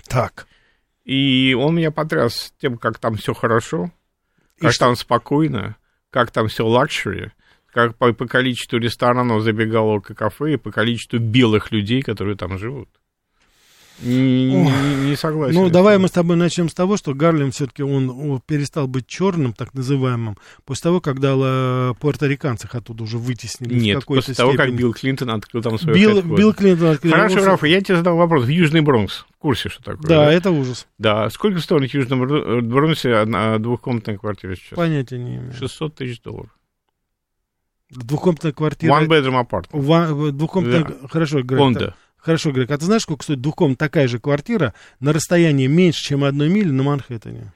Так, 0.07 0.47
и 1.03 1.55
он 1.57 1.75
меня 1.75 1.91
потряс 1.91 2.53
тем, 2.59 2.77
как 2.77 2.99
там 2.99 3.15
все 3.15 3.33
хорошо, 3.33 3.91
И 4.57 4.61
как 4.61 4.73
что? 4.73 4.85
там 4.85 4.95
спокойно, 4.95 5.75
как 6.09 6.31
там 6.31 6.47
все 6.47 6.65
luxury, 6.65 7.31
как 7.73 7.97
по, 7.97 8.13
по 8.13 8.27
количеству 8.27 8.77
ресторанов, 8.77 9.43
забегаловок 9.43 10.11
и 10.11 10.13
кафе, 10.13 10.53
и 10.53 10.57
по 10.57 10.71
количеству 10.71 11.19
белых 11.19 11.71
людей, 11.71 12.01
которые 12.01 12.37
там 12.37 12.57
живут. 12.57 12.89
Не, 14.01 14.55
не, 14.55 15.09
не 15.09 15.15
согласен. 15.15 15.55
Ну, 15.55 15.69
давай 15.69 15.97
мы 15.97 16.07
с 16.07 16.11
тобой 16.11 16.35
начнем 16.35 16.69
с 16.69 16.73
того, 16.73 16.97
что 16.97 17.13
Гарлем 17.13 17.51
все-таки 17.51 17.83
он, 17.83 18.09
он 18.09 18.41
перестал 18.45 18.87
быть 18.87 19.07
черным, 19.07 19.53
так 19.53 19.73
называемым, 19.73 20.37
после 20.65 20.83
того, 20.83 21.01
когда 21.01 21.35
ла, 21.35 21.93
пуэрториканцев 21.99 22.73
оттуда 22.73 23.03
уже 23.03 23.17
вытеснили. 23.17 23.73
Нет, 23.73 24.05
после 24.05 24.33
того, 24.33 24.53
как 24.53 24.73
Билл 24.73 24.93
Клинтон 24.93 25.29
открыл 25.29 25.61
там 25.61 25.77
свою 25.77 25.95
Билл, 25.95 26.21
Билл 26.21 26.53
Клинтон 26.53 26.89
открыл. 26.89 27.13
Хорошо, 27.13 27.45
Рафа, 27.45 27.67
я 27.67 27.81
тебе 27.81 27.97
задал 27.97 28.17
вопрос. 28.17 28.45
В 28.45 28.49
Южный 28.49 28.81
Бронкс. 28.81 29.25
В 29.35 29.37
курсе, 29.37 29.69
что 29.69 29.83
такое? 29.83 30.07
Да, 30.07 30.25
да? 30.25 30.33
это 30.33 30.51
ужас. 30.51 30.87
Да. 30.97 31.29
Сколько 31.29 31.59
стоит 31.59 31.91
в 31.91 31.93
Южном 31.93 32.67
Бронксе 32.67 33.15
одна 33.15 33.57
двухкомнатная 33.57 34.17
квартира 34.17 34.55
сейчас? 34.55 34.77
Понятия 34.77 35.17
не 35.17 35.37
имею. 35.37 35.53
600 35.53 35.95
тысяч 35.95 36.21
долларов. 36.21 36.49
Двухкомнатная 37.89 38.53
квартира. 38.53 38.91
One 38.91 39.07
bedroom 39.07 39.45
apartment. 39.45 39.71
One, 39.71 40.31
двухкомнатная... 40.31 40.85
Да. 41.01 41.07
Хорошо, 41.07 41.41
Грег. 41.43 41.93
Хорошо, 42.21 42.51
Грег, 42.51 42.69
а 42.71 42.77
ты 42.77 42.85
знаешь, 42.85 43.01
сколько 43.01 43.23
стоит 43.23 43.41
двухкомнатная 43.41 43.87
такая 43.87 44.07
же 44.07 44.19
квартира 44.19 44.73
на 44.99 45.11
расстоянии 45.11 45.67
меньше, 45.67 46.03
чем 46.03 46.23
одной 46.23 46.49
мили 46.49 46.69
на 46.69 46.83
Манхэттене? 46.83 47.51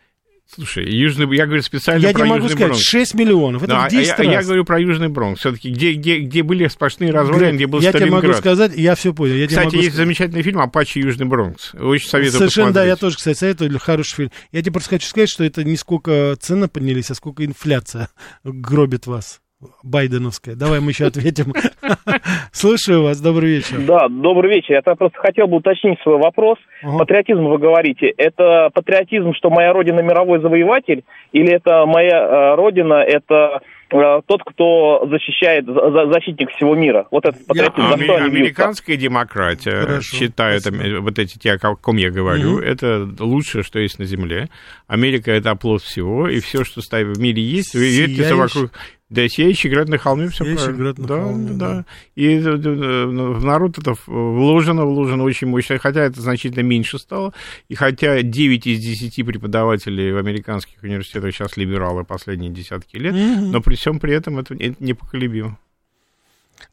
Слушай, 0.47 0.87
Южный, 0.91 1.27
я 1.35 1.47
говорю 1.47 1.63
специально 1.63 2.03
я 2.05 2.11
про 2.11 2.19
тебе 2.19 2.29
могу 2.29 2.43
Южный 2.43 2.55
сказать, 2.55 2.67
Бронкс. 2.69 2.83
6 2.87 3.13
миллионов, 3.15 3.63
это 3.63 3.71
да, 3.71 3.87
в 3.87 3.91
10 3.91 4.07
я, 4.07 4.15
раз. 4.15 4.27
я 4.27 4.43
говорю 4.43 4.63
про 4.63 4.79
Южный 4.79 5.09
Бронкс, 5.09 5.39
все-таки, 5.39 5.71
где, 5.71 5.93
где, 5.93 6.19
где 6.19 6.43
были 6.43 6.67
сплошные 6.67 7.11
развалины, 7.11 7.55
где 7.55 7.65
был 7.65 7.79
я 7.81 7.89
Сталинград. 7.89 8.21
тебе 8.21 8.29
могу 8.29 8.39
сказать, 8.39 8.71
я 8.75 8.93
все 8.93 9.13
понял. 9.13 9.33
Я 9.35 9.47
Кстати, 9.47 9.65
могу 9.65 9.77
есть 9.77 9.89
сказать. 9.89 10.05
замечательный 10.05 10.43
фильм 10.43 10.59
«Апачи 10.59 10.99
Южный 10.99 11.25
Бронкс». 11.25 11.73
Очень 11.73 12.07
советую 12.09 12.37
Совершенно, 12.37 12.67
посмотреть. 12.67 12.73
да, 12.73 12.85
я 12.85 12.95
тоже, 12.95 13.17
кстати, 13.17 13.37
советую, 13.37 13.79
хороший 13.79 14.15
фильм. 14.15 14.31
Я 14.51 14.61
тебе 14.61 14.71
просто 14.73 14.89
хочу 14.91 15.07
сказать, 15.07 15.29
что 15.29 15.43
это 15.43 15.63
не 15.63 15.77
сколько 15.77 16.37
цены 16.39 16.67
поднялись, 16.67 17.09
а 17.09 17.15
сколько 17.15 17.43
инфляция 17.43 18.09
гробит 18.43 19.07
вас. 19.07 19.41
Байденовская. 19.83 20.55
Давай 20.55 20.79
мы 20.79 20.91
еще 20.91 21.05
ответим. 21.05 21.53
Слушаю 22.51 23.03
вас, 23.03 23.19
добрый 23.21 23.55
вечер. 23.57 23.79
Да, 23.85 24.07
добрый 24.09 24.55
вечер. 24.55 24.75
Я 24.75 24.81
просто 24.95 25.17
хотел 25.19 25.47
бы 25.47 25.57
уточнить 25.57 25.99
свой 26.01 26.17
вопрос. 26.17 26.57
Ага. 26.83 26.99
Патриотизм 26.99 27.43
вы 27.45 27.57
говорите. 27.57 28.07
Это 28.17 28.69
патриотизм, 28.73 29.33
что 29.35 29.49
моя 29.49 29.73
родина 29.73 29.99
мировой 30.01 30.39
завоеватель, 30.41 31.03
или 31.31 31.51
это 31.53 31.85
моя 31.85 32.17
э, 32.53 32.55
родина, 32.55 32.95
это 32.95 33.61
э, 33.91 34.21
тот, 34.25 34.41
кто 34.45 35.07
защищает, 35.09 35.65
за, 35.65 36.11
защитник 36.11 36.49
всего 36.51 36.75
мира? 36.75 37.07
Вот 37.11 37.25
этот 37.25 37.45
патриотизм. 37.45 37.87
Я, 37.89 37.97
за 37.97 38.03
что 38.03 38.15
американская 38.15 38.95
демократия 38.97 39.81
Хорошо, 39.81 40.17
считает 40.17 40.61
спасибо. 40.61 41.01
вот 41.01 41.19
эти 41.19 41.37
те, 41.37 41.51
о 41.53 41.75
ком 41.75 41.97
я 41.97 42.09
говорю, 42.11 42.57
Мгм. 42.57 42.63
это 42.63 43.07
лучшее, 43.19 43.63
что 43.63 43.79
есть 43.79 43.99
на 43.99 44.05
Земле. 44.05 44.47
Америка 44.87 45.31
это 45.31 45.51
оплот 45.51 45.81
всего, 45.81 46.27
и 46.27 46.39
все, 46.39 46.63
что 46.63 46.81
в 46.81 47.19
мире 47.19 47.41
есть, 47.41 47.75
вертится 47.75 48.23
Сияющий. 48.23 48.33
вокруг. 48.35 48.71
Да, 49.09 49.27
сияющий 49.29 49.69
град 49.69 49.87
на 49.87 49.99
холме, 49.99 50.29
все 50.29 50.43
Сияющий 50.43 50.63
правильно. 50.63 50.83
град 50.83 50.97
на 50.97 51.07
да, 51.07 51.21
холме, 51.23 51.51
да. 51.53 51.55
да. 51.75 51.85
И 52.15 52.25
э, 52.25 52.39
э, 52.39 53.05
в 53.05 53.45
народ 53.45 53.77
это 53.77 53.93
вложено, 54.07 54.83
вложено 54.85 55.23
очень 55.23 55.47
мощно, 55.47 55.77
хотя 55.77 56.01
это 56.01 56.19
значительно 56.21 56.63
меньше 56.63 56.97
стало. 56.97 57.31
И 57.69 57.75
хотя 57.75 58.23
9 58.23 58.65
из 58.65 58.79
10 58.79 59.23
преподавателей 59.25 60.11
в 60.11 60.17
американских 60.17 60.81
университетах 60.81 61.35
сейчас 61.35 61.55
либералы 61.55 62.03
последние 62.03 62.51
десятки 62.51 62.97
лет, 62.97 63.13
Мгм. 63.13 63.51
но 63.51 63.61
при 63.61 63.75
всем 63.75 63.99
при 63.99 64.13
этом 64.15 64.39
это 64.39 64.55
это 64.55 64.83
непоколебимо. 64.83 65.59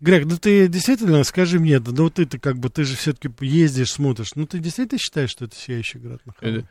Грег, 0.01 0.25
ну 0.25 0.39
ты 0.39 0.69
действительно, 0.69 1.23
скажи 1.25 1.61
мне, 1.61 1.81
да, 1.81 1.91
ну 1.93 2.09
ты-то 2.09 2.39
как 2.39 2.57
бы, 2.57 2.71
ты 2.71 2.85
же 2.85 2.97
все-таки 2.97 3.29
ездишь, 3.45 3.91
смотришь, 3.93 4.35
ну 4.37 4.47
ты 4.47 4.59
действительно 4.59 4.99
считаешь, 4.99 5.31
что 5.31 5.45
это 5.45 5.55
сияющий 5.55 5.99
град 5.99 6.21
на 6.25 6.33
холме? 6.33 6.65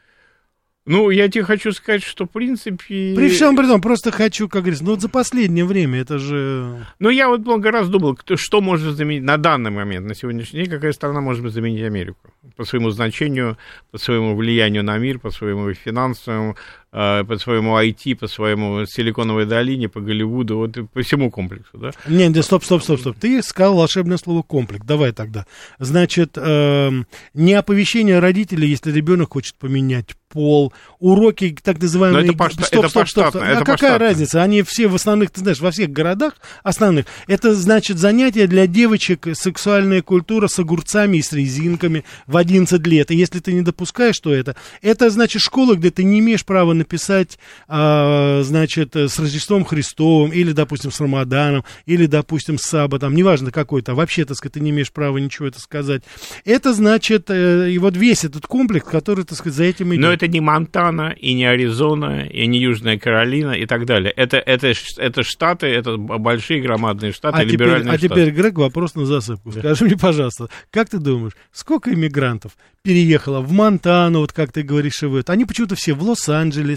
Ну, 0.86 1.12
я 1.12 1.30
тебе 1.30 1.44
хочу 1.44 1.72
сказать, 1.74 2.04
что, 2.04 2.26
в 2.26 2.30
принципе... 2.30 3.14
При 3.16 3.30
всем 3.30 3.56
при 3.56 3.68
том, 3.68 3.82
просто 3.82 4.12
хочу, 4.12 4.50
как 4.50 4.62
говорится, 4.62 4.84
ну 4.84 4.92
вот 4.92 5.02
за 5.02 5.10
последнее 5.10 5.64
время 5.64 6.02
это 6.02 6.18
же... 6.18 6.88
Ну, 6.98 7.10
я 7.10 7.28
вот 7.28 7.42
много 7.42 7.70
раз 7.70 7.88
думал, 7.88 8.16
кто, 8.16 8.36
что 8.36 8.62
может 8.62 8.96
заменить 8.96 9.22
на 9.22 9.38
данный 9.38 9.70
момент, 9.70 10.08
на 10.08 10.16
сегодняшний 10.16 10.62
день, 10.62 10.72
какая 10.72 10.92
страна 10.92 11.22
может 11.22 11.52
заменить 11.54 11.84
Америку? 11.84 12.34
По 12.56 12.64
своему 12.64 12.90
значению, 12.90 13.60
по 13.92 14.00
своему 14.00 14.36
влиянию 14.36 14.84
на 14.84 14.98
мир, 14.98 15.20
по 15.20 15.30
своему 15.30 15.72
финансовому, 15.74 16.56
по 16.92 17.38
своему 17.39 17.78
IT, 17.78 18.16
по 18.18 18.28
своему 18.28 18.86
Силиконовой 18.86 19.46
долине, 19.46 19.88
по 19.88 20.02
Голливуду, 20.02 20.58
вот 20.58 20.78
по 20.94 21.02
всему 21.02 21.32
комплексу, 21.32 21.78
да? 21.78 21.92
Не, 22.08 22.28
не, 22.28 22.44
стоп, 22.44 22.66
стоп, 22.66 22.84
стоп, 22.84 23.00
стоп. 23.00 23.18
Ты 23.20 23.42
сказал 23.42 23.76
волшебное 23.76 24.18
слово 24.18 24.42
комплекс. 24.42 24.86
Давай 24.86 25.14
тогда. 25.14 25.46
Значит, 25.80 26.38
эм, 26.38 27.08
не 27.34 27.54
оповещение 27.54 28.20
родителей, 28.20 28.68
если 28.68 28.92
ребенок 28.92 29.34
хочет 29.34 29.56
поменять 29.56 30.16
пол, 30.32 30.74
уроки 31.00 31.56
так 31.62 31.82
называемые... 31.82 32.26
Но 32.26 32.32
это 32.32 32.38
пошта- 32.38 32.66
Стоп, 32.66 32.80
это 32.80 32.89
стоп, 32.89 33.10
стоп, 33.10 33.28
стоп. 33.30 33.42
А 33.42 33.48
это 33.48 33.60
какая 33.60 33.76
поштатно. 33.76 34.00
разница? 34.00 34.44
Они 34.44 34.62
все 34.64 34.88
в 34.88 34.96
основных, 34.96 35.32
ты 35.32 35.42
знаешь, 35.42 35.60
во 35.60 35.72
всех 35.72 35.92
городах 35.92 36.36
основных. 36.64 37.06
Это 37.28 37.54
значит 37.54 37.98
занятия 37.98 38.48
для 38.48 38.68
девочек, 38.68 39.28
сексуальная 39.34 40.02
культура 40.02 40.48
с 40.48 40.58
огурцами 40.60 41.18
и 41.18 41.22
с 41.22 41.34
резинками 41.34 42.06
в 42.28 42.38
11 42.38 42.86
лет. 42.88 43.12
И 43.12 43.16
если 43.16 43.39
ты 43.39 43.54
не 43.54 43.62
допускаешь, 43.62 44.16
что 44.16 44.34
это, 44.34 44.56
это 44.82 45.10
значит 45.10 45.42
школа, 45.42 45.76
где 45.76 45.92
ты 45.92 46.04
не 46.04 46.20
имеешь 46.20 46.46
права 46.46 46.74
написать, 46.82 47.40
а, 47.68 48.42
значит, 48.44 48.96
с 48.96 49.18
Рождеством 49.20 49.64
Христовым, 49.66 50.32
или, 50.32 50.52
допустим, 50.52 50.92
с 50.92 51.00
Рамаданом, 51.00 51.64
или, 51.86 52.06
допустим, 52.06 52.58
с 52.58 52.64
Саббатом, 52.64 53.16
неважно 53.16 53.52
какой 53.52 53.82
то 53.82 53.96
вообще, 53.96 54.26
так 54.26 54.38
сказать, 54.38 54.54
ты 54.54 54.60
не 54.60 54.72
имеешь 54.72 54.92
права 54.92 55.18
ничего 55.18 55.48
это 55.48 55.60
сказать. 55.60 56.04
Это 56.46 56.74
значит, 56.74 57.30
э, 57.30 57.72
и 57.72 57.78
вот 57.78 57.96
весь 57.96 58.26
этот 58.26 58.48
комплекс, 58.48 58.88
который, 58.88 59.26
так 59.26 59.38
сказать, 59.38 59.56
за 59.58 59.64
этим 59.64 59.94
идет. 59.94 60.02
Но 60.02 60.12
это 60.12 60.28
не 60.28 60.42
Монтана, 60.42 61.16
и 61.18 61.34
не 61.34 61.46
Аризона, 61.46 62.26
и 62.26 62.48
не 62.48 62.60
Южная 62.60 62.98
Каролина, 62.98 63.52
и 63.52 63.66
так 63.66 63.86
далее. 63.86 64.12
Это, 64.12 64.38
это, 64.38 64.74
это 64.98 65.24
штаты, 65.24 65.68
это 65.68 65.98
большие 65.98 66.62
громадные 66.62 67.12
штаты, 67.12 67.38
А 67.38 67.42
теперь, 67.42 67.54
либеральные 67.54 67.94
а 67.94 67.98
штаты. 67.98 68.10
теперь, 68.10 68.32
Грег, 68.32 68.58
вопрос 68.58 68.96
на 68.96 69.06
засыпку. 69.06 69.52
Скажи 69.52 69.86
мне, 69.86 69.98
пожалуйста, 69.98 70.50
как 70.72 70.90
ты 70.90 70.98
думаешь, 70.98 71.34
сколько 71.52 71.94
иммигрантов 71.94 72.54
переехало 72.84 73.42
в 73.42 73.52
Монтану, 73.52 74.20
вот 74.20 74.34
как 74.34 74.52
ты 74.52 74.64
говоришь, 74.64 75.04
и 75.04 75.06
в 75.06 75.16
это? 75.16 75.34
Они 75.34 75.46
почему-то 75.46 75.76
все 75.76 75.94
в 75.94 76.02
Лос-Анджелес. 76.02 76.70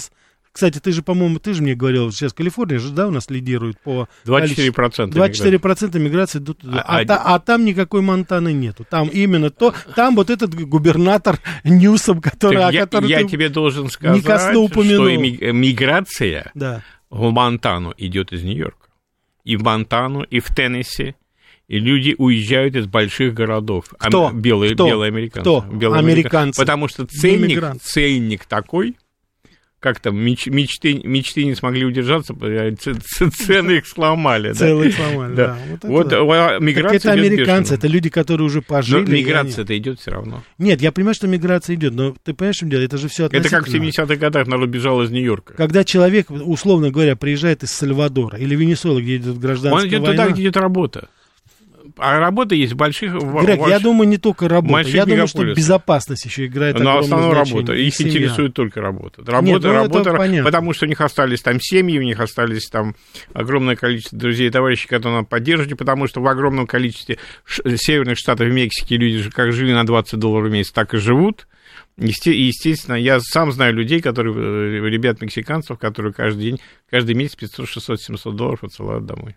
Кстати, 0.52 0.78
ты 0.78 0.92
же, 0.92 1.02
по-моему, 1.02 1.40
ты 1.40 1.52
же 1.52 1.62
мне 1.62 1.74
говорил, 1.74 2.12
сейчас 2.12 2.32
Калифорния 2.32 2.78
же, 2.78 2.90
да, 2.92 3.08
у 3.08 3.10
нас 3.10 3.28
лидирует 3.28 3.80
по... 3.80 4.08
24% 4.24 5.12
количеству. 5.12 5.48
24% 5.48 5.98
миграции. 5.98 6.40
А, 6.72 6.98
А- 7.00 7.04
та- 7.04 7.22
а 7.24 7.40
там 7.40 7.64
никакой 7.64 8.02
Монтаны 8.02 8.52
нету. 8.52 8.86
Там 8.88 9.08
именно 9.08 9.50
то, 9.50 9.74
там 9.96 10.14
вот 10.14 10.30
этот 10.30 10.54
губернатор 10.54 11.40
Ньюсом, 11.64 12.20
который, 12.20 12.58
Так 12.58 12.72
я, 12.72 12.80
котором 12.82 13.08
я 13.08 13.24
тебе 13.24 13.48
должен 13.48 13.88
сказать, 13.88 14.22
что 14.22 14.68
ими- 15.08 15.50
миграция 15.52 16.52
Да. 16.54 16.82
в 17.10 17.30
Монтану 17.32 17.92
идет 17.96 18.32
из 18.32 18.44
Нью-Йорка. 18.44 18.86
И 19.42 19.56
в 19.56 19.62
Монтану, 19.64 20.22
и 20.22 20.38
в 20.38 20.54
Теннесси. 20.54 21.16
И 21.66 21.78
люди 21.80 22.14
уезжают 22.16 22.76
из 22.76 22.86
больших 22.86 23.34
городов. 23.34 23.86
Кто? 23.98 24.30
Белые, 24.30 24.74
Кто? 24.74 24.86
белые 24.86 25.08
американцы. 25.08 25.40
Кто? 25.40 25.60
Белые 25.62 25.98
Американцы. 25.98 26.60
Потому 26.60 26.88
что 26.88 27.06
ценник, 27.06 27.60
ценник 27.82 28.44
такой, 28.44 28.96
как 29.84 30.00
там, 30.00 30.16
меч- 30.16 30.48
мечты, 30.48 31.02
мечты 31.04 31.44
не 31.44 31.54
смогли 31.54 31.84
удержаться, 31.84 32.34
цены 33.36 33.70
их 33.72 33.86
сломали. 33.86 34.48
да. 34.48 34.54
Целый 34.54 34.90
сломали, 34.90 35.34
да. 35.34 35.58
Вот 35.82 36.10
а, 36.14 36.48
Так 36.52 36.60
миграция 36.62 36.96
это 36.96 37.12
американцы, 37.12 37.74
это 37.74 37.86
люди, 37.86 38.08
которые 38.08 38.46
уже 38.46 38.62
пожили. 38.62 39.04
миграция-то 39.10 39.76
идет 39.76 40.00
все 40.00 40.10
равно. 40.12 40.42
Нет, 40.56 40.80
я 40.80 40.90
понимаю, 40.90 41.14
что 41.14 41.26
миграция 41.26 41.76
идет, 41.76 41.92
но 41.92 42.14
ты 42.24 42.32
понимаешь, 42.32 42.56
чем 42.56 42.70
дело? 42.70 42.80
Это 42.80 42.96
же 42.96 43.08
все 43.08 43.26
Это 43.26 43.42
как 43.42 43.66
в 43.66 43.68
относительно. 43.68 44.04
70-х 44.06 44.16
годах 44.16 44.46
народ 44.46 44.70
бежал 44.70 45.02
из 45.02 45.10
Нью-Йорка. 45.10 45.52
Когда 45.52 45.84
человек, 45.84 46.30
условно 46.30 46.90
говоря, 46.90 47.14
приезжает 47.14 47.62
из 47.62 47.70
Сальвадора 47.72 48.38
или 48.38 48.54
Венесуэлы, 48.56 49.02
где 49.02 49.16
идет 49.16 49.38
гражданская 49.38 49.82
Он 49.82 49.88
идет 49.88 50.00
война. 50.00 50.22
туда, 50.24 50.32
где 50.32 50.42
идет 50.44 50.56
работа. 50.56 51.08
А 51.96 52.18
работа 52.18 52.54
есть 52.54 52.72
в 52.72 52.76
больших... 52.76 53.12
Грег, 53.12 53.60
в- 53.60 53.68
я 53.68 53.78
думаю, 53.78 54.08
не 54.08 54.18
только 54.18 54.48
работа. 54.48 54.88
Я 54.88 55.06
думаю, 55.06 55.28
что 55.28 55.44
безопасность 55.44 56.24
еще 56.24 56.46
играет 56.46 56.74
Но 56.74 56.80
огромное 56.80 57.04
основная 57.04 57.30
значение. 57.30 57.60
работа. 57.60 57.72
Их 57.74 57.94
семья. 57.94 58.10
интересует 58.12 58.54
только 58.54 58.80
работа. 58.80 59.22
Работа, 59.24 59.44
Нет, 59.44 59.62
ну, 59.62 59.72
работа, 59.72 60.42
потому 60.42 60.72
что 60.72 60.86
у 60.86 60.88
них 60.88 61.00
остались 61.00 61.42
там 61.42 61.60
семьи, 61.60 61.98
у 61.98 62.02
них 62.02 62.18
остались 62.18 62.68
там 62.68 62.96
огромное 63.32 63.76
количество 63.76 64.18
друзей 64.18 64.48
и 64.48 64.50
товарищей, 64.50 64.88
которые 64.88 65.18
надо 65.18 65.28
поддерживать, 65.28 65.78
потому 65.78 66.08
что 66.08 66.20
в 66.20 66.26
огромном 66.26 66.66
количестве 66.66 67.18
северных 67.76 68.18
штатов 68.18 68.48
Мексики 68.48 68.94
люди 68.94 69.18
же 69.18 69.30
как 69.30 69.52
жили 69.52 69.72
на 69.72 69.86
20 69.86 70.18
долларов 70.18 70.48
в 70.48 70.52
месяц, 70.52 70.72
так 70.72 70.94
и 70.94 70.98
живут. 70.98 71.46
Естественно, 71.96 72.96
я 72.96 73.20
сам 73.20 73.52
знаю 73.52 73.72
людей, 73.74 74.00
которые, 74.00 74.34
э, 74.34 74.88
ребят 74.88 75.20
мексиканцев, 75.20 75.78
которые 75.78 76.12
каждый 76.12 76.42
день, 76.42 76.60
каждый 76.90 77.14
месяц 77.14 77.36
500, 77.36 77.68
600, 77.68 78.00
700 78.00 78.34
долларов 78.36 78.64
отсылают 78.64 79.06
домой. 79.06 79.36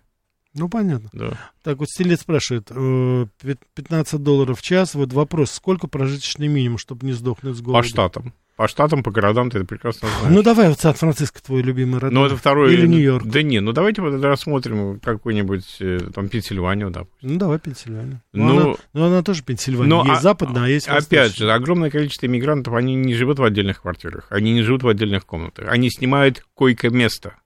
Ну, 0.58 0.68
понятно. 0.68 1.08
Да. 1.12 1.38
Так, 1.62 1.78
вот 1.78 1.88
Стилет 1.88 2.20
спрашивает, 2.20 2.68
э, 2.70 3.26
пят- 3.42 3.60
15 3.74 4.22
долларов 4.22 4.58
в 4.58 4.62
час, 4.62 4.94
вот 4.94 5.12
вопрос, 5.12 5.52
сколько 5.52 5.86
прожиточный 5.86 6.48
минимум, 6.48 6.78
чтобы 6.78 7.06
не 7.06 7.12
сдохнуть 7.12 7.56
с 7.56 7.60
голоду? 7.60 7.82
По 7.82 7.88
штатам. 7.88 8.32
По 8.56 8.66
штатам, 8.66 9.04
по 9.04 9.12
городам 9.12 9.50
ты 9.52 9.58
это 9.58 9.66
прекрасно 9.68 10.08
знаешь. 10.20 10.34
Ну, 10.34 10.42
давай 10.42 10.68
вот 10.68 10.80
Сан-Франциско, 10.80 11.40
твой 11.40 11.62
любимый 11.62 12.00
родной. 12.00 12.20
Ну, 12.22 12.26
это 12.26 12.36
второй... 12.36 12.74
Или 12.74 12.88
Нью-Йорк. 12.88 13.24
Да 13.24 13.42
не, 13.42 13.60
ну 13.60 13.70
давайте 13.72 14.02
вот 14.02 14.20
рассмотрим 14.20 14.98
какую-нибудь, 14.98 15.76
э, 15.78 16.00
там, 16.12 16.28
Пенсильванию, 16.28 16.90
да. 16.90 17.06
Ну, 17.22 17.38
давай 17.38 17.60
Пенсильвания. 17.60 18.20
Ну, 18.32 18.44
Ну, 18.48 18.60
она, 18.70 18.74
ну, 18.94 19.04
она 19.04 19.22
тоже 19.22 19.44
Пенсильвания. 19.44 19.88
Ну, 19.94 20.04
есть 20.04 20.18
а- 20.18 20.22
западная, 20.22 20.64
а 20.64 20.68
есть 20.68 20.88
Опять 20.88 21.02
восточная. 21.28 21.46
же, 21.46 21.52
огромное 21.52 21.90
количество 21.90 22.26
иммигрантов, 22.26 22.74
они 22.74 22.96
не 22.96 23.14
живут 23.14 23.38
в 23.38 23.44
отдельных 23.44 23.82
квартирах, 23.82 24.26
они 24.30 24.52
не 24.52 24.62
живут 24.62 24.82
в 24.82 24.88
отдельных 24.88 25.24
комнатах, 25.24 25.66
они 25.68 25.88
снимают 25.88 26.42
койко-место. 26.54 27.36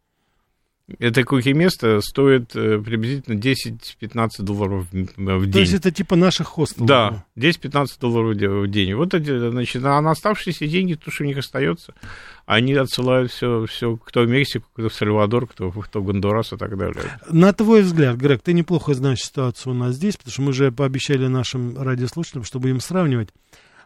Это 0.99 1.24
кухи-место 1.24 2.01
стоит 2.01 2.55
э, 2.57 2.78
приблизительно 2.78 3.39
10-15 3.39 4.28
долларов 4.41 4.87
в 4.91 4.93
день. 4.93 5.53
То 5.53 5.59
есть 5.61 5.74
это 5.74 5.91
типа 5.91 6.16
наших 6.16 6.49
хостелов. 6.49 6.89
Да, 6.89 7.24
10-15 7.37 7.87
долларов 8.01 8.37
в 8.37 8.68
день. 8.68 8.95
Вот 8.95 9.14
эти, 9.14 9.51
значит, 9.51 9.85
а 9.85 10.01
на 10.01 10.11
оставшиеся 10.11 10.66
деньги, 10.66 10.95
то, 10.95 11.11
что 11.11 11.24
у 11.24 11.26
них 11.26 11.39
остается, 11.39 11.95
они 12.47 12.74
отсылают 12.74 13.30
все, 13.30 13.64
все 13.66 13.97
кто 13.97 14.22
в 14.22 14.28
Мексику, 14.28 14.66
кто 14.74 14.89
в 14.89 14.95
Сальвадор, 14.95 15.47
кто, 15.47 15.70
кто 15.70 16.01
в 16.01 16.05
Гондурас 16.05 16.53
и 16.53 16.57
так 16.57 16.76
далее. 16.76 17.03
На 17.30 17.53
твой 17.53 17.83
взгляд, 17.83 18.16
Грег, 18.16 18.43
ты 18.43 18.53
неплохо 18.53 18.95
знаешь 18.95 19.20
ситуацию 19.20 19.72
у 19.72 19.76
нас 19.76 19.95
здесь, 19.95 20.16
потому 20.16 20.33
что 20.33 20.43
мы 20.43 20.53
же 20.53 20.72
пообещали 20.72 21.26
нашим 21.26 21.80
радиослушателям, 21.80 22.45
чтобы 22.45 22.70
им 22.70 22.80
сравнивать. 22.80 23.30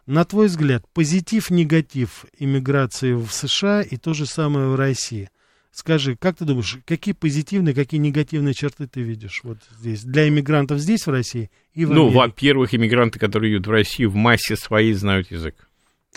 На 0.07 0.23
твой 0.23 0.47
взгляд, 0.47 0.83
позитив, 0.93 1.49
негатив 1.49 2.25
иммиграции 2.37 3.13
в 3.13 3.29
США 3.29 3.81
и 3.81 3.97
то 3.97 4.13
же 4.13 4.25
самое 4.25 4.69
в 4.69 4.75
России. 4.75 5.29
Скажи, 5.71 6.15
как 6.15 6.37
ты 6.37 6.45
думаешь, 6.45 6.77
какие 6.85 7.13
позитивные, 7.13 7.75
какие 7.75 7.99
негативные 7.99 8.53
черты 8.53 8.87
ты 8.87 9.01
видишь 9.01 9.41
вот 9.43 9.59
здесь, 9.79 10.03
для 10.03 10.27
иммигрантов 10.27 10.79
здесь, 10.79 11.05
в 11.05 11.11
России 11.11 11.51
и 11.73 11.85
в 11.85 11.91
Ну, 11.91 12.03
Америке? 12.03 12.17
во-первых, 12.17 12.73
иммигранты, 12.73 13.19
которые 13.19 13.53
идут 13.53 13.67
в 13.67 13.71
Россию, 13.71 14.09
в 14.09 14.15
массе 14.15 14.55
своей 14.55 14.93
знают 14.93 15.29
язык. 15.31 15.67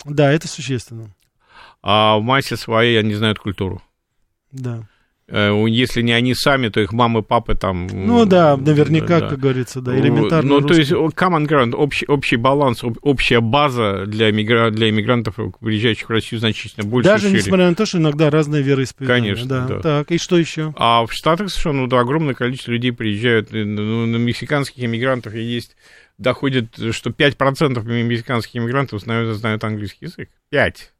Да, 0.03 0.31
это 0.31 0.47
существенно. 0.47 1.13
А 1.83 2.17
в 2.17 2.23
массе 2.23 2.57
своей 2.57 2.97
они 2.99 3.13
знают 3.13 3.37
культуру. 3.39 3.83
Да. 4.51 4.87
Э, 5.31 5.65
Если 5.67 6.01
не 6.01 6.11
они 6.11 6.35
сами, 6.35 6.67
то 6.67 6.81
их 6.81 6.91
мамы, 6.91 7.23
папы 7.23 7.55
там... 7.55 7.87
Ну 7.87 8.25
да, 8.25 8.57
наверняка, 8.57 9.21
да. 9.21 9.29
как 9.29 9.39
говорится, 9.39 9.79
да, 9.79 9.97
элементарно. 9.97 10.59
Ну, 10.59 10.61
то 10.61 10.73
есть 10.73 10.91
common 10.91 11.47
ground, 11.47 11.73
общий, 11.73 12.05
общий 12.05 12.35
баланс, 12.35 12.83
об- 12.83 12.97
общая 13.01 13.39
база 13.39 14.05
для, 14.05 14.31
мигра... 14.31 14.71
для 14.71 14.89
иммигрантов, 14.89 15.35
приезжающих 15.61 16.09
в 16.09 16.11
Россию, 16.11 16.39
значительно 16.39 16.85
больше 16.85 17.09
Даже 17.09 17.27
шире. 17.27 17.39
несмотря 17.39 17.69
на 17.69 17.75
то, 17.75 17.85
что 17.85 17.97
иногда 17.97 18.29
разные 18.29 18.61
вероисповедания. 18.61 19.21
Конечно, 19.21 19.47
да. 19.47 19.67
да. 19.67 19.79
Так, 19.79 20.11
и 20.11 20.17
что 20.17 20.37
еще? 20.37 20.73
А 20.75 21.05
в 21.05 21.13
Штатах 21.13 21.49
совершенно 21.49 21.87
ну, 21.87 21.97
огромное 21.97 22.33
количество 22.33 22.71
людей 22.71 22.91
приезжают, 22.91 23.53
э, 23.53 23.63
ну, 23.63 24.05
на 24.05 24.17
мексиканских 24.17 24.83
иммигрантов 24.83 25.33
и 25.33 25.41
есть, 25.41 25.77
доходит, 26.17 26.75
что 26.91 27.09
5% 27.09 27.81
мексиканских 28.03 28.57
иммигрантов 28.57 28.99
знают, 28.99 29.37
знают 29.37 29.63
английский 29.63 30.05
язык. 30.05 30.29
5 30.49 30.91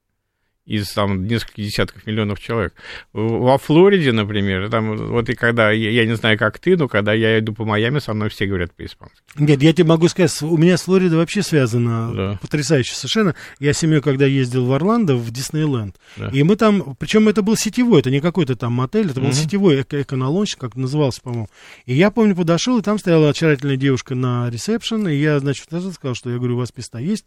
из 0.71 0.89
там 0.91 1.25
нескольких 1.27 1.65
десятков 1.65 2.05
миллионов 2.07 2.39
человек. 2.39 2.73
Во 3.13 3.57
Флориде, 3.57 4.11
например, 4.11 4.69
там 4.69 4.95
вот 4.95 5.29
и 5.29 5.35
когда, 5.35 5.71
я, 5.71 6.05
не 6.05 6.15
знаю, 6.15 6.37
как 6.37 6.59
ты, 6.59 6.77
но 6.77 6.87
когда 6.87 7.13
я 7.13 7.39
иду 7.39 7.53
по 7.53 7.65
Майами, 7.65 7.99
со 7.99 8.13
мной 8.13 8.29
все 8.29 8.45
говорят 8.45 8.73
по-испански. 8.73 9.17
Нет, 9.37 9.61
я 9.61 9.73
тебе 9.73 9.85
могу 9.87 10.07
сказать, 10.07 10.41
у 10.41 10.57
меня 10.57 10.77
с 10.77 10.83
Флоридой 10.83 11.17
вообще 11.17 11.41
связано 11.43 12.13
Да. 12.13 12.39
потрясающе 12.41 12.93
совершенно. 12.95 13.35
Я 13.59 13.73
с 13.73 13.77
семьей, 13.79 14.01
когда 14.01 14.25
ездил 14.25 14.65
в 14.65 14.73
Орландо, 14.73 15.15
в 15.15 15.29
Диснейленд, 15.31 15.95
Да. 16.17 16.29
и 16.29 16.43
мы 16.43 16.55
там, 16.55 16.95
причем 16.99 17.27
это 17.27 17.41
был 17.41 17.55
сетевой, 17.57 17.99
это 17.99 18.09
не 18.11 18.21
какой-то 18.21 18.55
там 18.55 18.73
мотель, 18.73 19.07
это 19.07 19.19
был 19.19 19.27
Мгм. 19.27 19.33
сетевой 19.35 19.81
эко 19.81 20.01
эконолонч, 20.01 20.55
как 20.55 20.75
назывался, 20.75 21.21
по-моему. 21.21 21.47
И 21.85 21.93
я 21.93 22.11
помню, 22.11 22.35
подошел, 22.35 22.77
и 22.79 22.81
там 22.81 22.97
стояла 22.99 23.29
очаровательная 23.29 23.77
девушка 23.77 24.15
на 24.15 24.49
ресепшн, 24.49 25.07
и 25.07 25.15
я, 25.15 25.39
значит, 25.39 25.65
сказал, 25.65 26.15
что 26.15 26.29
я 26.29 26.37
говорю, 26.37 26.55
у 26.55 26.59
вас 26.59 26.71
места 26.75 26.99
есть? 26.99 27.25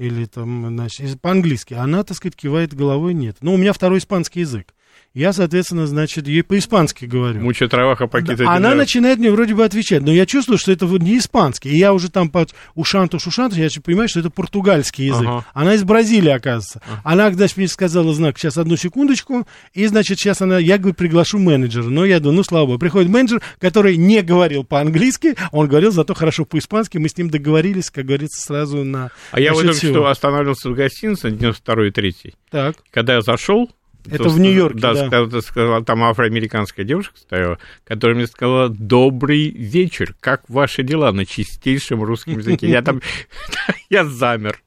Или 0.00 0.24
там, 0.24 0.66
значит, 0.66 1.20
по-английски. 1.20 1.74
Она, 1.74 2.02
так 2.04 2.16
сказать, 2.16 2.34
кивает 2.34 2.72
головой, 2.72 3.12
нет. 3.12 3.36
Ну, 3.42 3.52
у 3.52 3.58
меня 3.58 3.74
второй 3.74 3.98
испанский 3.98 4.40
язык. 4.40 4.74
Я, 5.12 5.32
соответственно, 5.32 5.88
значит, 5.88 6.28
ей 6.28 6.44
по-испански 6.44 7.04
говорю. 7.04 7.40
Муча 7.40 7.66
траваха 7.66 8.04
Да, 8.04 8.08
пакета. 8.08 8.48
Она 8.48 8.76
начинает 8.76 9.18
мне 9.18 9.32
вроде 9.32 9.54
бы 9.54 9.64
отвечать, 9.64 10.02
но 10.02 10.12
я 10.12 10.24
чувствую, 10.24 10.56
что 10.56 10.70
это 10.70 10.86
вот 10.86 11.02
не 11.02 11.18
испанский. 11.18 11.70
И 11.70 11.76
я 11.76 11.92
уже 11.92 12.10
там 12.10 12.30
под 12.30 12.54
ушанту 12.76 13.18
шушанту, 13.18 13.56
я 13.56 13.68
понимаю, 13.82 14.08
что 14.08 14.20
это 14.20 14.30
португальский 14.30 15.06
язык. 15.06 15.26
Ага. 15.26 15.46
Она 15.52 15.74
из 15.74 15.82
Бразилии, 15.82 16.30
оказывается. 16.30 16.80
Она, 17.02 17.32
значит, 17.32 17.56
мне 17.56 17.66
сказала 17.66 18.14
знак, 18.14 18.38
сейчас 18.38 18.56
одну 18.56 18.76
секундочку, 18.76 19.48
и, 19.74 19.84
значит, 19.86 20.20
сейчас 20.20 20.42
она, 20.42 20.58
я, 20.58 20.78
говорю, 20.78 20.94
приглашу 20.94 21.38
менеджера. 21.38 21.84
Но 21.84 22.04
я 22.04 22.20
думаю, 22.20 22.36
ну, 22.36 22.44
слава 22.44 22.66
богу, 22.66 22.78
приходит 22.78 23.10
менеджер, 23.10 23.42
который 23.58 23.96
не 23.96 24.22
говорил 24.22 24.62
по-английски, 24.62 25.34
он 25.50 25.66
говорил 25.66 25.90
зато 25.90 26.14
хорошо 26.14 26.44
по-испански, 26.44 26.98
мы 26.98 27.08
с 27.08 27.16
ним 27.16 27.30
договорились, 27.30 27.90
как 27.90 28.06
говорится, 28.06 28.40
сразу 28.40 28.84
на... 28.84 29.10
А 29.32 29.40
я 29.40 29.54
вот 29.54 29.62
только 29.62 29.76
всего. 29.76 29.92
что 29.92 30.06
остановился 30.06 30.70
в 30.70 30.74
гостинице, 30.74 31.32
92 31.32 31.86
и 31.86 31.90
3 31.90 32.14
Так, 32.48 32.76
Когда 32.92 33.14
я 33.14 33.22
зашел, 33.22 33.68
Это 34.06 34.24
то 34.24 34.30
в 34.30 34.38
Нью-Йорке, 34.40 34.78
да. 34.80 34.94
да. 34.94 35.06
сказала- 35.06 35.40
сказала, 35.40 35.84
там 35.84 36.02
афроамериканская 36.04 36.84
девушка 36.84 37.18
стояла, 37.18 37.58
которая 37.84 38.16
мне 38.16 38.26
сказала 38.26 38.68
«Добрый 38.68 39.48
вечер, 39.50 40.14
как 40.20 40.42
ваши 40.48 40.82
дела?» 40.82 41.12
на 41.12 41.26
чистейшем 41.26 42.02
русском 42.02 42.38
языке. 42.38 42.68
Я 42.68 42.82
там, 42.82 43.00
я 43.90 44.04
замер. 44.04 44.62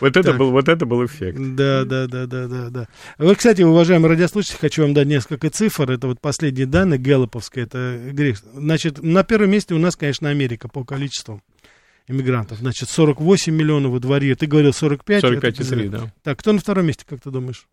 Вот 0.00 0.16
это, 0.16 0.22
Так. 0.30 0.36
был, 0.38 0.50
вот 0.50 0.68
это 0.68 0.84
был 0.84 1.06
эффект. 1.06 1.38
Да, 1.38 1.84
да, 1.84 2.06
да, 2.06 2.26
да, 2.26 2.46
да, 2.46 2.68
да. 2.68 2.88
Вот, 3.16 3.38
кстати, 3.38 3.62
уважаемые 3.62 4.10
радиослушатели, 4.10 4.58
хочу 4.58 4.82
вам 4.82 4.92
дать 4.92 5.06
несколько 5.06 5.48
цифр. 5.48 5.90
Это 5.90 6.06
вот 6.06 6.20
последние 6.20 6.66
данные 6.66 6.98
Гэллоповские, 6.98 7.64
это 7.64 7.98
грех. 8.12 8.38
Значит, 8.52 9.02
на 9.02 9.24
первом 9.24 9.50
месте 9.50 9.74
у 9.74 9.78
нас, 9.78 9.96
конечно, 9.96 10.28
Америка 10.28 10.68
по 10.68 10.84
количеству 10.84 11.42
иммигрантов. 12.06 12.58
Значит, 12.58 12.90
48 12.90 13.54
миллионов 13.54 13.92
во 13.92 14.00
дворе. 14.00 14.34
Ты 14.34 14.46
говорил 14.46 14.74
45. 14.74 15.24
45,3, 15.24 15.86
это- 15.86 15.88
да. 15.88 16.12
Так, 16.22 16.38
кто 16.38 16.52
на 16.52 16.58
втором 16.58 16.86
месте, 16.86 17.04
как 17.08 17.20
ты 17.22 17.30
думаешь? 17.30 17.66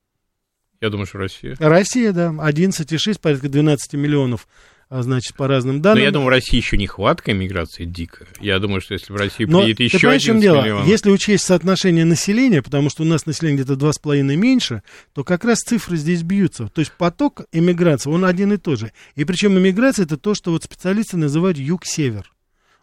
Я 0.86 0.91
думаю, 0.91 1.07
что 1.07 1.17
Россия. 1.17 1.55
Россия, 1.57 2.11
да, 2.11 2.27
11,6, 2.29 3.19
порядка 3.19 3.49
12 3.49 3.93
миллионов, 3.95 4.47
а, 4.88 5.01
значит, 5.01 5.36
по 5.36 5.47
разным 5.47 5.77
Но 5.77 5.81
данным. 5.81 6.03
я 6.03 6.11
думаю, 6.11 6.27
в 6.27 6.29
России 6.29 6.57
еще 6.57 6.77
нехватка 6.77 7.31
иммиграции 7.31 7.86
дикая. 7.86 8.27
Я 8.39 8.59
думаю, 8.59 8.81
что 8.81 8.93
если 8.93 9.11
в 9.11 9.15
Россию 9.15 9.49
Но 9.49 9.61
приедет 9.63 9.79
еще 9.79 9.97
понимаешь, 9.97 10.21
чем 10.21 10.38
11 10.38 10.43
дело? 10.43 10.61
миллионов... 10.63 10.88
Если 10.88 11.09
учесть 11.09 11.43
соотношение 11.43 12.05
населения, 12.05 12.61
потому 12.61 12.91
что 12.91 13.01
у 13.01 13.05
нас 13.07 13.25
население 13.25 13.63
где-то 13.63 13.77
два 13.77 13.93
с 13.93 13.97
половиной 13.97 14.36
меньше, 14.36 14.83
то 15.15 15.23
как 15.23 15.43
раз 15.43 15.61
цифры 15.61 15.97
здесь 15.97 16.21
бьются. 16.21 16.67
То 16.67 16.81
есть 16.81 16.91
поток 16.91 17.45
иммиграции, 17.51 18.11
он 18.11 18.23
один 18.23 18.53
и 18.53 18.57
тот 18.57 18.77
же. 18.77 18.91
И 19.15 19.25
причем 19.25 19.57
иммиграция 19.57 20.05
это 20.05 20.17
то, 20.17 20.36
что 20.36 20.51
вот 20.51 20.63
специалисты 20.63 21.17
называют 21.17 21.57
юг-север. 21.57 22.31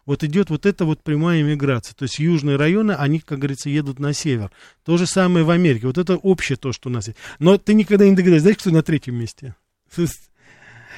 Вот 0.05 0.23
идет 0.23 0.49
вот 0.49 0.65
эта 0.65 0.85
вот 0.85 1.01
прямая 1.01 1.41
иммиграция. 1.41 1.95
То 1.95 2.03
есть 2.03 2.19
южные 2.19 2.57
районы, 2.57 2.91
они, 2.91 3.19
как 3.19 3.39
говорится, 3.39 3.69
едут 3.69 3.99
на 3.99 4.13
север. 4.13 4.51
То 4.83 4.97
же 4.97 5.05
самое 5.05 5.45
в 5.45 5.49
Америке. 5.49 5.87
Вот 5.87 5.97
это 5.97 6.15
общее 6.15 6.57
то, 6.57 6.73
что 6.73 6.89
у 6.89 6.91
нас 6.91 7.07
есть. 7.07 7.17
Но 7.39 7.57
ты 7.57 7.73
никогда 7.73 8.05
не 8.05 8.15
догадаешься, 8.15 8.41
знаешь, 8.43 8.57
кто 8.57 8.69
на 8.71 8.83
третьем 8.83 9.15
месте? 9.15 9.55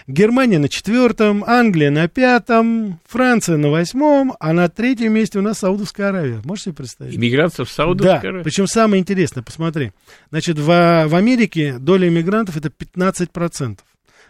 Германия 0.08 0.60
на 0.60 0.70
четвертом, 0.70 1.44
Англия 1.46 1.90
на 1.90 2.08
пятом, 2.08 3.00
Франция 3.08 3.58
на 3.58 3.70
восьмом, 3.70 4.36
а 4.40 4.54
на 4.54 4.70
третьем 4.70 5.14
месте 5.14 5.40
у 5.40 5.42
нас 5.42 5.60
Саудовская 5.60 6.10
Аравия. 6.10 6.42
Можешь 6.44 6.66
себе 6.66 6.76
представить? 6.76 7.16
Иммиграция 7.16 7.66
в 7.66 7.70
Да, 7.70 7.74
Саудовской 7.74 8.30
Аравии? 8.30 8.44
причем 8.44 8.68
самое 8.68 9.02
интересное, 9.02 9.42
посмотри. 9.42 9.94
Значит, 10.30 10.60
в, 10.60 10.66
в 11.08 11.16
Америке 11.16 11.78
доля 11.80 12.08
иммигрантов 12.08 12.56
это 12.56 12.70
15%. 12.70 13.80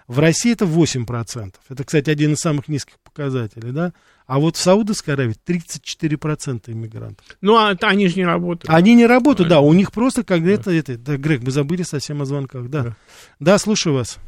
В 0.08 0.20
России 0.20 0.52
это 0.54 0.66
8%. 0.66 1.54
Это, 1.70 1.84
кстати, 1.84 2.10
один 2.12 2.34
из 2.34 2.38
самых 2.40 2.68
низких 2.68 2.96
показателей, 3.04 3.72
да? 3.72 3.92
А 4.28 4.40
вот 4.40 4.56
в 4.56 4.60
Саудовской 4.60 5.14
Аравии 5.16 5.36
34% 5.48 6.72
иммигрантов. 6.72 7.26
Ну, 7.42 7.58
а 7.58 7.72
это 7.74 7.88
они 7.88 8.08
же 8.08 8.16
не 8.18 8.26
работают. 8.26 8.70
Они 8.70 8.94
не 8.96 9.06
работают, 9.08 9.50
да, 9.50 9.62
у 9.62 9.74
них 9.74 9.92
просто 9.92 10.24
как 10.24 10.42
это, 10.42 10.72
это, 10.72 10.98
да, 10.98 11.18
Грег, 11.18 11.42
мы 11.44 11.52
забыли 11.52 11.82
совсем 11.84 12.22
о 12.22 12.26
звонках, 12.26 12.70
да. 12.70 12.96
Да, 13.40 13.58
слушаю 13.58 13.96
вас. 13.96 14.20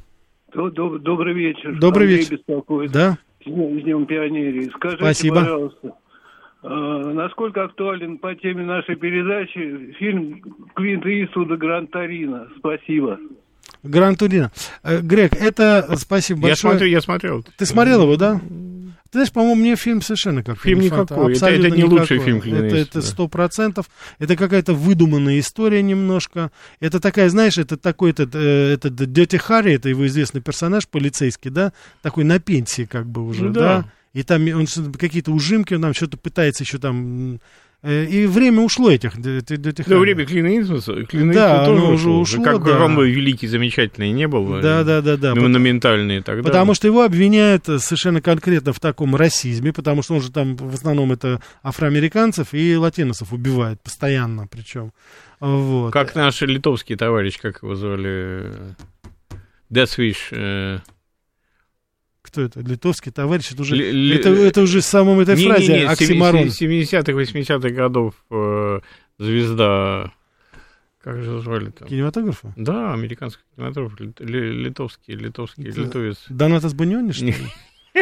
Доб- 0.53 0.73
доб- 0.73 0.99
Добрый 0.99 1.33
вечер. 1.35 1.77
Добрый 1.79 2.07
Андрей 2.07 2.19
вечер. 2.23 2.37
беспокоит. 2.37 2.91
Да, 2.91 3.17
С 3.41 3.45
днем, 3.49 4.05
пионерии. 4.05 4.71
Скажите, 4.75 5.03
Спасибо. 5.03 5.35
пожалуйста, 5.41 5.91
э, 6.63 6.67
насколько 7.13 7.63
актуален 7.65 8.17
по 8.17 8.33
теме 8.35 8.63
нашей 8.65 8.95
передачи 8.95 9.93
фильм 9.99 10.41
Клинта 10.75 11.09
Иствуда 11.25 11.55
«Гранд 11.57 11.91
Торино»? 11.91 12.47
Спасибо. 12.57 13.19
Гран 13.83 14.15
Турино. 14.15 14.51
Э, 14.83 14.99
Грег, 15.01 15.33
это, 15.35 15.95
спасибо 15.97 16.39
Я 16.41 16.47
большое. 16.49 16.73
смотрю, 16.73 16.87
я 16.89 17.01
смотрел. 17.01 17.45
Ты 17.57 17.65
смотрел 17.65 18.03
его, 18.03 18.15
да? 18.17 18.39
Ты 19.09 19.19
знаешь, 19.19 19.31
по-моему, 19.31 19.55
мне 19.61 19.75
фильм 19.77 20.01
совершенно 20.01 20.43
как 20.43 20.59
Фильм 20.59 20.81
никакой. 20.81 21.33
Это- 21.33 21.47
это 21.47 21.69
не 21.69 21.85
лучший 21.85 22.17
никакой. 22.17 22.25
фильм 22.25 22.41
Клина 22.41 22.65
Это 22.65 23.01
сто 23.01 23.29
процентов. 23.29 23.85
Это 24.19 24.35
какая-то 24.35 24.73
выдуманная 24.73 25.39
история 25.39 25.81
немножко. 25.81 26.51
Это 26.81 26.99
такая, 26.99 27.29
знаешь, 27.29 27.57
это 27.57 27.77
такой 27.77 28.11
этот, 28.11 28.31
э, 28.35 28.73
этот 28.73 28.95
Дети 29.13 29.37
Харри, 29.37 29.75
это 29.75 29.87
его 29.87 30.05
известный 30.07 30.41
персонаж 30.41 30.87
полицейский, 30.89 31.49
да, 31.51 31.71
такой 32.01 32.25
на 32.25 32.39
пенсии 32.39 32.83
как 32.83 33.07
бы 33.07 33.25
уже, 33.25 33.45
Ну 33.45 33.53
да. 33.53 33.61
да. 33.61 33.85
И 34.13 34.23
там 34.23 34.45
он 34.47 34.65
какие-то 34.97 35.31
ужимки, 35.31 35.73
он 35.73 35.83
там 35.83 35.93
что-то 35.93 36.17
пытается 36.17 36.63
еще 36.63 36.77
там. 36.77 37.39
Э, 37.83 38.05
И 38.05 38.25
время 38.25 38.61
ушло 38.61 38.89
этих 38.91 39.19
Дети 39.21 39.55
Да, 39.55 39.83
Харри. 39.83 39.97
время 39.99 40.25
Иствуда, 40.61 41.05
Клина 41.05 41.33
Да, 41.33 41.65
тоже 41.65 41.81
уже 41.83 42.09
ушло. 42.09 42.19
ушло, 42.19 42.43
Как 42.43 42.63
да. 42.63 42.87
бы 42.87 43.09
великий, 43.09 43.47
замечательный 43.47 44.11
не 44.11 44.27
был. 44.27 44.61
Да, 44.61 44.83
да, 44.83 45.01
да, 45.01 45.17
да. 45.17 45.35
Монументальный 45.35 46.17
и 46.17 46.19
так 46.19 46.35
далее. 46.37 46.43
Потому 46.43 46.73
что 46.73 46.87
его 46.87 47.03
обвиняют 47.03 47.67
э, 47.69 47.79
совершенно 47.79 48.21
конкретно 48.21 48.73
в 48.73 48.79
таком 48.79 49.15
расизме, 49.15 49.73
потому 49.73 50.01
что 50.03 50.15
он 50.15 50.21
же 50.21 50.31
там 50.31 50.55
в 50.55 50.73
основном 50.73 51.11
это 51.11 51.41
афроамериканцев 51.63 52.53
и 52.53 52.75
латиносов 52.75 53.33
убивает 53.33 53.81
постоянно, 53.81 54.47
причем. 54.47 54.91
Вот. 55.39 55.93
Как 55.93 56.15
наш 56.15 56.41
литовский 56.41 56.95
товарищ, 56.95 57.37
как 57.39 57.61
его 57.61 57.75
звали? 57.75 58.51
Death 59.71 59.97
Wish. 59.97 60.15
э, 60.31 60.79
Кто 62.27 62.41
это? 62.41 62.59
Литовский 62.59 63.11
товарищ? 63.11 63.51
Это 63.51 63.61
уже, 63.61 63.75
ли- 63.75 64.15
это, 64.15 64.29
это 64.29 64.61
уже 64.61 64.81
в 64.81 64.85
самом 64.85 65.19
этой 65.21 65.35
не-не-не, 65.35 65.53
фразе 65.53 65.65
семи- 65.73 65.85
оксиморон. 65.85 66.49
се- 66.51 66.65
70-х, 66.65 67.11
80-х 67.13 67.69
годов 67.69 68.15
э, 68.29 68.79
звезда 69.17 70.11
как 71.01 71.23
же 71.23 71.39
звали 71.39 71.69
там? 71.69 71.87
Кинематографа? 71.87 72.53
Да, 72.57 72.93
американский 72.93 73.41
кинематограф, 73.55 73.93
литовский, 74.19 75.13
литовский, 75.15 75.63
литовец. 75.63 76.17
Донатас 76.27 76.73
Баньони, 76.73 77.11
что 77.11 77.25
ли? 77.25 77.35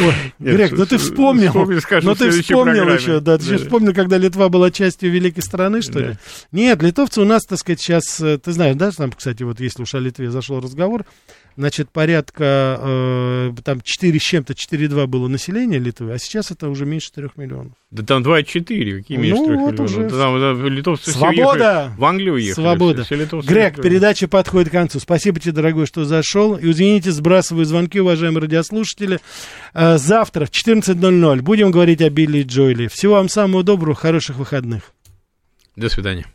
Ой, 0.00 0.14
Грек, 0.38 0.72
ну 0.72 0.86
ты 0.86 0.98
вспомнил, 0.98 1.52
ну 1.54 2.14
ты 2.14 2.30
вспомнил 2.30 2.88
еще, 2.88 3.18
да, 3.20 3.38
ты 3.38 3.44
еще 3.44 3.56
вспомнил, 3.56 3.92
когда 3.92 4.18
Литва 4.18 4.48
была 4.48 4.70
частью 4.70 5.10
великой 5.10 5.40
страны, 5.40 5.82
что 5.82 5.98
ли? 5.98 6.16
Нет, 6.52 6.80
литовцы 6.82 7.20
у 7.20 7.24
нас, 7.24 7.44
так 7.44 7.58
сказать, 7.58 7.80
сейчас, 7.80 8.20
э, 8.20 8.38
ты 8.38 8.52
знаешь, 8.52 8.76
да, 8.76 8.90
там, 8.92 9.10
кстати, 9.10 9.42
вот 9.42 9.58
если 9.60 9.82
уж 9.82 9.94
о 9.94 9.98
Литве 9.98 10.30
зашел 10.30 10.60
разговор, 10.60 11.04
значит, 11.58 11.90
порядка, 11.90 12.78
э, 12.80 13.52
там 13.64 13.80
4 13.82 14.18
с 14.18 14.22
чем-то, 14.22 14.54
4,2 14.54 15.06
было 15.08 15.26
население 15.28 15.80
Литвы, 15.80 16.12
а 16.12 16.18
сейчас 16.18 16.50
это 16.52 16.68
уже 16.68 16.86
меньше 16.86 17.08
4 17.08 17.30
миллионов. 17.36 17.72
Да 17.90 18.02
там 18.04 18.22
2,4, 18.22 18.98
какие 18.98 19.16
меньше 19.18 19.40
Ну, 19.42 19.46
4 19.46 19.58
вот 19.58 19.72
миллионов? 19.72 19.90
уже. 19.90 20.02
Да 20.08 20.18
Там, 20.18 20.40
да, 20.62 20.68
литовцы 20.68 21.10
Свобода! 21.10 21.40
уехали, 21.90 21.98
в 21.98 22.04
Англию 22.04 22.34
уехали. 22.34 22.54
Свобода. 22.64 23.02
все- 23.04 23.16
все 23.26 23.36
Грег, 23.40 23.74
уехали. 23.74 23.82
передача 23.82 24.28
подходит 24.28 24.68
к 24.68 24.72
концу. 24.72 25.00
Спасибо 25.00 25.40
тебе, 25.40 25.52
дорогой, 25.52 25.86
что 25.86 26.04
зашел. 26.04 26.54
И 26.56 26.70
извините, 26.70 27.10
сбрасываю 27.10 27.64
звонки, 27.66 27.98
уважаемые 28.00 28.42
радиослушатели. 28.42 29.18
Э, 29.74 29.98
Завтра 29.98 30.46
в 30.46 30.50
14.00 30.50 31.42
будем 31.42 31.72
говорить 31.72 32.00
о 32.02 32.08
Билли 32.08 32.44
Джойле. 32.44 32.88
Всего 32.88 33.14
вам 33.14 33.28
самого 33.28 33.64
доброго, 33.64 33.96
хороших 33.96 34.36
выходных. 34.36 34.92
До 35.74 35.88
свидания. 35.88 36.26